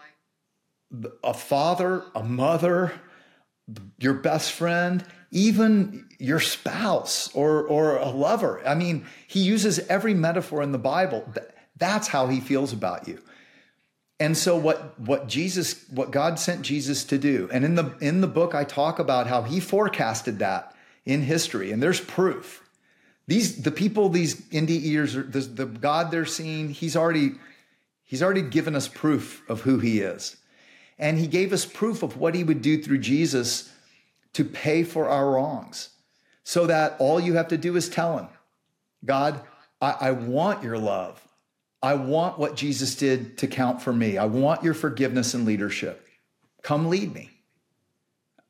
a 1.24 1.34
father, 1.34 2.04
a 2.16 2.24
mother, 2.24 2.94
your 4.00 4.14
best 4.14 4.52
friend. 4.52 5.04
even 5.32 6.08
your 6.22 6.40
spouse 6.40 7.34
or, 7.34 7.64
or 7.64 7.98
a 7.98 8.10
lover. 8.10 8.62
I 8.66 8.76
mean, 8.76 9.06
he 9.28 9.40
uses 9.40 9.80
every 9.80 10.14
metaphor 10.14 10.62
in 10.62 10.72
the 10.72 10.78
Bible. 10.78 11.28
That's 11.78 12.08
how 12.08 12.28
he 12.28 12.40
feels 12.40 12.72
about 12.72 13.08
you. 13.08 13.20
And 14.20 14.38
so 14.38 14.56
what 14.56 15.00
what 15.00 15.28
Jesus 15.28 15.84
what 15.90 16.12
God 16.12 16.38
sent 16.38 16.62
Jesus 16.62 17.04
to 17.06 17.18
do. 17.18 17.50
And 17.52 17.66
in 17.66 17.74
the 17.74 17.96
in 18.02 18.22
the 18.22 18.28
book 18.28 18.54
I 18.54 18.64
talk 18.64 19.00
about 19.00 19.26
how 19.26 19.42
he 19.42 19.60
forecasted 19.60 20.38
that 20.40 20.76
in 21.06 21.24
history 21.24 21.72
and 21.72 21.82
there's 21.82 22.00
proof. 22.00 22.62
These 23.26 23.64
the 23.64 23.72
people 23.72 24.10
these 24.10 24.36
NDErs 24.52 25.32
the, 25.32 25.40
the 25.40 25.66
God 25.66 26.12
they're 26.12 26.28
seeing, 26.28 26.70
he's 26.70 26.96
already 26.96 27.32
he's 28.04 28.22
already 28.22 28.44
given 28.44 28.76
us 28.76 28.88
proof 28.88 29.42
of 29.50 29.62
who 29.62 29.80
he 29.80 30.02
is. 30.02 30.38
And 31.00 31.18
he 31.18 31.26
gave 31.26 31.52
us 31.52 31.66
proof 31.66 32.04
of 32.04 32.18
what 32.18 32.36
he 32.36 32.44
would 32.44 32.62
do 32.62 32.80
through 32.80 33.00
Jesus 33.00 33.72
to 34.34 34.46
pay 34.46 34.84
for 34.84 35.10
our 35.10 35.32
wrongs. 35.32 35.90
So 36.44 36.68
that 36.68 36.96
all 37.00 37.20
you 37.20 37.34
have 37.36 37.50
to 37.50 37.58
do 37.58 37.76
is 37.76 37.88
tell 37.90 38.18
him, 38.18 38.28
God, 39.06 39.42
I, 39.80 39.92
I 40.00 40.12
want 40.12 40.64
your 40.64 40.78
love. 40.78 41.22
I 41.84 41.96
want 41.96 42.38
what 42.38 42.56
Jesus 42.56 42.96
did 42.96 43.38
to 43.40 43.48
count 43.48 43.82
for 43.82 43.92
me. 43.92 44.18
I 44.18 44.26
want 44.26 44.64
your 44.64 44.74
forgiveness 44.74 45.34
and 45.34 45.46
leadership. 45.46 46.08
Come 46.62 46.90
lead 46.90 47.14
me. 47.14 47.30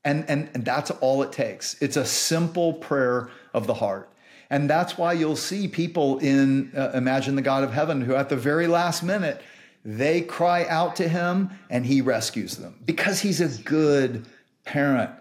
And, 0.04 0.26
and, 0.30 0.50
and 0.54 0.66
that's 0.66 0.92
all 0.92 1.22
it 1.24 1.32
takes. 1.32 1.82
It's 1.82 1.96
a 1.96 2.06
simple 2.06 2.74
prayer 2.74 3.30
of 3.54 3.68
the 3.68 3.74
heart. 3.76 4.10
And 4.50 4.70
that's 4.70 4.98
why 4.98 5.14
you'll 5.14 5.38
see 5.38 5.70
people 5.70 6.18
in 6.20 6.74
uh, 6.76 6.92
Imagine 6.94 7.36
the 7.36 7.42
God 7.42 7.64
of 7.64 7.72
Heaven 7.72 8.02
who, 8.02 8.16
at 8.16 8.28
the 8.28 8.36
very 8.36 8.68
last 8.68 9.02
minute, 9.02 9.42
they 9.86 10.22
cry 10.22 10.66
out 10.66 10.98
to 10.98 11.08
him 11.08 11.52
and 11.70 11.86
he 11.86 12.02
rescues 12.02 12.58
them 12.58 12.76
because 12.86 13.22
he's 13.22 13.40
a 13.40 13.48
good 13.64 14.26
parent. 14.66 15.12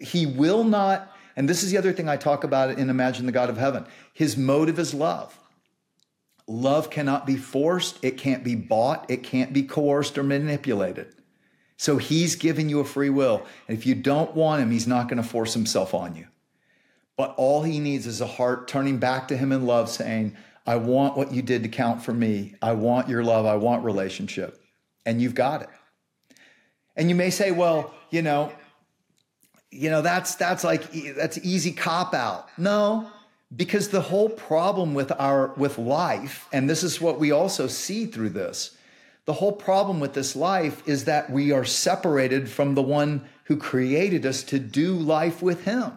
He 0.00 0.26
will 0.26 0.64
not, 0.64 1.11
and 1.36 1.48
this 1.48 1.62
is 1.62 1.70
the 1.70 1.78
other 1.78 1.92
thing 1.92 2.08
I 2.08 2.16
talk 2.16 2.44
about 2.44 2.70
in 2.78 2.90
Imagine 2.90 3.26
the 3.26 3.32
God 3.32 3.50
of 3.50 3.56
Heaven 3.56 3.86
his 4.12 4.36
motive 4.36 4.78
is 4.78 4.94
love. 4.94 5.38
Love 6.46 6.90
cannot 6.90 7.26
be 7.26 7.36
forced, 7.36 7.98
it 8.02 8.18
can't 8.18 8.44
be 8.44 8.54
bought, 8.54 9.10
it 9.10 9.22
can't 9.22 9.52
be 9.52 9.62
coerced 9.62 10.18
or 10.18 10.22
manipulated. 10.22 11.14
So 11.76 11.96
he's 11.96 12.36
giving 12.36 12.68
you 12.68 12.80
a 12.80 12.84
free 12.84 13.10
will. 13.10 13.44
And 13.66 13.76
if 13.76 13.86
you 13.86 13.94
don't 13.94 14.34
want 14.34 14.62
him, 14.62 14.70
he's 14.70 14.86
not 14.86 15.08
going 15.08 15.20
to 15.20 15.28
force 15.28 15.54
himself 15.54 15.94
on 15.94 16.14
you. 16.14 16.26
But 17.16 17.34
all 17.36 17.62
he 17.62 17.80
needs 17.80 18.06
is 18.06 18.20
a 18.20 18.26
heart 18.26 18.68
turning 18.68 18.98
back 18.98 19.28
to 19.28 19.36
him 19.36 19.52
in 19.52 19.66
love, 19.66 19.88
saying, 19.88 20.36
I 20.66 20.76
want 20.76 21.16
what 21.16 21.32
you 21.32 21.42
did 21.42 21.62
to 21.64 21.68
count 21.68 22.02
for 22.02 22.12
me. 22.12 22.54
I 22.62 22.72
want 22.72 23.08
your 23.08 23.24
love. 23.24 23.46
I 23.46 23.56
want 23.56 23.84
relationship. 23.84 24.62
And 25.04 25.20
you've 25.20 25.34
got 25.34 25.62
it. 25.62 25.68
And 26.96 27.08
you 27.08 27.14
may 27.14 27.30
say, 27.30 27.50
well, 27.50 27.92
you 28.10 28.22
know, 28.22 28.52
you 29.72 29.90
know, 29.90 30.02
that's 30.02 30.36
that's 30.36 30.62
like 30.62 30.92
that's 31.16 31.38
easy 31.38 31.72
cop 31.72 32.14
out. 32.14 32.48
No, 32.56 33.10
because 33.54 33.88
the 33.88 34.00
whole 34.00 34.28
problem 34.28 34.94
with 34.94 35.12
our 35.12 35.48
with 35.56 35.78
life 35.78 36.48
and 36.52 36.68
this 36.68 36.82
is 36.82 37.00
what 37.00 37.18
we 37.18 37.30
also 37.30 37.66
see 37.66 38.06
through 38.06 38.30
this 38.30 38.76
the 39.24 39.34
whole 39.34 39.52
problem 39.52 40.00
with 40.00 40.14
this 40.14 40.34
life 40.34 40.86
is 40.88 41.04
that 41.04 41.30
we 41.30 41.52
are 41.52 41.64
separated 41.64 42.48
from 42.48 42.74
the 42.74 42.82
one 42.82 43.22
who 43.44 43.56
created 43.56 44.26
us 44.26 44.42
to 44.42 44.58
do 44.58 44.94
life 44.94 45.42
with 45.42 45.64
him 45.64 45.92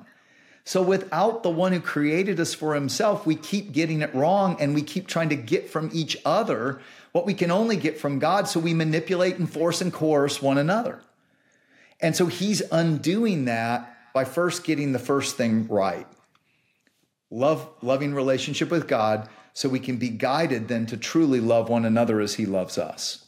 so 0.66 0.82
without 0.82 1.44
the 1.44 1.50
one 1.50 1.72
who 1.72 1.80
created 1.80 2.40
us 2.40 2.54
for 2.54 2.76
himself 2.76 3.26
we 3.26 3.36
keep 3.36 3.72
getting 3.72 4.02
it 4.02 4.14
wrong 4.14 4.58
and 4.60 4.76
we 4.76 4.82
keep 4.82 5.08
trying 5.08 5.30
to 5.30 5.36
get 5.36 5.70
from 5.70 5.90
each 5.94 6.18
other 6.26 6.82
what 7.14 7.26
we 7.26 7.34
can 7.34 7.52
only 7.52 7.78
get 7.78 7.98
from 7.98 8.20
god 8.20 8.48
so 8.48 8.60
we 8.60 8.74
manipulate 8.74 9.38
and 9.38 9.50
force 9.50 9.80
and 9.80 9.94
coerce 9.94 10.42
one 10.42 10.58
another 10.58 11.00
and 12.06 12.16
so 12.16 12.28
he's 12.28 12.62
undoing 12.72 13.46
that 13.46 13.92
by 14.14 14.24
first 14.24 14.64
getting 14.64 14.92
the 14.92 15.00
first 15.00 15.38
thing 15.38 15.68
right 15.68 16.06
love 17.32 17.68
loving 17.82 18.14
relationship 18.14 18.70
with 18.70 18.88
God 18.88 19.28
so 19.54 19.68
we 19.68 19.80
can 19.80 19.98
be 19.98 20.10
guided 20.10 20.68
then 20.68 20.86
to 20.86 20.98
truly 20.98 21.40
love 21.40 21.68
one 21.68 21.84
another 21.84 22.20
as 22.20 22.36
he 22.36 22.46
loves 22.46 22.78
us. 22.78 23.26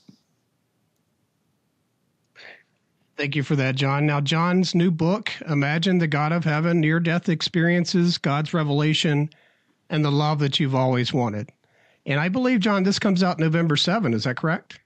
Thank 3.15 3.35
you 3.35 3.41
for 3.41 3.55
that, 3.55 3.75
John. 3.75 4.05
Now, 4.05 4.21
John's 4.21 4.75
new 4.75 4.91
book, 4.91 5.31
Imagine 5.49 5.97
the 5.97 6.07
God 6.07 6.31
of 6.31 6.43
Heaven, 6.43 6.79
Near 6.79 6.99
Death 6.99 7.29
Experiences, 7.29 8.19
God's 8.19 8.53
Revelation, 8.53 9.31
and 9.89 10.05
the 10.05 10.11
Love 10.11 10.37
That 10.37 10.59
You've 10.59 10.75
Always 10.75 11.11
Wanted. 11.11 11.49
And 12.05 12.19
I 12.19 12.29
believe, 12.29 12.59
John, 12.59 12.83
this 12.83 12.99
comes 12.99 13.23
out 13.23 13.39
November 13.39 13.75
7. 13.75 14.13
Is 14.13 14.25
that 14.25 14.37
correct? 14.37 14.79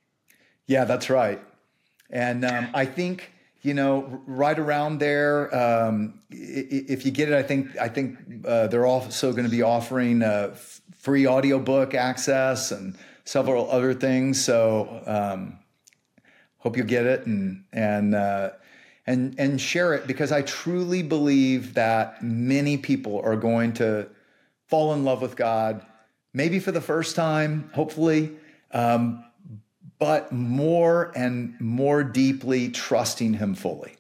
Yeah, 0.67 0.85
that's 0.85 1.09
right. 1.09 1.41
And 2.09 2.45
um, 2.45 2.69
I 2.73 2.85
think 2.85 3.31
you 3.62 3.74
know, 3.74 4.22
right 4.26 4.57
around 4.57 4.97
there. 4.99 5.55
Um, 5.55 6.22
if 6.30 7.05
you 7.05 7.12
get 7.12 7.30
it, 7.30 7.36
I 7.36 7.43
think 7.43 7.78
I 7.78 7.88
think 7.88 8.18
uh, 8.45 8.68
they're 8.68 8.86
also 8.86 9.32
going 9.32 9.45
to 9.45 9.51
be 9.51 9.62
offering 9.62 10.24
uh, 10.24 10.55
free 10.97 11.28
audiobook 11.28 11.93
access 11.93 12.72
and 12.72 12.97
several 13.24 13.70
other 13.70 13.93
things. 13.93 14.43
So 14.43 15.01
um, 15.05 15.59
hope 16.57 16.76
you 16.78 16.84
get 16.84 17.05
it 17.05 17.26
and 17.26 17.66
and 17.72 18.16
uh, 18.16 18.51
and 19.05 19.36
and 19.38 19.62
share 19.62 19.93
it 19.93 20.07
because 20.07 20.32
I 20.32 20.41
truly 20.41 21.03
believe 21.03 21.76
that 21.76 22.24
many 22.24 22.78
people 22.78 23.22
are 23.24 23.36
going 23.36 23.74
to 23.74 24.09
fall 24.68 24.93
in 24.93 25.03
love 25.03 25.22
with 25.22 25.36
God, 25.36 25.86
maybe 26.34 26.59
for 26.59 26.72
the 26.72 26.82
first 26.82 27.16
time, 27.16 27.70
hopefully. 27.74 28.32
Um, 28.72 29.24
but 30.02 30.32
more 30.32 31.12
and 31.16 31.54
more 31.62 32.04
deeply 32.04 32.70
trusting 32.70 33.36
Him 33.36 33.54
fully. 33.54 33.93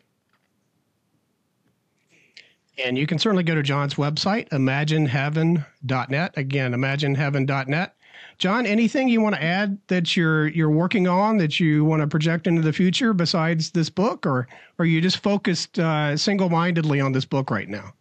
And 2.83 2.97
you 2.97 3.05
can 3.05 3.19
certainly 3.19 3.43
go 3.43 3.53
to 3.53 3.61
John's 3.61 3.93
website, 3.93 4.49
imagineheaven.net. 4.49 6.33
Again, 6.35 6.73
imagineheaven.net. 6.73 7.95
John, 8.39 8.65
anything 8.65 9.09
you 9.09 9.21
want 9.21 9.35
to 9.35 9.43
add 9.43 9.77
that 9.89 10.17
you're 10.17 10.47
you're 10.47 10.71
working 10.71 11.07
on 11.07 11.37
that 11.37 11.59
you 11.59 11.85
want 11.85 12.01
to 12.01 12.07
project 12.07 12.47
into 12.47 12.63
the 12.63 12.73
future 12.73 13.13
besides 13.13 13.69
this 13.69 13.91
book, 13.91 14.25
or, 14.25 14.39
or 14.39 14.47
are 14.79 14.85
you 14.85 15.01
just 15.01 15.21
focused 15.21 15.77
uh, 15.77 16.17
single 16.17 16.49
mindedly 16.49 16.99
on 16.99 17.11
this 17.11 17.25
book 17.25 17.51
right 17.51 17.69
now? 17.69 17.93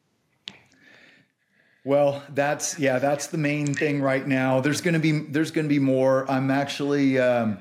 Well, 1.84 2.22
that's 2.30 2.78
yeah, 2.78 2.98
that's 2.98 3.26
the 3.26 3.36
main 3.36 3.74
thing 3.74 4.00
right 4.00 4.26
now. 4.26 4.62
There's 4.62 4.80
going 4.80 4.94
to 4.94 5.00
be 5.00 5.18
there's 5.18 5.50
to 5.50 5.64
be 5.64 5.78
more. 5.78 6.30
I'm 6.30 6.50
actually 6.50 7.18
um, 7.18 7.58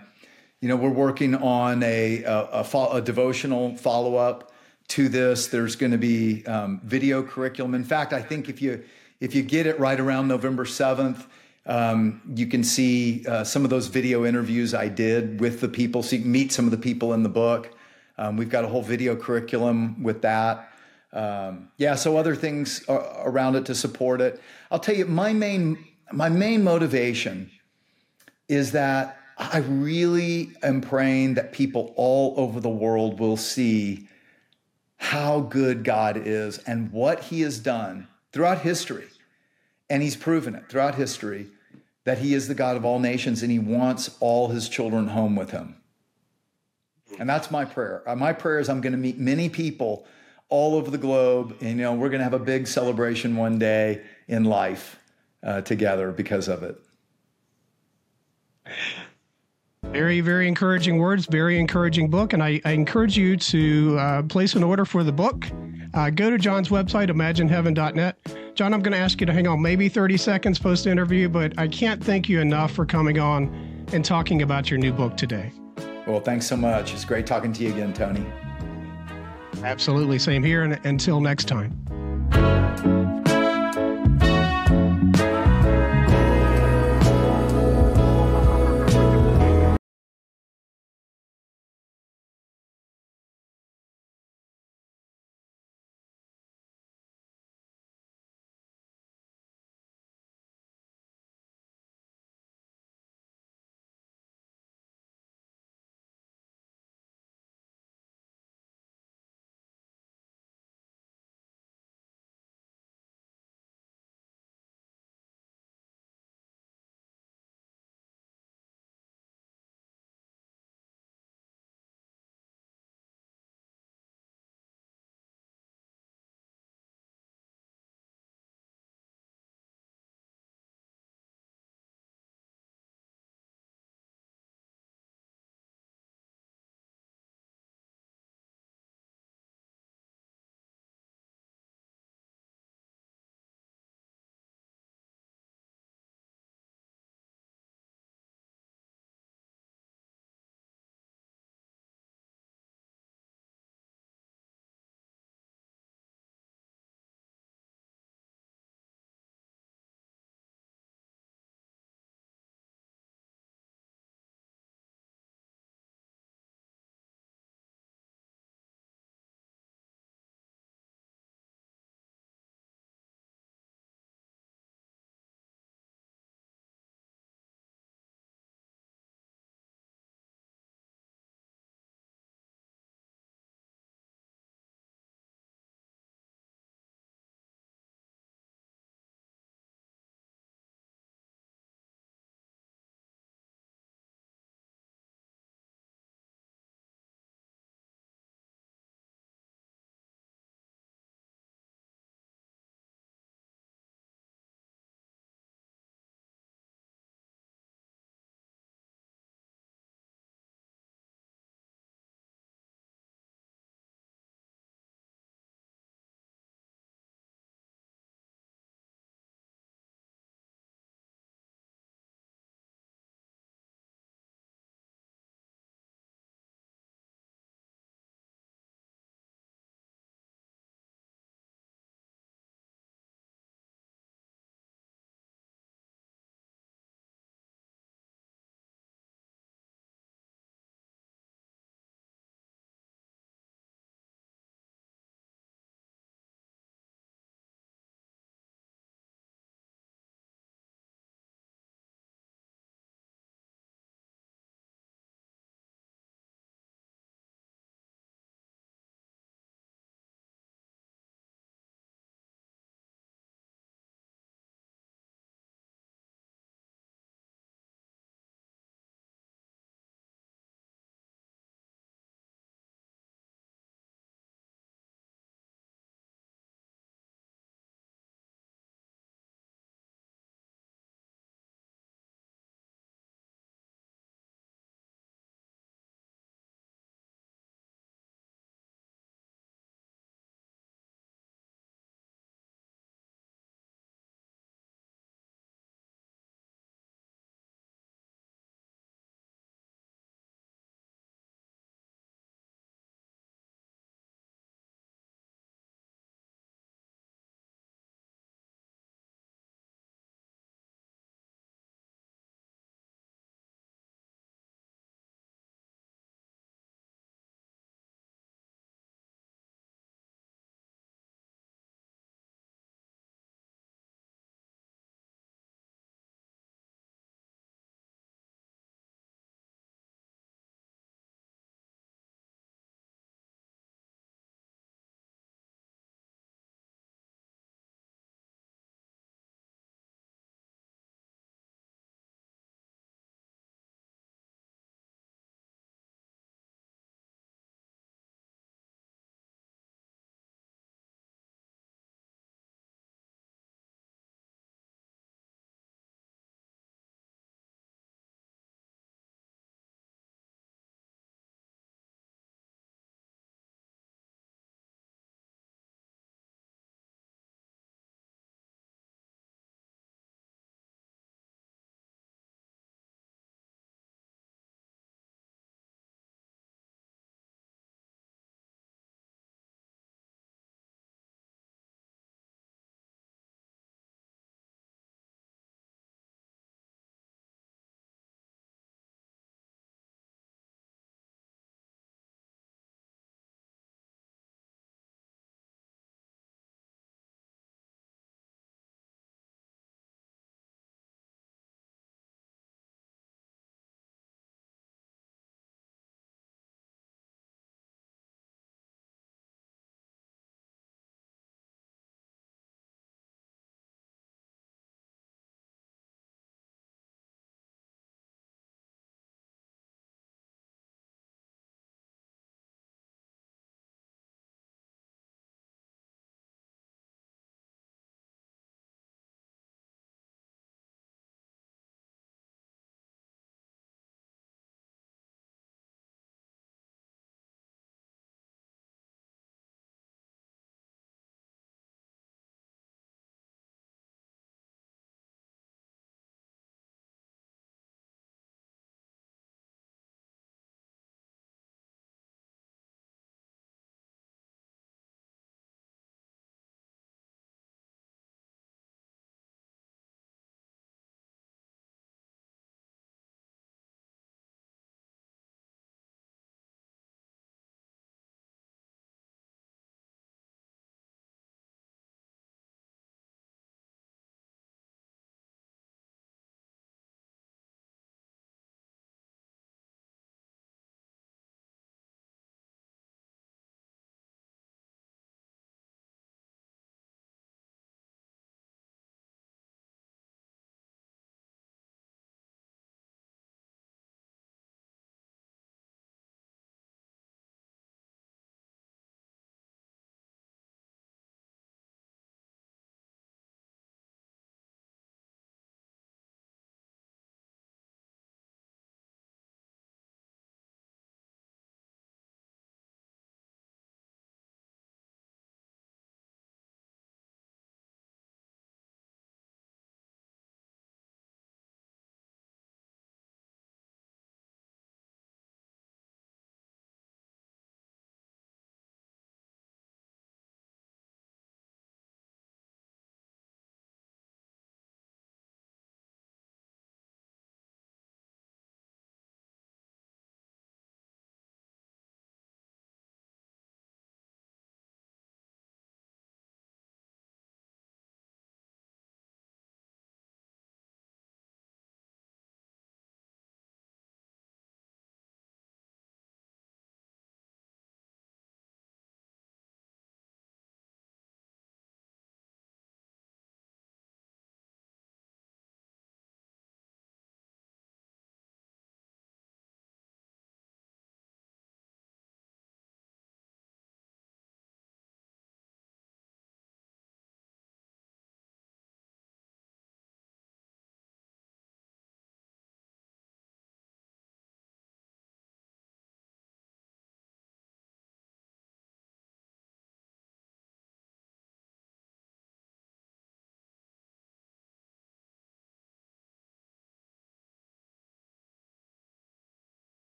you 0.61 0.67
know, 0.67 0.75
we're 0.75 0.89
working 0.89 1.35
on 1.35 1.83
a, 1.83 2.23
a, 2.23 2.39
a, 2.51 2.63
fo- 2.63 2.91
a 2.91 3.01
devotional 3.01 3.75
follow 3.77 4.15
up 4.15 4.51
to 4.89 5.07
this. 5.07 5.47
There's 5.47 5.75
going 5.75 5.91
to 5.91 5.97
be 5.97 6.45
um, 6.45 6.81
video 6.83 7.23
curriculum. 7.23 7.75
In 7.75 7.83
fact, 7.83 8.11
I 8.11 8.21
think 8.21 8.49
if 8.49 8.61
you 8.61 8.83
if 9.19 9.35
you 9.35 9.43
get 9.43 9.67
it 9.67 9.77
right 9.79 9.99
around 9.99 10.29
November 10.29 10.65
seventh, 10.65 11.27
um, 11.65 12.21
you 12.35 12.47
can 12.47 12.63
see 12.63 13.25
uh, 13.27 13.43
some 13.43 13.63
of 13.63 13.69
those 13.69 13.87
video 13.87 14.25
interviews 14.25 14.73
I 14.73 14.87
did 14.87 15.41
with 15.41 15.59
the 15.59 15.67
people. 15.67 16.03
So 16.03 16.15
you 16.15 16.21
can 16.21 16.31
meet 16.31 16.51
some 16.51 16.65
of 16.65 16.71
the 16.71 16.77
people 16.77 17.13
in 17.13 17.23
the 17.23 17.29
book. 17.29 17.77
Um, 18.17 18.37
we've 18.37 18.49
got 18.49 18.63
a 18.63 18.67
whole 18.67 18.81
video 18.81 19.15
curriculum 19.15 20.01
with 20.03 20.21
that. 20.21 20.71
Um, 21.11 21.69
yeah, 21.77 21.95
so 21.95 22.17
other 22.17 22.35
things 22.35 22.83
around 22.87 23.55
it 23.55 23.65
to 23.65 23.75
support 23.75 24.21
it. 24.21 24.41
I'll 24.71 24.79
tell 24.79 24.95
you, 24.95 25.05
my 25.05 25.33
main 25.33 25.85
my 26.11 26.29
main 26.29 26.63
motivation 26.63 27.51
is 28.47 28.71
that 28.71 29.19
I 29.39 29.59
really 29.59 30.51
am 30.61 30.81
praying 30.81 31.35
that 31.35 31.53
people 31.53 31.93
all 31.95 32.33
over 32.35 32.59
the 32.59 32.69
world 32.69 33.21
will 33.21 33.37
see 33.37 34.09
how 34.97 35.39
good 35.39 35.85
God 35.85 36.17
is 36.17 36.57
and 36.59 36.91
what 36.91 37.23
he 37.23 37.41
has 37.41 37.57
done 37.57 38.09
throughout 38.33 38.59
history. 38.59 39.07
And 39.89 40.03
he's 40.03 40.17
proven 40.17 40.55
it 40.55 40.67
throughout 40.67 40.95
history 40.95 41.47
that 42.03 42.17
he 42.17 42.33
is 42.33 42.49
the 42.49 42.53
God 42.53 42.75
of 42.75 42.83
all 42.83 42.99
nations 42.99 43.41
and 43.41 43.49
he 43.49 43.59
wants 43.59 44.15
all 44.19 44.49
his 44.49 44.67
children 44.67 45.07
home 45.07 45.37
with 45.37 45.51
him. 45.51 45.77
And 47.17 47.29
that's 47.29 47.49
my 47.49 47.63
prayer. 47.63 48.03
Uh, 48.05 48.15
my 48.15 48.33
prayer 48.33 48.59
is 48.59 48.67
I'm 48.67 48.81
going 48.81 48.91
to 48.91 48.99
meet 48.99 49.17
many 49.17 49.47
people 49.47 50.05
all 50.49 50.75
over 50.75 50.91
the 50.91 50.97
globe. 50.97 51.55
And, 51.61 51.77
you 51.77 51.83
know, 51.83 51.93
we're 51.93 52.09
going 52.09 52.19
to 52.19 52.25
have 52.25 52.33
a 52.33 52.39
big 52.39 52.67
celebration 52.67 53.37
one 53.37 53.57
day 53.57 54.01
in 54.27 54.43
life 54.43 54.99
uh, 55.43 55.61
together 55.61 56.11
because 56.11 56.49
of 56.49 56.63
it. 56.63 56.77
Very, 59.91 60.21
very 60.21 60.47
encouraging 60.47 60.99
words, 60.99 61.25
very 61.25 61.59
encouraging 61.59 62.09
book. 62.09 62.33
And 62.33 62.43
I, 62.43 62.61
I 62.63 62.71
encourage 62.71 63.17
you 63.17 63.35
to 63.37 63.97
uh, 63.97 64.23
place 64.23 64.53
an 64.53 64.63
order 64.63 64.85
for 64.85 65.03
the 65.03 65.11
book. 65.11 65.47
Uh, 65.93 66.11
go 66.11 66.29
to 66.29 66.37
John's 66.37 66.69
website, 66.69 67.09
imagineheaven.net. 67.09 68.55
John, 68.55 68.73
I'm 68.73 68.81
going 68.81 68.91
to 68.91 68.99
ask 68.99 69.19
you 69.19 69.25
to 69.25 69.33
hang 69.33 69.47
on 69.47 69.61
maybe 69.61 69.89
30 69.89 70.17
seconds 70.17 70.59
post 70.59 70.85
interview, 70.85 71.27
but 71.27 71.57
I 71.57 71.67
can't 71.67 72.03
thank 72.03 72.29
you 72.29 72.39
enough 72.39 72.71
for 72.71 72.85
coming 72.85 73.19
on 73.19 73.85
and 73.91 74.05
talking 74.05 74.43
about 74.43 74.69
your 74.69 74.77
new 74.77 74.93
book 74.93 75.17
today. 75.17 75.51
Well, 76.05 76.19
thanks 76.19 76.45
so 76.45 76.55
much. 76.55 76.93
It's 76.93 77.05
great 77.05 77.25
talking 77.25 77.51
to 77.53 77.63
you 77.63 77.71
again, 77.71 77.93
Tony. 77.93 78.25
Absolutely. 79.63 80.19
Same 80.19 80.43
here. 80.43 80.63
And 80.63 80.79
until 80.85 81.19
next 81.19 81.45
time. 81.45 82.58